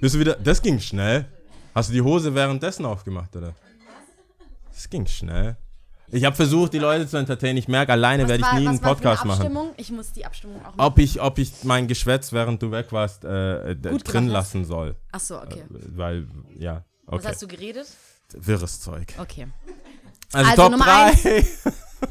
[0.00, 0.34] Bist du wieder.
[0.34, 1.26] Das ging schnell.
[1.74, 3.54] Hast du die Hose währenddessen aufgemacht, oder?
[4.72, 5.56] Das ging schnell.
[6.10, 7.58] Ich habe versucht, die Leute zu entertainen.
[7.58, 9.70] Ich merke, alleine Was werde ich nie was einen Podcast machen.
[9.76, 13.24] Ich muss die Abstimmung auch Ob ich, ob ich mein Geschwätz, während du weg warst,
[13.24, 14.96] äh, Gut drin lassen soll.
[15.12, 15.64] Ach so, okay.
[15.68, 16.26] Weil,
[16.58, 17.28] ja, Was okay.
[17.28, 17.86] hast du geredet?
[18.32, 19.14] Wirres Zeug.
[19.18, 19.48] Okay.
[20.32, 21.46] Also, Also Top Nummer 3.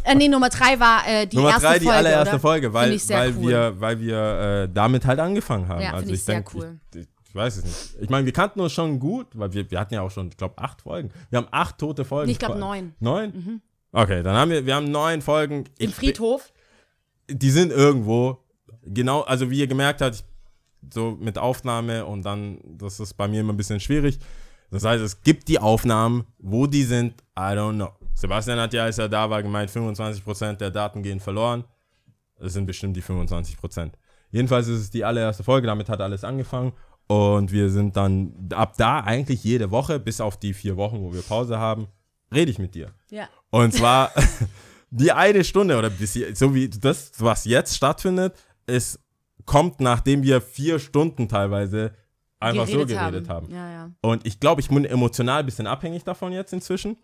[0.03, 2.39] Äh, nee, Nummer drei war äh, die Nummer erste 3, die Folge, allererste oder?
[2.39, 3.47] Folge, weil, weil cool.
[3.47, 5.81] wir, weil wir äh, damit halt angefangen haben.
[5.81, 6.79] Ja, also ich ich sehr denk, cool.
[6.93, 8.03] Ich, ich weiß es nicht.
[8.03, 10.37] Ich meine, wir kannten uns schon gut, weil wir, wir hatten ja auch schon, ich
[10.37, 11.11] glaube, acht Folgen.
[11.29, 12.27] Wir haben acht tote Folgen.
[12.27, 12.85] Nee, ich glaube neun.
[12.85, 12.93] Mhm.
[12.99, 13.61] Neun?
[13.93, 15.65] Okay, dann haben wir, wir haben neun Folgen.
[15.77, 16.51] Im Friedhof.
[17.29, 18.39] die sind irgendwo.
[18.83, 20.23] Genau, also wie ihr gemerkt habt,
[20.93, 24.19] so mit Aufnahme und dann, das ist bei mir immer ein bisschen schwierig.
[24.69, 27.91] Das heißt, es gibt die Aufnahmen, wo die sind, I don't know.
[28.17, 31.65] Sebastian hat ja, als er da war, gemeint, 25% der Daten gehen verloren.
[32.39, 33.91] Das sind bestimmt die 25%.
[34.31, 36.73] Jedenfalls ist es die allererste Folge, damit hat alles angefangen.
[37.05, 41.13] Und wir sind dann ab da eigentlich jede Woche, bis auf die vier Wochen, wo
[41.13, 41.89] wir Pause haben,
[42.33, 42.91] rede ich mit dir.
[43.11, 43.29] Ja.
[43.51, 44.11] Und zwar
[44.89, 48.33] die eine Stunde oder bis hier, so wie das, was jetzt stattfindet,
[48.65, 48.99] es
[49.45, 51.93] kommt, nachdem wir vier Stunden teilweise
[52.39, 53.51] einfach so geredet haben.
[53.51, 53.91] Ja, ja.
[54.01, 56.97] Und ich glaube, ich bin emotional ein bisschen abhängig davon jetzt inzwischen.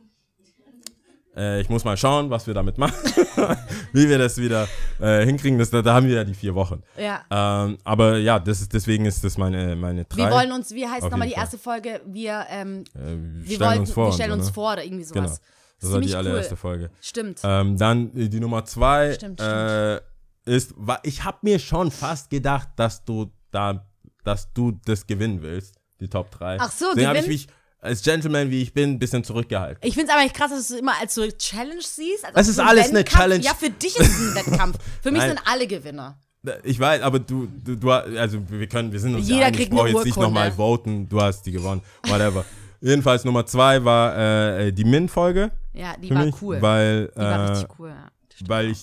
[1.35, 2.95] Äh, ich muss mal schauen, was wir damit machen,
[3.93, 4.68] wie wir das wieder
[4.99, 5.57] äh, hinkriegen.
[5.57, 6.84] Das, da, da haben wir ja die vier Wochen.
[6.97, 7.23] ja.
[7.30, 10.18] Ähm, aber ja, das ist, deswegen ist das meine, meine drei.
[10.18, 12.01] Wir wollen uns, wie heißt nochmal die erste Folge?
[12.05, 12.99] Wir, ähm, äh,
[13.45, 14.05] wir, stellen wollten, uns vor.
[14.07, 14.53] wir stellen uns ne?
[14.53, 15.27] vor oder irgendwie Genau.
[15.27, 15.41] sowas.
[15.81, 16.57] Das war die allererste cool.
[16.57, 16.91] Folge.
[17.01, 17.41] Stimmt.
[17.43, 19.99] Ähm, dann äh, die Nummer zwei Stimmt, äh,
[20.45, 23.85] ist, ich habe mir schon fast gedacht, dass du da
[24.23, 26.57] dass du das gewinnen willst, die Top 3.
[26.60, 27.47] Ach so, Deswegen habe ich mich
[27.84, 29.80] als Gentleman, wie ich bin, ein bisschen zurückgehalten.
[29.88, 32.26] Ich finde es aber echt krass, dass du es immer als so Challenge siehst.
[32.26, 33.43] Als Es ist alles eine Wettkampf- Challenge.
[33.43, 34.77] Ja, für dich ist es ein Wettkampf.
[35.01, 35.30] Für mich Nein.
[35.31, 36.18] sind alle Gewinner.
[36.64, 39.57] Ich weiß, aber du, du, du also wir können, wir sind uns Jeder ja einig,
[39.60, 42.43] kriegt ich brauche eine jetzt nicht nochmal voten, du hast die gewonnen, whatever.
[42.81, 46.61] Jedenfalls Nummer zwei war äh, die Min-Folge Ja, die war mich, cool.
[46.61, 48.10] weil, die war äh, richtig cool, ja.
[48.47, 48.80] Weil ich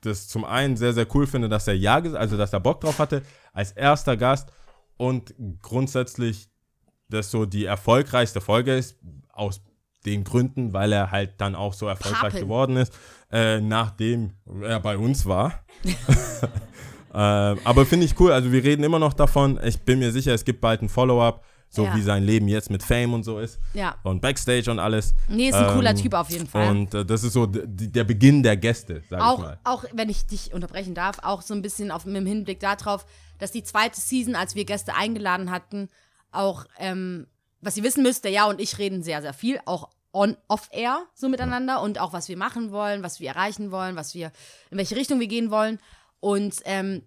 [0.00, 2.98] das zum einen sehr, sehr cool finde, dass er ja, also dass er Bock drauf
[2.98, 4.48] hatte, als erster Gast
[4.96, 5.32] und
[5.62, 6.48] grundsätzlich
[7.08, 8.96] das so die erfolgreichste Folge ist,
[9.32, 9.60] aus
[10.04, 12.40] den Gründen, weil er halt dann auch so erfolgreich Papen.
[12.40, 12.92] geworden ist,
[13.32, 15.64] äh, nachdem er bei uns war.
[17.12, 20.32] äh, aber finde ich cool, also wir reden immer noch davon, ich bin mir sicher,
[20.34, 21.94] es gibt bald ein Follow-up, so Ja.
[21.96, 23.96] wie sein Leben jetzt mit Fame und so ist Ja.
[24.04, 25.14] und Backstage und alles.
[25.28, 26.70] Nee, ist ein cooler Ähm, Typ auf jeden Fall.
[26.70, 29.58] Und äh, das ist so der Beginn der Gäste, sag ich auch, mal.
[29.64, 33.04] auch wenn ich dich unterbrechen darf, auch so ein bisschen auf, mit dem Hinblick darauf,
[33.38, 35.88] dass die zweite Season, als wir Gäste eingeladen hatten,
[36.36, 37.26] auch, ähm,
[37.60, 41.06] was ihr wissen müsst, der Ja und ich reden sehr, sehr viel, auch on, off-air
[41.14, 44.32] so miteinander und auch, was wir machen wollen, was wir erreichen wollen, was wir,
[44.70, 45.78] in welche Richtung wir gehen wollen.
[46.20, 47.02] Und ähm,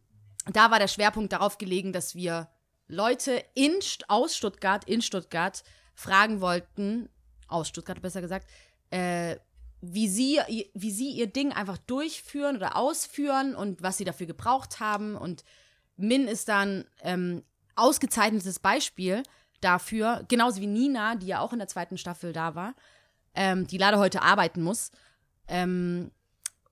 [0.54, 2.50] da war der Schwerpunkt darauf gelegen, dass wir
[2.88, 3.74] Leute in,
[4.08, 5.64] aus Stuttgart, in Stuttgart,
[5.96, 7.10] fragen wollten,
[7.48, 8.48] aus Stuttgart besser gesagt,
[8.90, 9.38] äh,
[9.82, 10.40] wie sie,
[10.74, 15.16] wie sie ihr Ding einfach durchführen oder ausführen und was sie dafür gebraucht haben.
[15.16, 15.44] Und
[15.98, 17.44] Min ist dann ähm,
[17.80, 19.24] ausgezeichnetes Beispiel
[19.62, 22.74] dafür, genauso wie Nina, die ja auch in der zweiten Staffel da war,
[23.36, 24.92] ähm, die leider heute arbeiten muss.
[25.48, 26.12] Ähm,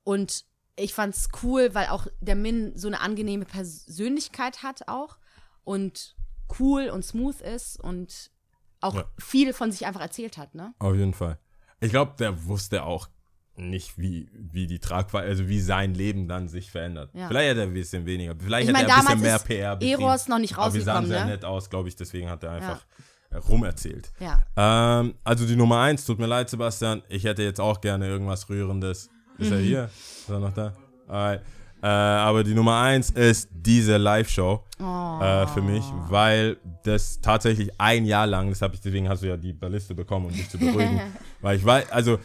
[0.04, 5.18] und ich fand's cool, weil auch der Min so eine angenehme Persönlichkeit hat auch
[5.64, 6.16] und
[6.60, 8.32] cool und smooth ist und
[8.80, 9.06] auch Ja.
[9.18, 10.74] viel von sich einfach erzählt hat, ne?
[10.80, 11.40] Auf jeden Fall.
[11.80, 13.10] Ich glaube, der wusste auch
[13.58, 17.10] nicht, wie, wie die Tragweite, also wie sein Leben dann sich verändert.
[17.14, 17.28] Ja.
[17.28, 19.76] Vielleicht hat er ein bisschen weniger, vielleicht Ich hat mein, er ein bisschen mehr PR
[19.76, 20.02] betrieben.
[20.02, 21.32] Eros noch nicht Aber wir sahen rausgekommen, sehr ne?
[21.32, 22.86] nett aus, glaube ich, deswegen hat er einfach
[23.32, 24.12] äh, rumerzählt.
[24.20, 24.44] Ja.
[24.56, 28.48] Ähm, also die Nummer eins, tut mir leid, Sebastian, ich hätte jetzt auch gerne irgendwas
[28.50, 29.10] Rührendes.
[29.38, 29.54] Ist Mhm.
[29.58, 29.84] er hier?
[29.86, 30.74] Ist er noch da?
[31.08, 31.42] Alright.
[31.82, 35.20] Äh, aber die Nummer eins ist diese Live-Show Oh.
[35.22, 39.28] äh, für mich, weil das tatsächlich ein Jahr lang, das habe ich, deswegen hast du
[39.28, 41.02] ja die Balliste bekommen, um dich zu beruhigen.
[41.42, 42.20] weil ich weiß, also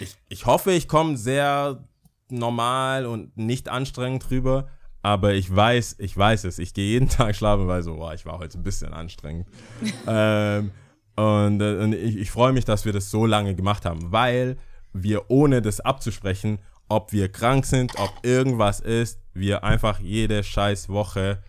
[0.00, 1.84] ich, ich hoffe, ich komme sehr
[2.30, 4.68] normal und nicht anstrengend rüber,
[5.02, 6.58] aber ich weiß, ich weiß es.
[6.58, 9.46] Ich gehe jeden Tag schlafen, weil so, boah, ich war heute ein bisschen anstrengend.
[10.06, 10.70] ähm,
[11.16, 14.56] und, äh, und ich, ich freue mich, dass wir das so lange gemacht haben, weil
[14.92, 20.88] wir ohne das abzusprechen, ob wir krank sind, ob irgendwas ist, wir einfach jede scheiß
[20.88, 21.42] Woche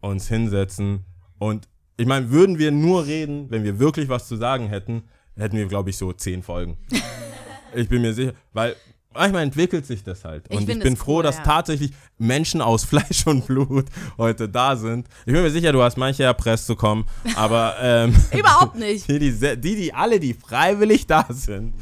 [0.00, 1.04] uns hinsetzen
[1.38, 5.04] und ich meine, würden wir nur reden, wenn wir wirklich was zu sagen hätten,
[5.36, 6.76] hätten wir, glaube ich, so zehn Folgen.
[7.74, 8.74] ich bin mir sicher, weil
[9.12, 10.44] manchmal entwickelt sich das halt.
[10.48, 11.44] Ich Und ich, bin froh, cool, dass ja.
[11.44, 13.86] tatsächlich Menschen aus Fleisch und Blut
[14.18, 15.06] heute da sind.
[15.24, 17.06] Ich bin mir sicher, du hast manche erpresst zu kommen,
[17.36, 19.08] aber ähm, Überhaupt nicht.
[19.08, 21.74] die, die, die alle, die freiwillig da sind.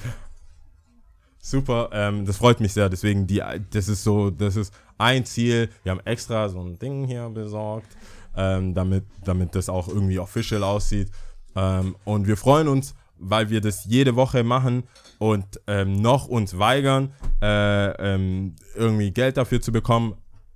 [1.44, 2.88] Super, ähm, das freut mich sehr.
[2.88, 5.68] Deswegen, die, das ist so, das ist ein Ziel.
[5.82, 7.88] Wir haben extra so ein Ding hier besorgt,
[8.36, 11.10] ähm, damit, damit das auch irgendwie official aussieht.
[11.56, 14.84] Ähm, und wir freuen uns, weil wir das jede Woche machen
[15.18, 17.12] und ähm, noch uns weigern,
[17.42, 20.14] äh, ähm, irgendwie Geld dafür zu bekommen.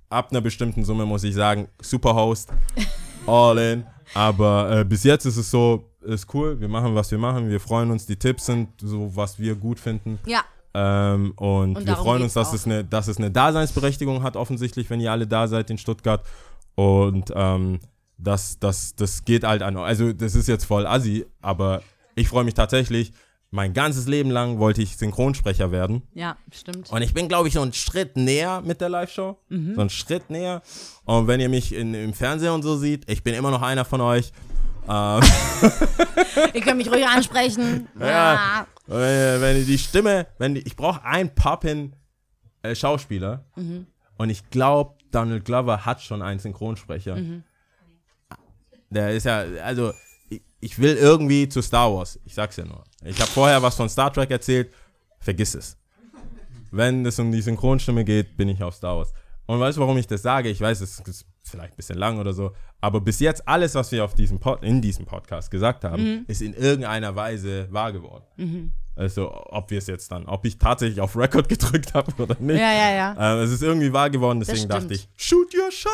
[0.09, 2.49] Ab einer bestimmten Summe muss ich sagen, Superhost,
[3.27, 3.85] all in.
[4.13, 7.59] Aber äh, bis jetzt ist es so, ist cool, wir machen, was wir machen, wir
[7.59, 10.17] freuen uns, die Tipps sind so, was wir gut finden.
[10.25, 14.35] Ja, Ähm, und, Und wir freuen uns, dass es, eine, dass es eine Daseinsberechtigung hat,
[14.35, 16.23] offensichtlich, wenn ihr alle da seid in Stuttgart.
[16.75, 17.79] Und ähm,
[18.17, 19.77] das, das, das geht halt an.
[19.77, 21.81] Also, das ist jetzt voll assi, aber
[22.15, 23.13] ich freue mich tatsächlich.
[23.49, 26.01] Mein ganzes Leben lang wollte ich Synchronsprecher werden.
[26.13, 26.91] ja, stimmt.
[26.91, 29.37] Und ich bin, glaube ich, so einen Schritt näher mit der Live-Show.
[29.47, 29.73] Mhm.
[29.73, 30.61] So einen Schritt näher.
[31.05, 33.85] Und wenn ihr mich in, im Fernsehen und so seht, ich bin immer noch einer
[33.85, 34.33] von euch.
[34.89, 35.21] Ähm,
[36.53, 37.87] Ihr könnt mich ruhig ansprechen.
[37.99, 38.67] Ja.
[38.85, 41.93] Wenn, wenn die Stimme, wenn die, ich brauche einen Poppin
[42.61, 43.45] äh, Schauspieler
[44.17, 47.17] und ich glaube, Donald Glover hat schon einen Synchronsprecher.
[48.89, 49.93] Der ist ja, also
[50.29, 52.19] ich, ich will irgendwie zu Star Wars.
[52.25, 52.83] Ich sag's ja nur.
[53.03, 54.73] Ich habe vorher was von Star Trek erzählt.
[55.19, 55.77] Vergiss es.
[56.71, 59.13] Wenn es um die Synchronstimme geht, bin ich auf Star Wars.
[59.45, 60.49] Und weißt du, warum ich das sage?
[60.49, 62.51] Ich weiß, es ist vielleicht ein bisschen lang oder so,
[62.81, 66.41] aber bis jetzt alles, was wir auf diesem Pod, in diesem Podcast gesagt haben, ist
[66.41, 68.71] in irgendeiner Weise wahr geworden.
[68.95, 72.59] Also, ob wir es jetzt dann, ob ich tatsächlich auf Record gedrückt habe oder nicht.
[72.59, 73.35] Ja, ja, ja.
[73.39, 75.91] Äh, es ist irgendwie wahr geworden, deswegen dachte ich, shoot your shot.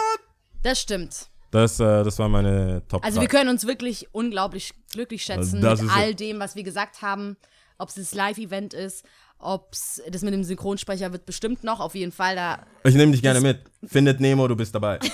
[0.62, 1.28] Das stimmt.
[1.52, 3.22] Das, äh, das war meine Top Also 3.
[3.22, 7.38] wir können uns wirklich unglaublich glücklich schätzen Das mit all dem, was wir gesagt haben.
[7.78, 9.04] Ob es das Live-Event ist,
[9.44, 12.36] ob es das mit dem Synchronsprecher wird bestimmt noch, auf jeden Fall.
[12.36, 13.60] Da Ich nehme dich gerne mit.
[13.86, 15.00] Findet Nemo, du bist dabei.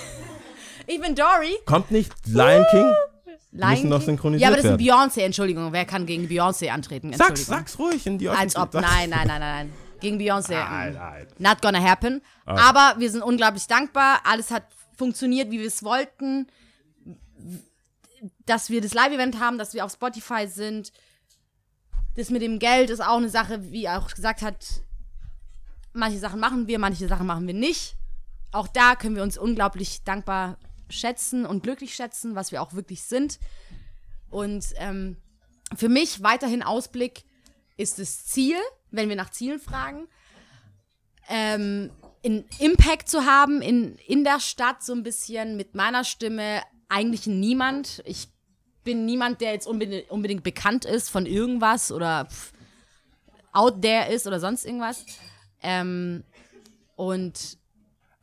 [0.91, 1.55] Ich bin Dory.
[1.65, 2.91] Kommt nicht Lion King?
[3.51, 4.01] Lion müssen King.
[4.01, 4.77] synchronisiert Ja, aber das ist ein.
[4.79, 5.71] Beyoncé, Entschuldigung.
[5.71, 7.13] Wer kann gegen Beyoncé antreten?
[7.13, 8.73] Sag's, sag's ruhig in die Als ob.
[8.73, 9.73] Nein, nein, nein, nein.
[9.99, 10.53] Gegen Beyoncé.
[10.53, 10.95] Nein, mm.
[10.95, 11.27] nein.
[11.37, 12.23] Not gonna happen.
[12.45, 14.21] Aber wir sind unglaublich dankbar.
[14.23, 14.63] Alles hat
[14.97, 16.47] funktioniert, wie wir es wollten.
[18.47, 20.91] Dass wir das Live-Event haben, dass wir auf Spotify sind.
[22.15, 24.83] Das mit dem Geld ist auch eine Sache, wie er auch gesagt hat.
[25.93, 27.95] Manche Sachen machen wir, manche Sachen machen wir nicht.
[28.51, 30.57] Auch da können wir uns unglaublich dankbar
[30.89, 33.39] schätzen und glücklich schätzen, was wir auch wirklich sind.
[34.29, 35.17] Und ähm,
[35.75, 37.23] für mich weiterhin Ausblick
[37.77, 38.57] ist das Ziel,
[38.91, 40.07] wenn wir nach Zielen fragen,
[41.27, 41.91] ähm,
[42.21, 46.61] in Impact zu haben in, in der Stadt so ein bisschen mit meiner Stimme.
[46.89, 48.01] Eigentlich niemand.
[48.05, 48.29] Ich
[48.89, 52.53] bin niemand, der jetzt unbedingt, unbedingt bekannt ist von irgendwas oder pff,
[53.53, 55.05] out there ist oder sonst irgendwas.
[55.61, 56.23] Ähm,
[56.95, 57.59] und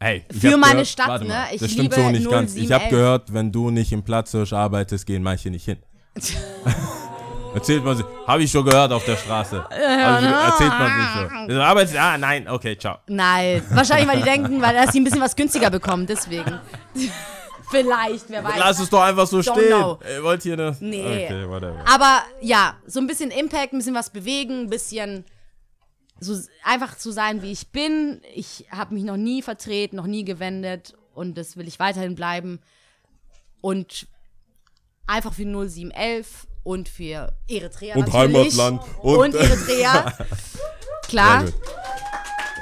[0.01, 1.29] Ey, Für meine gehört, Stadt, ne?
[1.29, 2.57] mal, Ich das stimmt so nicht ganz.
[2.57, 2.91] Ich habe 0711.
[2.91, 5.79] gehört, wenn du nicht im Platzhirsch arbeitest, gehen manche nicht hin.
[7.55, 8.05] Erzählt man sich.
[8.27, 9.65] Habe ich schon gehört auf der Straße.
[9.71, 11.55] Also, erzählt man sich so.
[11.55, 12.99] Du arbeitest, ah, nein, okay, ciao.
[13.07, 16.59] nein, wahrscheinlich, weil die denken, weil dass sie ein bisschen was günstiger bekommen, deswegen.
[17.71, 18.55] Vielleicht, wer weiß.
[18.59, 19.69] Lass es doch einfach so Don't stehen.
[19.69, 19.99] know.
[20.09, 20.77] Ihr wollt hier eine.
[20.81, 21.25] Nee.
[21.27, 21.85] Okay, whatever.
[21.89, 25.25] Aber ja, so ein bisschen Impact, ein bisschen was bewegen, ein bisschen
[26.21, 28.21] so einfach zu sein, wie ich bin.
[28.35, 32.61] Ich habe mich noch nie vertreten, noch nie gewendet und das will ich weiterhin bleiben.
[33.61, 34.07] Und
[35.07, 38.59] einfach für 0711 und für Eritrea Und natürlich.
[38.59, 38.81] Heimatland.
[39.03, 40.13] Und, Und- Eritrea.
[41.09, 41.45] Klar.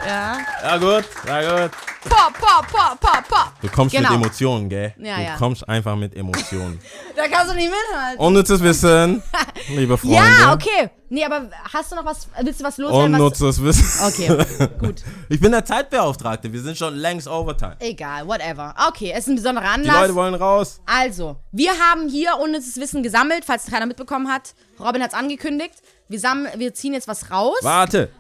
[0.07, 0.39] Ja.
[0.63, 1.71] Ja, gut, ja, gut.
[2.09, 3.53] Pa, pa, pa, pa, pa.
[3.63, 4.11] Du kommst Genau.
[4.11, 4.95] mit Emotionen, gell?
[4.99, 5.37] Ja, du ja.
[5.37, 6.79] kommst einfach mit Emotionen.
[7.17, 8.19] Da kannst du nicht mithalten.
[8.19, 9.23] Unnützes Wissen,
[9.69, 10.17] liebe Freunde.
[10.17, 10.91] Ja, okay.
[11.09, 13.15] Nee, aber hast du noch was, willst du was loswerden?
[13.15, 14.05] Unnützes Wissen.
[14.07, 15.03] okay, gut.
[15.29, 16.53] Ich bin der Zeitbeauftragte.
[16.53, 17.77] Wir sind schon längst Overtime.
[17.79, 18.75] Egal, whatever.
[18.89, 20.01] Okay, es ist ein besonderer Die Anlass.
[20.01, 20.81] Leute wollen raus.
[20.87, 24.55] Also, wir haben hier unnützes Wissen gesammelt, falls keiner mitbekommen hat.
[24.81, 25.75] Robin hat es angekündigt.
[26.09, 27.59] Wir, sammeln, wir ziehen jetzt was raus.
[27.63, 28.11] Warte.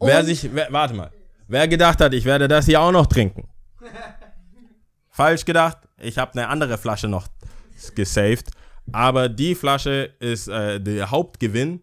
[0.00, 1.10] Wer sich, wer, warte mal.
[1.54, 3.46] Wer gedacht hat, ich werde das hier auch noch trinken?
[5.10, 5.78] Falsch gedacht.
[6.00, 7.28] Ich habe eine andere Flasche noch
[7.94, 8.50] gesaved.
[8.92, 11.80] Aber die Flasche ist äh, der Hauptgewinn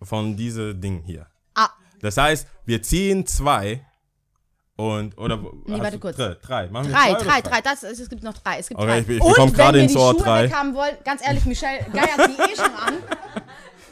[0.00, 1.26] von diesem Ding hier.
[1.54, 1.68] Ah,
[2.00, 3.84] Das heißt, wir ziehen zwei
[4.76, 5.36] und oder
[5.66, 6.16] Nee, warte kurz.
[6.16, 6.68] Drei, drei.
[6.68, 7.60] Machen wir drei, oder drei, drei.
[7.60, 8.58] Das, ist- es gibt noch drei.
[8.58, 8.98] Es gibt Okay, drei.
[9.00, 10.44] ich- ich Und bekomm wenn gerade wir ins die Schuhe drei.
[10.44, 12.94] weg haben wollen, ganz ehrlich, Michelle geiert die eh schon an.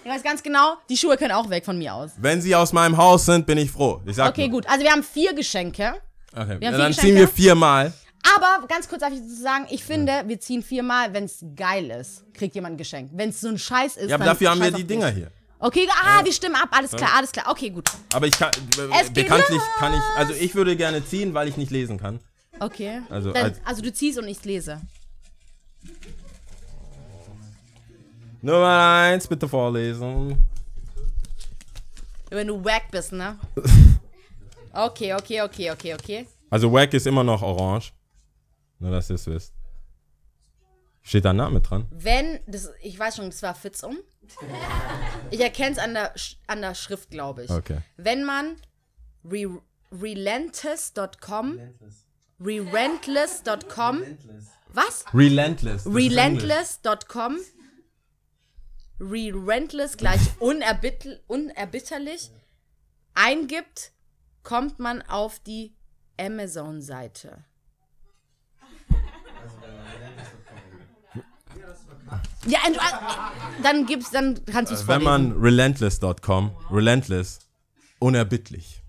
[0.06, 2.12] Ich weiß ganz genau, die Schuhe können auch weg von mir aus.
[2.18, 4.00] Wenn sie aus meinem Haus sind, bin ich froh.
[4.06, 4.60] Ich sag Okay, nur.
[4.60, 4.68] gut.
[4.70, 5.94] Also wir haben vier Geschenke.
[6.32, 6.58] Okay.
[6.60, 7.18] Ja, dann vier ziehen Geschenke.
[7.22, 7.92] wir viermal.
[8.36, 11.90] Aber ganz kurz darf ich dazu sagen, ich finde, wir ziehen viermal, wenn es geil
[11.90, 13.10] ist, kriegt jemand ein Geschenk.
[13.14, 15.28] Wenn es so ein Scheiß ist, Ja, aber dann dafür haben wir die Dinger hier.
[15.58, 17.46] Okay, ah, wir stimmen ab, alles klar, alles klar.
[17.48, 17.88] Okay, gut.
[18.14, 18.52] Aber ich kann,
[19.00, 22.20] Es geht bekanntlich kann ich, also ich würde gerne ziehen, weil ich nicht lesen kann.
[22.60, 23.00] Okay.
[23.10, 24.80] Also, Dann, als- also du ziehst und ich lese.
[28.46, 30.38] Nummer eins, bitte vorlesen.
[32.30, 33.36] Wenn du wack bist, ne?
[34.72, 36.26] Okay, okay, okay, okay, okay.
[36.50, 37.94] Also Wack ist immer noch orange.
[38.78, 39.54] Nur, dass ihr es wisst.
[41.00, 41.86] Steht da ein Name dran?
[41.90, 43.98] Wenn, das, ich weiß schon, das war Fitzum.
[45.30, 46.12] Ich erkenne es an der,
[46.46, 47.50] an der Schrift, glaube ich.
[47.50, 47.78] Okay.
[47.96, 48.56] Wenn man
[49.24, 49.48] re,
[49.90, 51.58] relentless.com
[52.38, 54.02] relentless.com
[54.72, 55.04] Was?
[55.14, 55.86] Relentless.
[55.86, 57.38] Relentless.com
[59.00, 62.30] Relentless gleich unerbittl unerbitterlich
[63.14, 63.92] eingibt,
[64.42, 65.74] kommt man auf die
[66.18, 67.44] Amazon-Seite.
[72.46, 75.32] Ja, und, äh, dann gibt's, dann kannst du es Wenn vorlesen.
[75.32, 77.40] man relentless.com, relentless,
[77.98, 78.82] unerbittlich,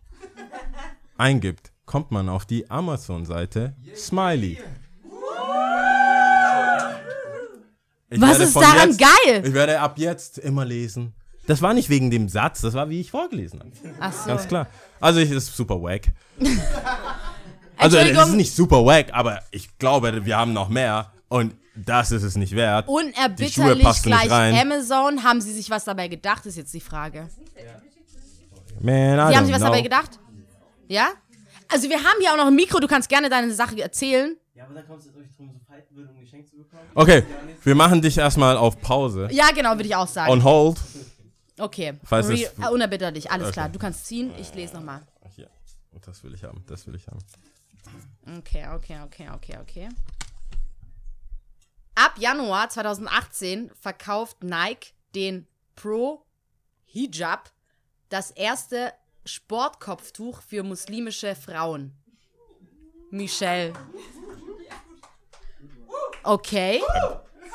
[1.17, 4.59] eingibt, kommt man auf die Amazon-Seite Smiley.
[8.09, 9.43] Ich Was ist daran jetzt, geil?
[9.45, 11.13] Ich werde ab jetzt immer lesen.
[11.45, 13.71] Das war nicht wegen dem Satz, das war, wie ich vorgelesen habe.
[13.99, 14.27] Ach so.
[14.27, 14.67] Ganz klar.
[14.99, 16.09] Also, ich ist super wack.
[17.79, 22.11] Also, es ist nicht super wack, aber ich glaube, wir haben noch mehr und das
[22.11, 22.87] ist es nicht wert.
[22.87, 24.55] Die Schuhe Unerbitterlich passen nicht gleich rein.
[24.55, 25.23] Amazon.
[25.23, 27.29] Haben sie sich was dabei gedacht, ist jetzt die Frage.
[28.81, 29.69] Man, I Sie haben sich was know.
[29.69, 30.19] dabei gedacht?
[30.87, 31.09] Ja?
[31.71, 34.35] Also wir haben hier auch noch ein Mikro, du kannst gerne deine Sache erzählen.
[34.57, 36.57] Ja, aber da kommt es jetzt euch drum, so fighten würde, um ein Geschenk zu
[36.57, 36.81] bekommen.
[36.95, 37.23] Okay,
[37.63, 39.27] wir machen dich erstmal auf Pause.
[39.31, 40.31] Ja, genau, würde ich auch sagen.
[40.31, 40.79] On hold.
[41.59, 41.93] okay.
[42.03, 43.53] Falls Re es- äh, unerbitterlich, alles Okay.
[43.53, 43.69] klar.
[43.69, 45.05] Du kannst ziehen, ich lese nochmal.
[45.35, 45.47] Hier.
[46.03, 47.19] Das will ich haben, das will ich haben.
[48.39, 49.89] Okay, okay, okay, okay, okay.
[51.93, 56.23] Ab Januar 2018 verkauft Nike den Pro
[56.85, 57.51] Hijab,
[58.09, 58.91] das erste
[59.25, 61.93] Sportkopftuch für muslimische Frauen.
[63.11, 63.73] Michelle.
[66.27, 66.81] Okay.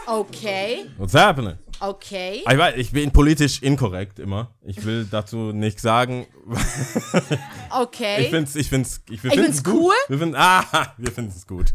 [0.06, 0.86] Okay.
[0.96, 1.58] What's happening?
[1.78, 2.42] Okay.
[2.48, 4.50] Ich, weiß, ich bin politisch inkorrekt immer.
[4.64, 6.26] Ich will dazu nichts sagen.
[7.70, 8.22] Okay.
[8.22, 9.74] Ich find's, ich find's, ich, wir Ich finden's find's gut.
[9.82, 9.94] cool.
[10.08, 10.64] Wir finden, ah,
[10.96, 11.74] wir finden es gut.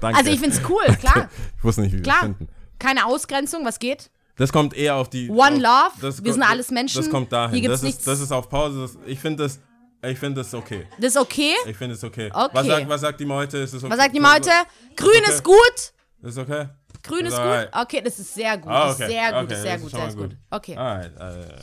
[0.00, 0.18] Danke.
[0.18, 1.28] also ich find's cool, klar.
[1.58, 2.16] Ich wusste nicht, wie wir Klar.
[2.16, 2.48] es finden.
[2.78, 4.10] Keine Ausgrenzung, was geht?
[4.36, 5.28] Das kommt eher auf die.
[5.28, 7.52] One auf, Love, das wir sind alles Menschen, Das kommt dahin.
[7.52, 8.80] hier gibt's das, nichts- ist, das ist auf Pause.
[8.80, 9.60] Das, ich finde das,
[10.02, 10.86] ich finde das okay.
[10.98, 11.52] Das ist okay.
[11.66, 12.30] Ich finde es okay.
[12.32, 12.50] Okay.
[12.54, 13.58] Was sagt, was sagt die Meute?
[13.58, 13.90] Ist okay?
[13.90, 14.50] Was sagt die Meute?
[14.96, 15.30] Grün okay.
[15.30, 15.92] ist gut.
[16.22, 16.68] Ist okay?
[17.02, 17.68] Grün ist Ist gut.
[17.72, 18.70] Okay, das ist sehr gut.
[18.70, 19.08] Ah, Das okay.
[19.08, 19.46] sehr gut, okay.
[19.48, 20.36] das sehr das gut, sehr mal gut.
[20.50, 20.76] Okay.
[20.76, 21.56] Alright, äh,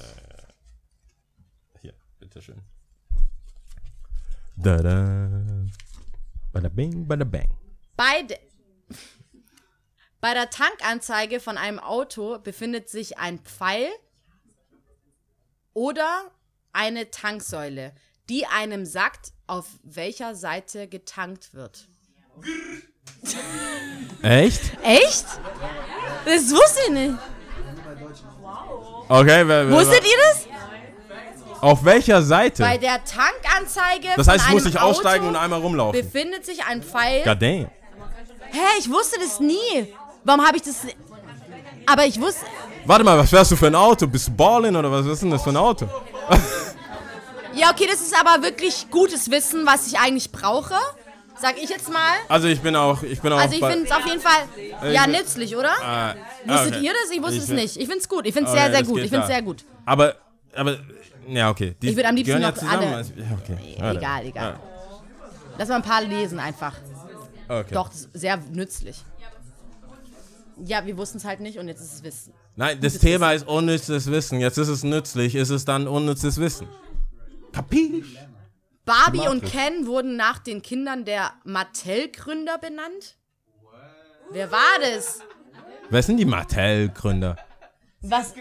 [1.81, 2.61] hier, bitteschön.
[4.55, 5.29] Da da.
[6.51, 7.47] Bada bing, bada bang.
[7.95, 8.37] Bei, de
[10.19, 13.89] bei der Tankanzeige von einem Auto befindet sich ein Pfeil
[15.73, 16.31] oder
[16.73, 17.93] eine Tanksäule,
[18.29, 21.87] die einem sagt, auf welcher Seite getankt wird.
[24.21, 24.61] Echt?
[24.83, 25.25] Echt?
[26.25, 27.15] Das wusste ich nicht.
[29.09, 30.47] Okay, wer, wer, Wusstet ihr das?
[31.61, 32.61] Auf welcher Seite?
[32.61, 36.01] Bei der Tankanzeige das heißt, ich muss nicht aussteigen Auto und einmal rumlaufen.
[36.01, 37.23] befindet sich ein Pfeil.
[37.23, 37.67] God damn.
[38.51, 39.93] Hä, ich wusste das nie.
[40.23, 40.75] Warum habe ich das...
[41.85, 42.45] Aber ich wusste...
[42.85, 44.07] Warte mal, was fährst du für ein Auto?
[44.07, 45.87] Bist du Ballin oder was ist denn das für ein Auto?
[47.53, 50.75] Ja, okay, das ist aber wirklich gutes Wissen, was ich eigentlich brauche.
[51.39, 52.13] Sag ich jetzt mal.
[52.29, 55.05] Also ich bin auch, ich bin auch Also ich finde es auf jeden Fall ja
[55.05, 55.71] ich- nützlich, oder?
[55.83, 56.15] Ah,
[56.45, 56.85] Wusstet okay.
[56.85, 57.11] ihr das?
[57.11, 57.77] Ich wusste Ich es nicht.
[57.77, 58.25] Ich finde es gut.
[58.25, 58.99] Ich finde es Okay, sehr, sehr das gut.
[58.99, 59.63] Ich finde es sehr gut.
[59.85, 60.15] Aber,
[60.55, 60.77] aber,
[61.27, 61.75] ja, okay.
[61.81, 63.75] Die Ich würd am liebsten noch ja alle- Also, ja, okay.
[63.79, 63.97] Warte.
[63.99, 64.51] Egal, egal.
[64.53, 64.59] Ja.
[65.59, 66.73] Lass mal ein paar lesen einfach.
[67.47, 67.73] Okay.
[67.73, 69.03] Doch, das ist sehr nützlich.
[70.65, 72.33] Ja, wir wussten es halt nicht und jetzt ist es Wissen.
[72.55, 74.39] Nein, das Gutes Thema ist unnützes Wissen.
[74.39, 76.67] Jetzt ist es nützlich, ist es dann unnützes Wissen.
[77.51, 78.17] Kapisch?
[78.87, 79.43] Barbie und.
[79.45, 83.17] Ken wurden nach den Kindern der Mattel-Gründer benannt.
[84.31, 85.19] Wer war das?
[85.89, 87.37] Wer sind die Mattel-Gründer?
[88.01, 88.33] Was,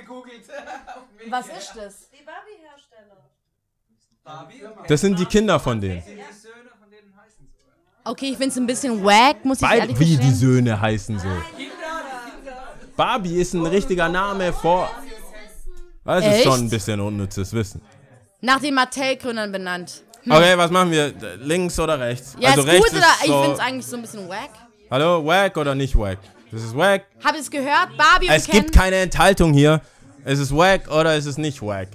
[1.29, 2.11] was ist das?
[2.11, 3.27] Die Barbie-Hersteller.
[4.89, 6.03] Das sind die Kinder von denen.
[8.05, 10.31] Okay, ich finde es ein bisschen wack, muss ich Beid, ehrlich wie die.
[10.33, 11.29] Söhne heißen so.
[12.97, 14.89] Barbie ist ein richtiger Name vor.
[16.05, 16.45] Das ist Echt?
[16.45, 17.83] schon ein bisschen unnützes Wissen.
[18.41, 20.05] Nach den Mattel-Gründern benannt.
[20.29, 21.13] Okay, was machen wir?
[21.41, 22.35] Links oder rechts?
[22.35, 22.43] Hm.
[22.43, 23.07] Ja, also ist rechts gut oder?
[23.23, 24.51] Ich so, finde es eigentlich so ein bisschen wack.
[24.91, 26.19] Hallo, wack oder nicht wack?
[26.51, 27.05] Das ist wack.
[27.23, 27.97] Habt ihr es gehört?
[27.97, 28.61] Barbie und Es Ken.
[28.61, 29.81] gibt keine Enthaltung hier.
[30.25, 31.89] Ist es wack oder ist es nicht wack?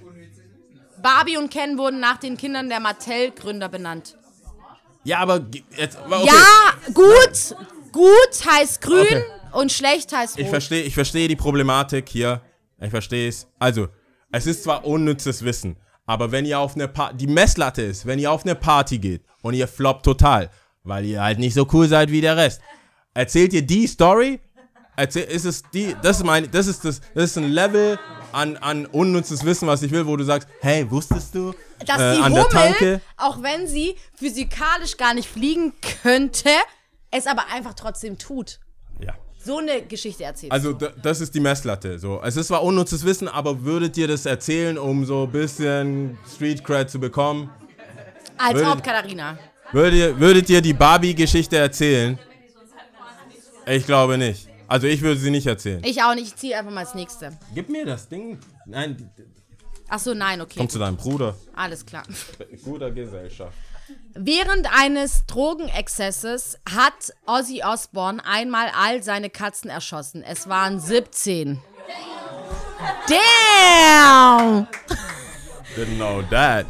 [1.02, 4.16] Barbie und Ken wurden nach den Kindern der Mattel-Gründer benannt.
[5.04, 5.42] Ja, aber
[5.76, 5.98] jetzt.
[6.06, 6.26] Okay.
[6.28, 7.56] Ja, gut.
[7.92, 9.24] Gut heißt grün Okay.
[9.54, 10.44] und schlecht heißt rot.
[10.44, 12.42] Ich verstehe ich versteh die Problematik hier.
[12.80, 13.48] Ich verstehe es.
[13.60, 13.88] Also,
[14.32, 15.76] es ist zwar unnützes Wissen,
[16.06, 19.24] aber wenn ihr auf eine Party, die Messlatte ist, wenn ihr auf eine Party geht
[19.42, 20.50] und ihr floppt total,
[20.84, 22.62] weil ihr halt nicht so cool seid wie der Rest,
[23.14, 24.40] erzählt ihr die Story?
[24.98, 27.98] Erzähl, ist es die, das ist mein, das ist das, das ist ein Level
[28.34, 31.54] an, an unnützes Wissen, was ich will, wo du sagst, hey, wusstest du,
[31.86, 35.74] Dass äh, die an der Hummel, Tanke, auch wenn sie physikalisch gar nicht fliegen
[36.04, 36.50] könnte,
[37.10, 38.60] es aber einfach trotzdem tut.
[39.00, 39.14] ja.
[39.44, 40.52] So eine Geschichte erzählt.
[40.52, 41.98] Also d- das ist die Messlatte.
[41.98, 46.18] So, es ist zwar unnützes Wissen, aber würdet ihr das erzählen, um so ein bisschen
[46.34, 47.50] Street Cred zu bekommen?
[48.38, 49.38] Als würde- ob Katharina.
[49.72, 52.20] Würdet ihr, würdet ihr die Barbie-Geschichte erzählen?
[53.66, 54.48] Ich glaube nicht.
[54.68, 55.82] Also ich würde sie nicht erzählen.
[55.86, 56.28] Ich auch nicht.
[56.28, 57.32] Ich ziehe einfach mal das nächste.
[57.54, 58.38] Gib mir das Ding.
[58.66, 59.10] Nein,
[59.94, 60.56] Ach so, nein, okay.
[60.58, 61.36] komm zu deinem Bruder.
[61.54, 62.04] Alles klar.
[62.64, 63.58] Guter Gesellschaft.
[64.14, 70.24] Während eines Drogenexzesses hat Ozzy Osbourne einmal all seine Katzen erschossen.
[70.24, 71.62] Es waren 17.
[73.08, 74.68] Damn!
[75.76, 76.66] Didn't know that.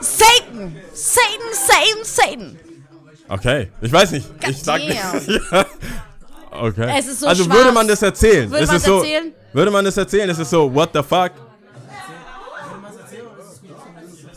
[0.00, 0.76] Satan!
[0.92, 2.58] Satan, Satan, Satan!
[3.28, 4.26] Okay, ich weiß nicht.
[4.48, 4.94] Ich sag nicht.
[4.94, 5.66] Ja.
[6.58, 6.90] Okay.
[6.98, 7.58] Es ist so also schwarz.
[7.58, 8.50] würde man das erzählen?
[8.50, 9.32] Würde man so, erzählen?
[9.52, 10.30] Würde man das erzählen?
[10.30, 11.32] Es ist so, what the fuck?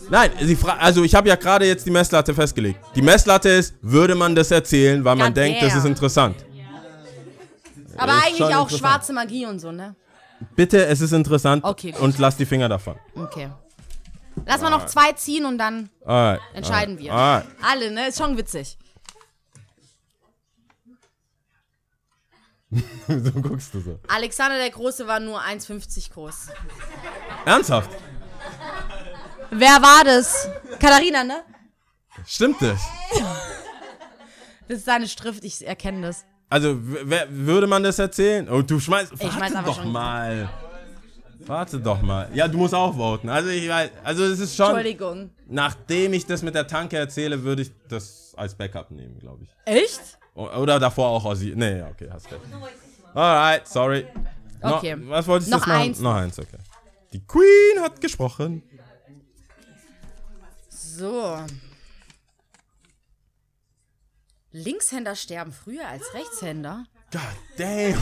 [0.09, 0.31] Nein,
[0.79, 2.79] also ich habe ja gerade jetzt die Messlatte festgelegt.
[2.95, 5.79] Die Messlatte ist, würde man das erzählen, weil man God denkt, das damn.
[5.79, 6.35] ist interessant.
[7.97, 9.95] Aber Ist eigentlich auch schwarze Magie und so, ne?
[10.55, 12.95] Bitte, es ist interessant Okay, und lass die Finger davon.
[13.13, 13.49] Okay.
[14.45, 17.11] Lass mal noch zwei ziehen und dann Alright, entscheiden wir.
[17.13, 17.45] alright.
[17.61, 18.07] Alle, ne?
[18.07, 18.77] Ist schon witzig.
[23.07, 23.99] Wieso guckst du so?
[24.07, 26.47] Alexander der Große war nur 1,50 groß.
[27.45, 27.89] Ernsthaft?
[29.51, 30.47] Wer war das?
[30.79, 31.43] Katharina, ne?
[32.25, 32.79] Stimmt das?
[34.67, 36.25] Das ist seine Schrift, ich erkenne das.
[36.49, 38.47] Also, wer, würde man das erzählen?
[38.49, 39.11] Oh, du schmeißt.
[39.19, 39.91] Warte schmeiß doch schon.
[39.91, 40.49] mal.
[41.45, 42.29] Warte doch mal.
[42.33, 43.29] Ja, du musst auch voten.
[43.29, 43.89] Also, ich weiß.
[44.03, 44.67] Also, es ist schon.
[44.67, 45.29] Entschuldigung.
[45.47, 49.49] Nachdem ich das mit der Tanke erzähle, würde ich das als Backup nehmen, glaube ich.
[49.65, 50.01] Echt?
[50.35, 51.53] Oder davor auch Ozzy.
[51.55, 52.41] Nee, okay, hast recht.
[53.13, 54.05] Alright, sorry.
[54.61, 54.95] No- Okay.
[55.07, 55.81] was wolltest du Noch machen?
[55.81, 55.99] eins.
[55.99, 56.57] Noch eins, okay.
[57.13, 58.61] Die Queen hat gesprochen.
[60.99, 61.37] So.
[64.51, 66.83] Linkshänder sterben früher als Rechtshänder.
[67.13, 67.21] God
[67.57, 67.97] damn.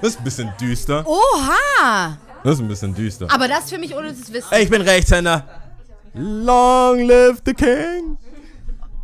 [0.00, 1.04] Das ist ein bisschen düster.
[1.04, 2.16] Oha!
[2.44, 3.28] Das ist ein bisschen düster.
[3.32, 4.46] Aber das für mich unnützes Wissen.
[4.52, 5.44] Ey, ich bin Rechtshänder.
[6.14, 8.16] Long live the king.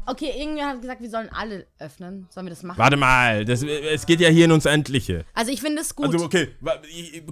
[0.06, 2.28] Okay, irgendwer hat gesagt, wir sollen alle öffnen.
[2.31, 2.78] Sollen wir das machen?
[2.78, 5.24] Warte mal, das, es geht ja hier ins Unendliche.
[5.35, 6.06] Also ich finde es gut.
[6.06, 6.55] Also okay,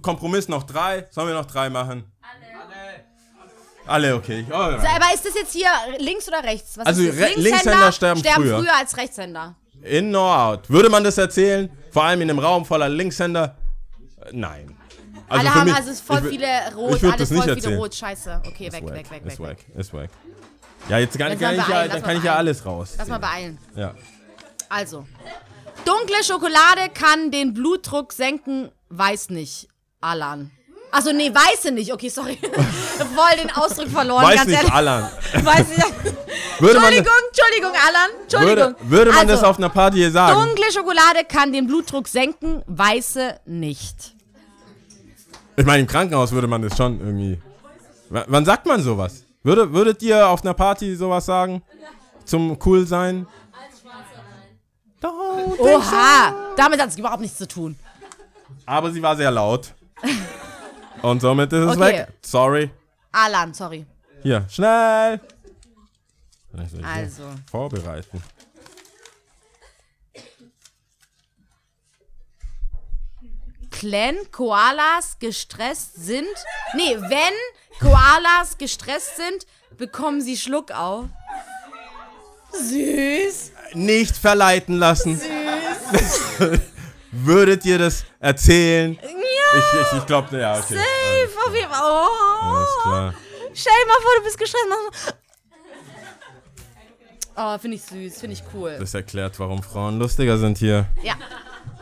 [0.02, 1.06] Kompromiss noch drei.
[1.10, 2.04] Sollen wir noch drei machen?
[3.90, 4.14] Alle.
[4.14, 4.44] Okay.
[4.48, 4.86] So, Alright.
[4.96, 5.68] aber ist das jetzt hier
[5.98, 6.78] links oder rechts?
[6.78, 7.02] Was Also?
[7.02, 8.58] Re- Linkshänder sterben früher.
[8.60, 9.56] früher als Rechtshänder.
[9.82, 10.70] In or out.
[10.70, 11.70] Würde man das erzählen?
[11.90, 13.56] Vor allem in einem Raum voller Linkshänder?
[14.24, 14.76] Äh, Nein.
[15.28, 17.30] Also alle haben mich- also es ist voll ich viele ich rot, würd alle das
[17.30, 17.78] nicht voll viele erzählen.
[17.78, 17.94] rot.
[17.94, 18.42] Scheiße.
[18.46, 19.66] Okay, weg, weg, weg, Ist weg, weg.
[19.76, 20.10] Ist wack.
[20.88, 22.94] Ja, jetzt kann, kann, ich, ja, beeilen, da lass kann ich ja alles raus.
[22.98, 23.58] Lass mal beeilen.
[23.76, 23.94] Ja.
[24.68, 25.06] Also.
[25.84, 29.68] Dunkle Schokolade kann den Blutdruck senken, weiß nicht.
[30.00, 30.50] Alan.
[30.92, 31.92] Also nee, weiße nicht.
[31.92, 32.38] Okay, sorry.
[33.14, 34.72] Voll den Ausdruck verloren, Weiß ganz nicht, ehrlich.
[34.72, 35.02] Alan.
[35.42, 35.80] Weiß nicht.
[36.60, 38.10] Würde man, Entschuldigung, Entschuldigung, Alan.
[38.22, 38.56] Entschuldigung.
[38.56, 40.38] würde, würde man das Also, auf einer Party hier sagen?
[40.38, 44.14] Dunkle Schokolade kann den Blutdruck senken, weiße nicht.
[45.56, 47.40] Ich meine, im Krankenhaus würde man das schon irgendwie.
[48.10, 49.24] W wann sagt man sowas?
[49.42, 51.62] Würde, würdet ihr auf einer Party sowas sagen?
[52.24, 53.26] Zum cool sein?
[55.02, 57.76] Oha, damit hat es überhaupt nichts zu tun.
[58.66, 59.72] Aber sie war sehr laut.
[61.02, 61.81] Und somit ist es Okay.
[61.81, 62.09] weg.
[62.22, 62.70] Sorry.
[63.12, 63.86] Alan, sorry.
[64.22, 65.20] Hier, schnell.
[66.52, 67.22] Hier Also.
[67.51, 68.22] Vorbereiten.
[73.82, 76.27] Wenn Koalas gestresst sind.
[76.74, 77.35] Nee, wenn
[77.81, 79.47] Koalas gestresst sind,
[79.78, 81.06] bekommen sie Schluck auf.
[82.52, 83.52] Süß.
[83.74, 85.20] Nicht verleiten lassen.
[87.12, 88.94] Würdet ihr das erzählen?
[89.02, 89.08] Ja,
[89.58, 90.74] Ich, ich, ich glaube, ja, okay.
[90.74, 91.82] safe auf jeden Fall.
[91.82, 92.46] Oh.
[92.56, 93.14] Alles klar.
[93.52, 95.12] Stell dir mal vor, du bist so-
[97.36, 98.76] Oh, finde ich süß, finde ich cool.
[98.78, 100.86] Das erklärt, warum Frauen lustiger sind hier.
[101.02, 101.14] Ja.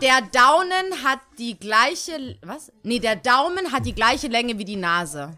[0.00, 2.36] Der Daumen hat die gleiche.
[2.42, 2.70] Was?
[2.84, 5.36] Nee, der Daumen hat die gleiche Länge wie die Nase.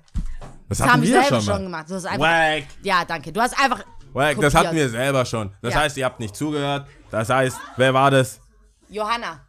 [0.69, 1.91] Das, Das haben wir selber schon schon, gemacht.
[1.91, 2.65] Einfach, Wack.
[2.83, 3.33] ja, danke.
[3.33, 3.83] Du hast einfach.
[4.13, 4.55] Wack, das kopiert.
[4.55, 5.55] hatten wir selber schon.
[5.63, 5.81] Das Ja.
[5.81, 6.87] heißt, ihr habt nicht zugehört.
[7.11, 8.41] Das heißt, wer war das?
[8.89, 9.41] Johanna.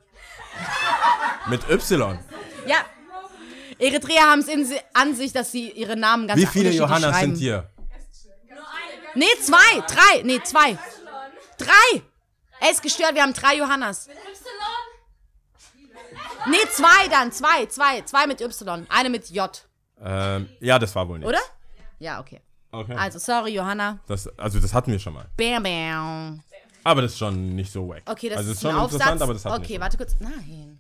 [1.48, 2.20] Mit Y.
[2.66, 2.78] Ja.
[3.80, 4.50] Eritreer haben es
[4.94, 7.70] an sich, dass sie ihre Namen ganz Wie viele Johannas sind hier?
[9.16, 9.82] Nee, zwei.
[9.88, 10.24] Drei.
[10.24, 10.78] Nee, zwei.
[11.58, 12.02] Drei.
[12.60, 14.08] Er ist gestört, wir haben drei Johannas.
[16.48, 17.32] Nee, zwei dann.
[17.32, 17.66] Zwei.
[17.66, 18.02] Zwei.
[18.02, 18.86] Zwei mit Y.
[18.90, 19.68] Eine mit J.
[20.04, 21.28] Ähm, ja, das war wohl nicht.
[21.28, 21.42] Oder?
[22.00, 22.42] Ja, okay.
[22.72, 22.96] Okay.
[22.96, 24.00] Also, sorry, Johanna.
[24.08, 25.26] Das, also, das hatten wir schon mal.
[25.38, 26.44] Bam, bam.
[26.84, 28.02] Aber das ist schon nicht so wack.
[28.06, 28.94] Okay, das also, ist schon ein Aufsatz.
[29.02, 30.16] interessant, aber das hatten okay, warte kurz.
[30.20, 30.80] Nein.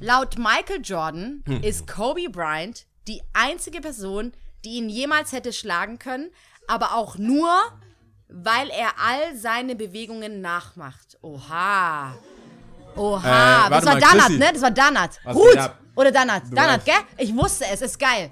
[0.00, 1.62] Laut Michael Jordan Hm.
[1.62, 4.32] ist Kobe Bryant die einzige Person,
[4.64, 6.30] die ihn jemals hätte schlagen können,
[6.68, 7.50] aber auch nur,
[8.28, 11.18] weil er all seine Bewegungen nachmacht.
[11.20, 12.14] Oha.
[12.96, 13.66] Oha.
[13.66, 14.38] Äh, das war mal, Danat, Chrissy.
[14.38, 14.50] ne?
[14.52, 15.20] Das war Danat.
[15.24, 15.54] Also, Ruth.
[15.54, 15.74] ja.
[15.94, 16.42] Oder Danat.
[16.52, 16.94] Danat, gell?
[17.18, 17.82] Ich wusste es.
[17.82, 18.30] Ist geil.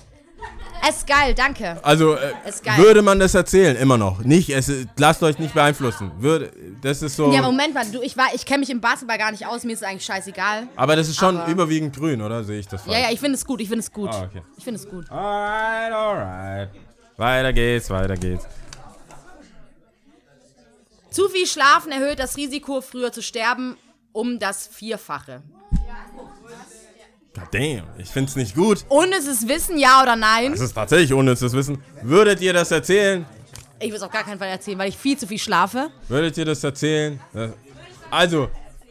[0.89, 1.79] Es ist geil, danke.
[1.85, 2.33] Also, äh,
[2.63, 2.79] geil.
[2.79, 3.77] würde man das erzählen?
[3.77, 4.21] Immer noch.
[4.21, 6.11] Nicht, es, lasst euch nicht beeinflussen.
[6.19, 6.51] Würde,
[6.81, 7.31] das ist so.
[7.33, 9.73] Ja, Moment mal, du, ich, war- ich kenne mich im Basketball gar nicht aus, mir
[9.75, 10.69] ist es eigentlich scheißegal.
[10.77, 12.43] aber das ist schon Aber- überwiegend grün, oder?
[12.45, 12.97] Sehe ich das falsch?
[12.97, 14.09] Ja, ja, ich finde es gut, ich finde es gut.
[14.11, 14.43] Ah, okay.
[14.57, 15.11] Ich finde es gut.
[15.11, 16.71] Alright, alright.
[17.17, 18.47] Weiter geht's, weiter geht's.
[21.11, 23.77] Zu viel Schlafen erhöht das Risiko, früher zu sterben,
[24.13, 25.43] um das Vierfache.
[27.53, 28.85] Damn, ich find's nicht gut.
[28.89, 30.53] Und es ist Wissen, ja oder nein?
[30.53, 31.83] Das ist tatsächlich unnützes Wissen.
[32.03, 33.25] Würdet ihr das erzählen?
[33.79, 35.91] Ich will es auf gar keinen Fall erzählen, weil ich viel zu viel schlafe.
[36.09, 37.19] Würdet ihr das erzählen?
[38.11, 38.49] Also,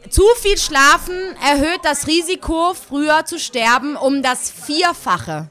[0.08, 1.14] Zu viel Schlafen
[1.46, 5.48] erhöht das Risiko, früher zu sterben, um das Vierfache.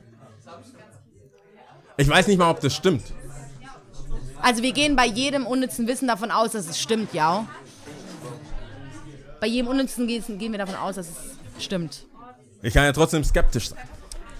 [1.97, 3.03] ich weiß nicht mal, ob das stimmt.
[4.41, 7.45] Also wir gehen bei jedem unnützen Wissen davon aus, dass es stimmt, ja.
[9.39, 12.05] Bei jedem unnützen Wissen gehen wir davon aus, dass es stimmt.
[12.61, 13.79] Ich kann ja trotzdem skeptisch sein.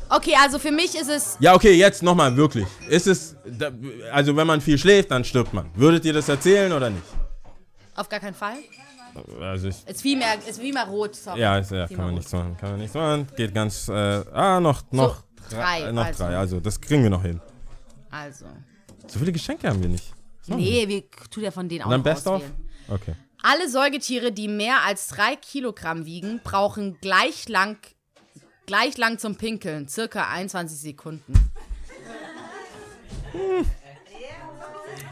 [0.10, 2.66] Okay, also für mich ist es Ja, okay, jetzt nochmal, wirklich.
[2.88, 3.36] Ist es,
[4.12, 5.70] also wenn man viel schläft, dann stirbt man.
[5.76, 7.04] Würdet ihr das erzählen oder nicht?
[8.00, 8.58] auf gar keinen Fall.
[9.42, 11.16] Also ich, Es ist viel mehr, es ist wie mehr rot.
[11.16, 11.40] Sorry.
[11.42, 13.28] ja, ist, ja Viel kann man nichts machen, kann man nichts machen.
[13.36, 16.24] Geht ganz, äh, ah, noch, noch drei, äh, noch also.
[16.24, 17.42] drei, also das kriegen wir noch hin.
[18.10, 18.46] Also.
[19.08, 20.14] So viele Geschenke haben wir nicht.
[20.48, 22.42] Nee, wir tun ja von denen auch dann Best of?
[22.88, 23.16] Okay.
[23.42, 27.78] Alle Säugetiere, die mehr als drei Kilogramm wiegen, brauchen gleich lang,
[28.70, 29.88] gleich lang zum Pinkeln.
[29.88, 31.34] Circa 21 Sekunden.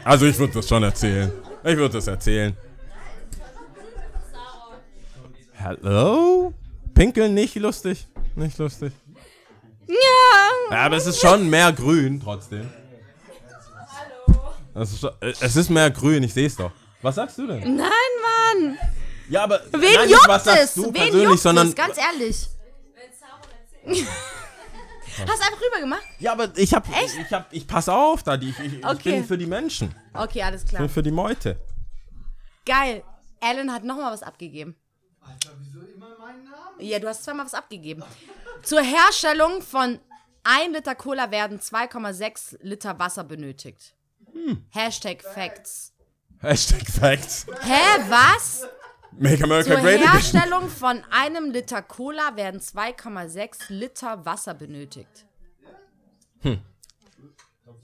[0.04, 1.32] Also ich würde das schon erzählen.
[1.64, 2.56] Ich würde das erzählen.
[5.54, 6.54] Hello?
[6.94, 8.06] Pinkeln nicht lustig.
[8.36, 8.92] Nicht lustig.
[9.88, 9.94] Ja.
[10.70, 12.70] Ja, aber es ist schon mehr grün trotzdem.
[14.74, 16.70] Es ist, schon- äh, es ist mehr grün, ich sehe es doch.
[17.02, 17.58] Was sagst du denn?
[17.74, 17.90] Nein,
[18.22, 18.78] Mann.
[19.28, 20.74] Ja, aber Wen nein, juckt was sagst es?
[20.74, 21.74] du Wen persönlich, juckt sondern es?
[21.74, 22.46] Ganz ehrlich.
[23.88, 26.02] Hast du einfach rüber gemacht?
[26.20, 29.12] ja, aber ich hab, ich hab, ich pass auf, da, die, ich, ich, ich Okay.
[29.16, 30.82] bin für die Menschen, Okay, alles ich klar.
[30.82, 31.58] bin für die Meute.
[32.64, 33.02] Geil.
[33.40, 34.76] Alan hat nochmal was abgegeben.
[35.20, 36.76] Alter, wieso immer meinen Namen?
[36.80, 38.02] Ja, du hast zweimal was abgegeben.
[38.62, 39.98] Zur Herstellung von
[40.44, 43.94] 1 Liter Cola werden 2,6 Liter Wasser benötigt.
[44.32, 44.64] Hm.
[44.70, 45.92] Hashtag Facts.
[46.40, 47.46] Hashtag Facts.
[47.62, 48.66] Hä, was?
[49.16, 50.12] Make America Zur Great Again.
[50.12, 55.26] Herstellung von einem Liter Cola werden 2,6 Liter Wasser benötigt.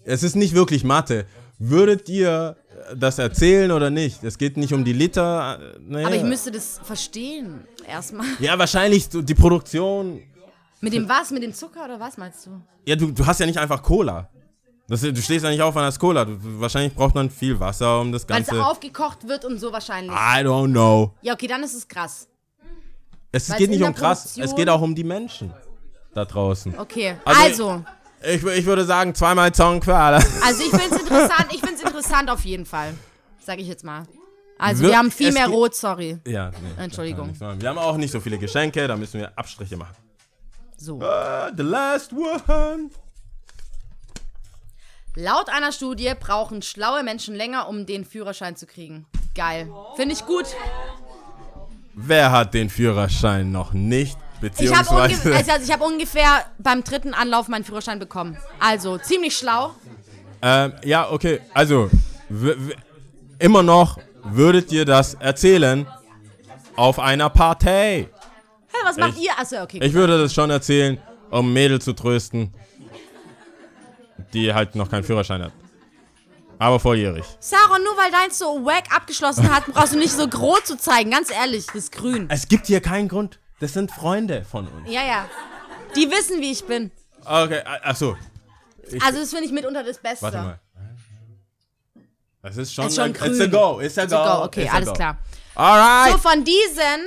[0.04, 1.26] Es ist nicht wirklich Mathe.
[1.58, 2.56] Würdet ihr
[2.96, 4.22] das erzählen oder nicht?
[4.22, 5.58] Es geht nicht um die Liter.
[5.76, 6.06] äh, Naja.
[6.06, 7.66] Aber ich müsste das verstehen.
[7.86, 8.26] Erstmal.
[8.38, 10.22] ja, wahrscheinlich die Produktion.
[10.80, 11.30] Mit dem was?
[11.30, 12.60] Mit dem Zucker oder was meinst du?
[12.86, 14.28] Ja, du, du hast ja nicht einfach Cola.
[14.88, 16.24] Das, du stehst ja nicht auf an das Cola.
[16.26, 18.64] Du, wahrscheinlich braucht man viel Wasser, um das Weil es Ganze.
[18.66, 20.12] aufgekocht wird und so wahrscheinlich.
[20.12, 21.14] I don't know.
[21.22, 22.28] Ja, okay, dann ist es krass.
[23.32, 24.36] Es Weil's geht nicht um krass.
[24.36, 25.52] Es geht auch um die Menschen
[26.12, 26.78] da draußen.
[26.78, 27.84] Okay, Also- also.
[28.26, 30.16] Ich, ich würde sagen, zweimal Song für alle.
[30.42, 32.94] Also ich finde es interessant, ich finde es interessant auf jeden Fall.
[33.38, 34.04] Sag ich jetzt mal.
[34.58, 36.18] Also Wir- wir haben viel mehr Rot, sorry.
[36.26, 37.38] Ja, nee, Entschuldigung.
[37.38, 39.94] Wir haben auch nicht so viele Geschenke, da müssen wir Abstriche machen.
[40.78, 41.00] So.
[41.02, 42.88] Ah, the last one.
[45.16, 49.06] Laut einer Studie brauchen schlaue Menschen länger, um den Führerschein zu kriegen.
[49.34, 49.68] Geil.
[49.96, 50.46] Finde ich gut.
[51.94, 54.18] Wer hat den Führerschein noch nicht?
[54.58, 55.34] Ich habe Beziehungsweise.
[55.52, 58.36] also ich hab ungefähr beim dritten Anlauf meinen Führerschein bekommen.
[58.58, 59.74] Also ziemlich schlau.
[60.42, 61.40] ähm, ja, okay.
[61.54, 61.88] Also,
[63.38, 65.86] immer noch würdet ihr das erzählen
[66.76, 67.68] auf einer Party.
[67.68, 68.08] Hä,
[68.82, 69.30] was macht Ich- ihr?
[69.38, 69.78] Achso, okay.
[69.82, 70.98] Ich würde das schon erzählen,
[71.30, 72.52] um Mädel zu trösten,
[74.34, 75.52] die halt noch keinen Führerschein hat.
[76.58, 77.24] Aber volljährig.
[77.40, 81.10] Sarah, nur weil deins so wack abgeschlossen hat, brauchst du nicht so rot zu zeigen.
[81.10, 82.26] Ganz ehrlich, das ist grün.
[82.30, 83.38] Es gibt hier keinen Grund.
[83.60, 84.88] Das sind Freunde von uns.
[84.90, 85.28] Ja, ja.
[85.96, 86.90] Die wissen, wie ich bin.
[87.24, 88.16] Okay, a- ach so.
[89.00, 90.22] Also das finde ich mitunter das Beste.
[90.22, 90.60] Warte mal.
[92.42, 93.50] Es ist schon, Ist schon like, it's a grün.
[93.50, 94.10] go, it's a go.
[94.10, 94.44] So, go.
[94.44, 94.94] Okay, it's a alles go.
[94.94, 95.18] klar.
[95.54, 97.00] Alright, So, von diesen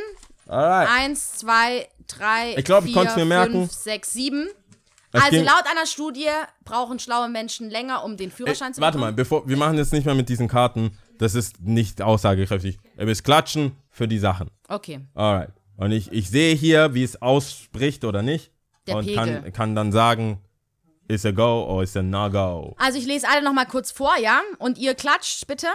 [0.47, 0.89] alright.
[0.89, 3.51] eins, zwei, drei, Ich glaub, ich vier, konnt's mir merken.
[3.53, 4.49] fünf, sechs, sieben.
[5.17, 6.29] Es Also laut einer Studie
[6.63, 9.15] brauchen schlaue Menschen länger, um den Ey, Führerschein zu warte mal, bekommen.
[9.15, 10.97] bevor, wir machen jetzt nicht mehr mit diesen Karten.
[11.17, 12.77] Das ist nicht aussagekräftig.
[12.97, 14.49] Ihr müsst klatschen für die Sachen.
[14.67, 15.01] Okay.
[15.15, 15.49] Alright.
[15.77, 18.51] Und ich, ich sehe hier, wie es ausspricht oder nicht.
[18.87, 19.41] Der und Pegel.
[19.41, 20.41] kann, kann dann sagen,
[21.07, 22.75] ist a go or ist a no go.
[22.77, 24.41] Also ich lese alle nochmal kurz vor, ja?
[24.59, 25.67] Und ihr klatscht bitte.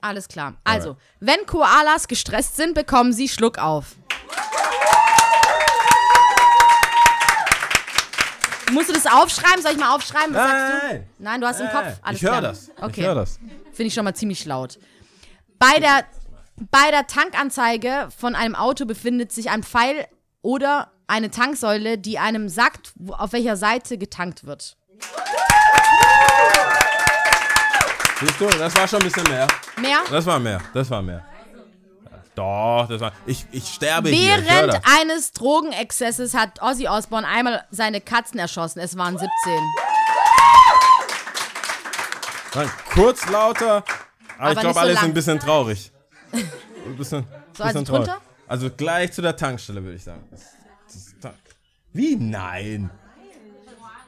[0.00, 0.54] Alles klar.
[0.64, 3.94] Also, wenn Koalas gestresst sind, bekommen sie Schluck auf.
[8.72, 9.62] Musst du das aufschreiben?
[9.62, 10.34] Soll ich mal aufschreiben?
[10.34, 10.86] Was sagst du?
[10.86, 11.98] Nein, Nein, du hast im Kopf.
[12.02, 12.70] Alles ich höre das.
[12.80, 13.00] Okay.
[13.00, 13.38] Ich höre das.
[13.72, 14.78] Finde ich schon mal ziemlich laut.
[15.58, 16.04] Bei der,
[16.70, 20.06] bei der Tankanzeige von einem Auto befindet sich ein Pfeil
[20.40, 24.76] oder eine Tanksäule, die einem sagt, auf welcher Seite getankt wird.
[28.20, 29.48] Siehst du, das war schon ein bisschen mehr.
[29.80, 29.98] Mehr?
[30.10, 31.24] Das war mehr, das war mehr.
[32.34, 33.12] Doch, das war.
[33.26, 34.38] Ich, ich sterbe hier.
[34.38, 38.78] Ich hör Während eines Drogenexzesses hat Ozzy Osbourne einmal seine Katzen erschossen.
[38.80, 39.28] Es waren 17.
[42.54, 43.84] Nein, kurz lauter,
[44.38, 45.02] aber, ich nicht glaube, so alle lang.
[45.02, 45.90] sind ein bisschen traurig.
[46.32, 47.24] Ein bisschen,
[47.56, 48.06] So, also bisschen traurig.
[48.08, 48.20] drunter?
[48.46, 50.28] Also gleich zu der Tankstelle, würde ich sagen.
[51.94, 52.16] Wie?
[52.16, 52.90] Nein.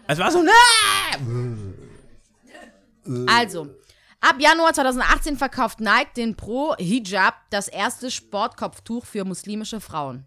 [0.06, 1.74] Es war so, nein!
[3.26, 3.68] Also,
[4.24, 10.24] ab Januar 2018 verkauft Nike den Pro Hijab, das erste Sportkopftuch für muslimische Frauen.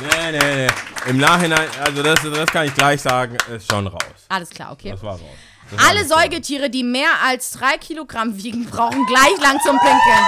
[0.00, 0.68] Nee, nee, nee.
[1.08, 4.26] Im Nachhinein, also das, das kann ich gleich sagen, ist schon raus.
[4.28, 4.90] Alles klar, okay.
[4.90, 5.22] Das war raus.
[5.70, 6.14] Das war Alle so.
[6.14, 10.24] Säugetiere, die mehr als drei Kilogramm wiegen, brauchen gleich lang zum Pinkeln.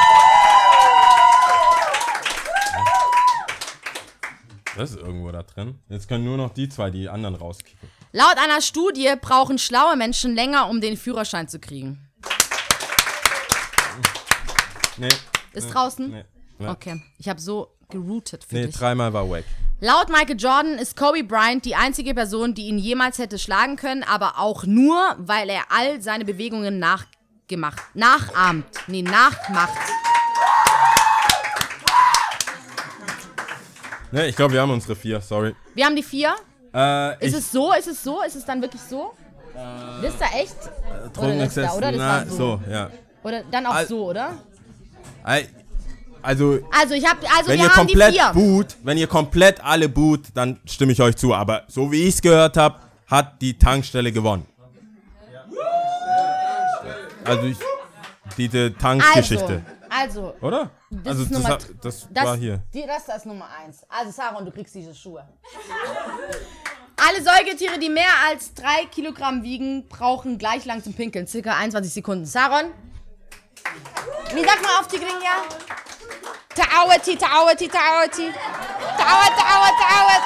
[4.76, 5.78] Das ist irgendwo da drin.
[5.88, 7.88] Jetzt können nur noch die zwei, die anderen rauskicken.
[8.12, 12.08] Laut einer Studie brauchen schlaue Menschen länger, um den Führerschein zu kriegen.
[14.96, 15.08] Nee.
[15.52, 16.10] Ist nee, draußen?
[16.10, 16.24] Nee.
[16.58, 18.76] Nee, Okay, ich habe so geroutet für nee dich.
[18.76, 19.44] dreimal war weg.
[19.80, 24.02] Laut Michael Jordan ist Kobe Bryant die einzige Person, die ihn jemals hätte schlagen können,
[24.02, 28.66] aber auch nur, weil er all seine Bewegungen nachgemacht, nachahmt.
[28.88, 29.72] Nee, nachmacht.
[34.12, 35.54] Nee, ich glaube, wir haben unsere vier, sorry.
[35.74, 36.34] Wir haben die vier.
[36.72, 37.72] Äh, Ist es so?
[37.72, 38.22] Ist es so?
[38.22, 39.12] Ist es dann wirklich so?
[40.02, 40.56] das ist da echt?
[40.64, 41.92] Da, Drogenexzess, oder?
[41.92, 42.36] Das na, so.
[42.36, 42.90] so, ja.
[43.22, 44.38] Oder dann auch Al- so, oder?
[46.22, 49.64] Also Also ich habe, also wenn wir ihr haben die komplett boot, wenn ihr komplett
[49.64, 51.34] alle boot, dann stimme ich euch zu.
[51.34, 52.76] Aber so wie ich es gehört habe,
[53.06, 54.47] hat die Tankstelle gewonnen.
[57.24, 57.59] Also ich,
[58.36, 60.70] diese Tankgeschichte, Also, also oder?
[61.04, 62.62] also ist das, Nummer hat- das, das, war hier.
[62.72, 63.84] Die, das ist Nummer eins.
[63.88, 65.26] Also Sarah, du kriegst diese Schuhe.
[66.96, 71.26] Alle Säugetiere, die mehr als drei Kilogramm wiegen, brauchen gleich lang zum Pinkeln.
[71.26, 72.26] Circa 21 Sekunden.
[72.26, 72.72] Saron?
[74.34, 75.44] Wie sagt man auf Tigrinja?
[76.54, 78.30] Ta'awati, ta'awati, ta'awati.
[78.98, 80.22] Ta'awat, ta'awat, ta'awat.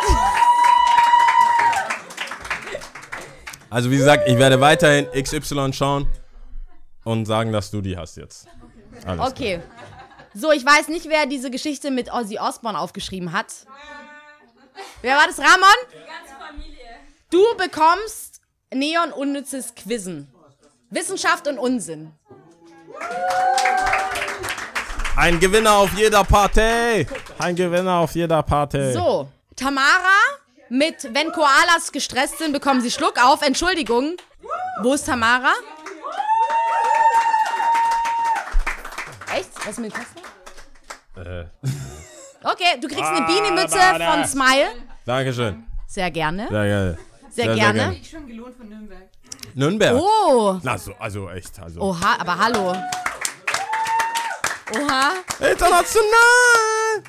[3.70, 6.06] Also wie gesagt, ich werde weiterhin XY schauen
[7.04, 8.46] und sagen, dass du die hast jetzt.
[9.06, 9.30] Alles klar.
[9.30, 9.62] Okay.
[10.34, 13.46] So, ich weiß nicht, wer diese Geschichte mit Ozzy Osbourne aufgeschrieben hat.
[15.00, 15.38] Wer war das?
[15.38, 15.68] Ramon?
[17.30, 18.40] Du bekommst
[18.72, 20.28] Neon unnützes Quizzen.
[20.90, 22.12] Wissenschaft und Unsinn.
[25.16, 27.06] Ein Gewinner auf jeder Party.
[27.38, 28.92] Ein Gewinner auf jeder Party.
[28.92, 30.18] So, Tamara
[30.68, 33.42] mit Wenn Koalas gestresst sind, bekommen sie Schluck auf.
[33.42, 34.16] Entschuldigung.
[34.82, 35.52] Wo ist Tamara?
[39.64, 40.20] Was mit Kasten?
[41.16, 41.44] Äh,
[42.46, 44.68] Okay, du kriegst eine Bienenmütze von Smile.
[45.06, 45.64] Dankeschön.
[45.86, 46.46] Sehr gerne.
[46.50, 46.98] Sehr gerne.
[47.30, 47.78] Sehr, sehr, sehr gerne.
[47.78, 48.04] gerne.
[48.04, 49.08] Schon gelohnt von Nürnberg.
[49.54, 49.94] Nürnberg.
[49.96, 50.58] Oh.
[50.62, 51.58] Na, so, also echt.
[51.58, 51.80] Also.
[51.80, 52.76] Oha, aber hallo.
[54.76, 55.12] Oha.
[55.40, 57.02] International.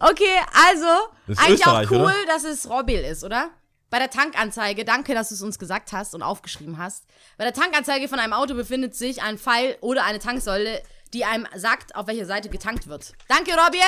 [0.00, 0.36] Okay,
[0.68, 2.14] also, Das ist eigentlich auch cool, oder?
[2.26, 3.48] dass es Robil ist, oder?
[3.88, 7.06] Bei der Tankanzeige, danke, dass du es uns gesagt hast und aufgeschrieben hast.
[7.38, 10.82] Bei der Tankanzeige von einem Auto befindet sich ein Pfeil oder eine Tanksäule,
[11.14, 13.12] die einem sagt, auf welcher Seite getankt wird.
[13.28, 13.80] Danke, Robil.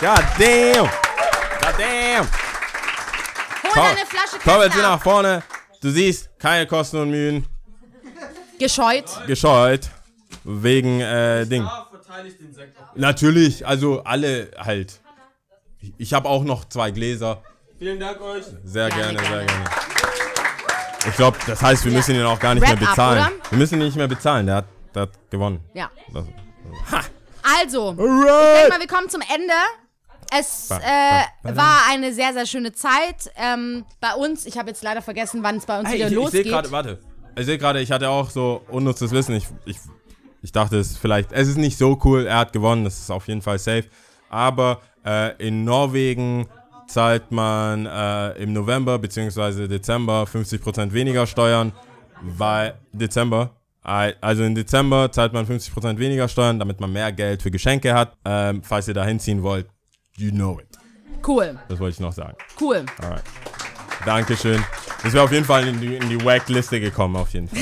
[0.00, 0.84] God damn.
[0.86, 2.26] God damn.
[3.62, 5.42] Hol Komm, deine Flasche komm jetzt wieder nach vorne.
[5.80, 7.46] Du siehst, keine Kosten und Mühen.
[8.58, 9.04] Gescheut.
[9.26, 9.88] Gescheut.
[10.44, 11.68] Wegen, äh, Ding.
[12.94, 15.00] Natürlich, also alle halt.
[15.98, 17.42] Ich- habe auch noch zwei Gläser.
[17.78, 18.44] Vielen Dank euch.
[18.64, 19.64] Sehr Gerne, gerne, sehr gerne.
[21.06, 21.98] Ich glaube, das heißt, wir Ja.
[21.98, 23.18] müssen ihn auch gar nicht Wrap mehr up, bezahlen.
[23.18, 23.50] oder?
[23.50, 24.46] Wir müssen ihn nicht mehr bezahlen.
[24.46, 24.64] Der hat,
[24.94, 25.60] der hat gewonnen.
[25.74, 25.90] Ja.
[26.12, 26.24] Das,
[27.60, 28.70] Also, ich denk Alright.
[28.70, 29.52] mal, wir kommen zum Ende.
[30.36, 33.30] Es äh, war eine sehr, sehr schöne Zeit.
[33.36, 36.12] Ähm, bei uns, ich habe jetzt leider vergessen, wann es bei uns Hey, wieder ich,
[36.12, 36.46] ich sehe losgeht.
[36.46, 36.98] gerade, warte.
[37.36, 39.34] Ich sehe gerade, ich hatte auch so unnutztes Wissen.
[39.36, 39.76] Ich, ich,
[40.42, 42.26] ich dachte, es ist vielleicht, es ist nicht so cool.
[42.26, 43.84] Er hat gewonnen, das ist auf jeden Fall safe.
[44.30, 46.48] Aber äh, in Norwegen
[46.88, 49.68] zahlt man äh, im November bzw.
[49.68, 51.72] Dezember 50% weniger Steuern,
[52.22, 53.50] weil Dezember,
[53.84, 58.16] also im Dezember zahlt man 50% weniger Steuern, damit man mehr Geld für Geschenke hat.
[58.24, 59.66] Ähm, falls ihr da hinziehen wollt,
[60.16, 60.66] you know it.
[61.26, 62.36] Cool, Das wollte ich noch sagen.
[62.60, 62.84] cool.
[63.02, 63.22] Alright.
[64.04, 64.62] Dankeschön.
[65.02, 67.58] Das wäre auf jeden Fall in die, in die Wack-Liste gekommen, auf jeden Fall.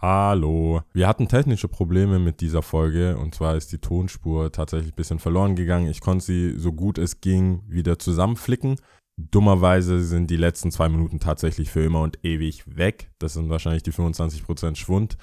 [0.00, 0.82] Hallo.
[0.92, 5.18] Wir hatten technische Probleme mit dieser Folge und zwar ist die Tonspur tatsächlich ein bisschen
[5.18, 5.88] verloren gegangen.
[5.88, 8.76] Ich konnte sie so gut es ging wieder zusammenflicken.
[9.16, 13.12] Dummerweise sind die letzten zwei Minuten tatsächlich für immer und ewig weg.
[13.18, 15.16] Das sind wahrscheinlich die 25% Schwund,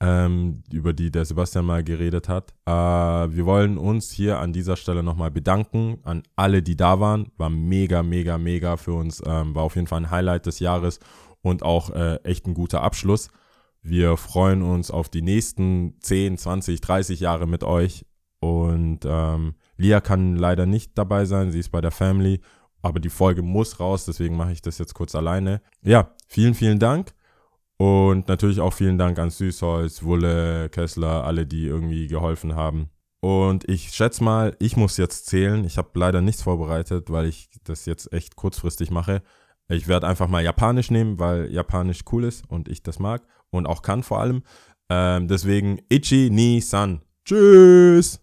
[0.00, 2.54] ähm, über die der Sebastian mal geredet hat.
[2.66, 7.32] Äh, wir wollen uns hier an dieser Stelle nochmal bedanken an alle, die da waren.
[7.36, 9.20] War mega, mega, mega für uns.
[9.26, 11.00] Ähm, war auf jeden Fall ein Highlight des Jahres
[11.40, 13.28] und auch äh, echt ein guter Abschluss.
[13.82, 18.06] Wir freuen uns auf die nächsten 10, 20, 30 Jahre mit euch.
[18.38, 22.40] Und ähm, Lia kann leider nicht dabei sein, sie ist bei der Family.
[22.82, 25.62] Aber die Folge muss raus, deswegen mache ich das jetzt kurz alleine.
[25.82, 27.14] Ja, vielen, vielen Dank.
[27.78, 32.90] Und natürlich auch vielen Dank an Süßholz, Wulle, Kessler, alle, die irgendwie geholfen haben.
[33.20, 35.64] Und ich schätze mal, ich muss jetzt zählen.
[35.64, 39.22] Ich habe leider nichts vorbereitet, weil ich das jetzt echt kurzfristig mache.
[39.68, 43.66] Ich werde einfach mal Japanisch nehmen, weil Japanisch cool ist und ich das mag und
[43.66, 44.42] auch kann vor allem.
[44.88, 47.02] Ähm, deswegen Ichi ni San.
[47.24, 48.20] Tschüss.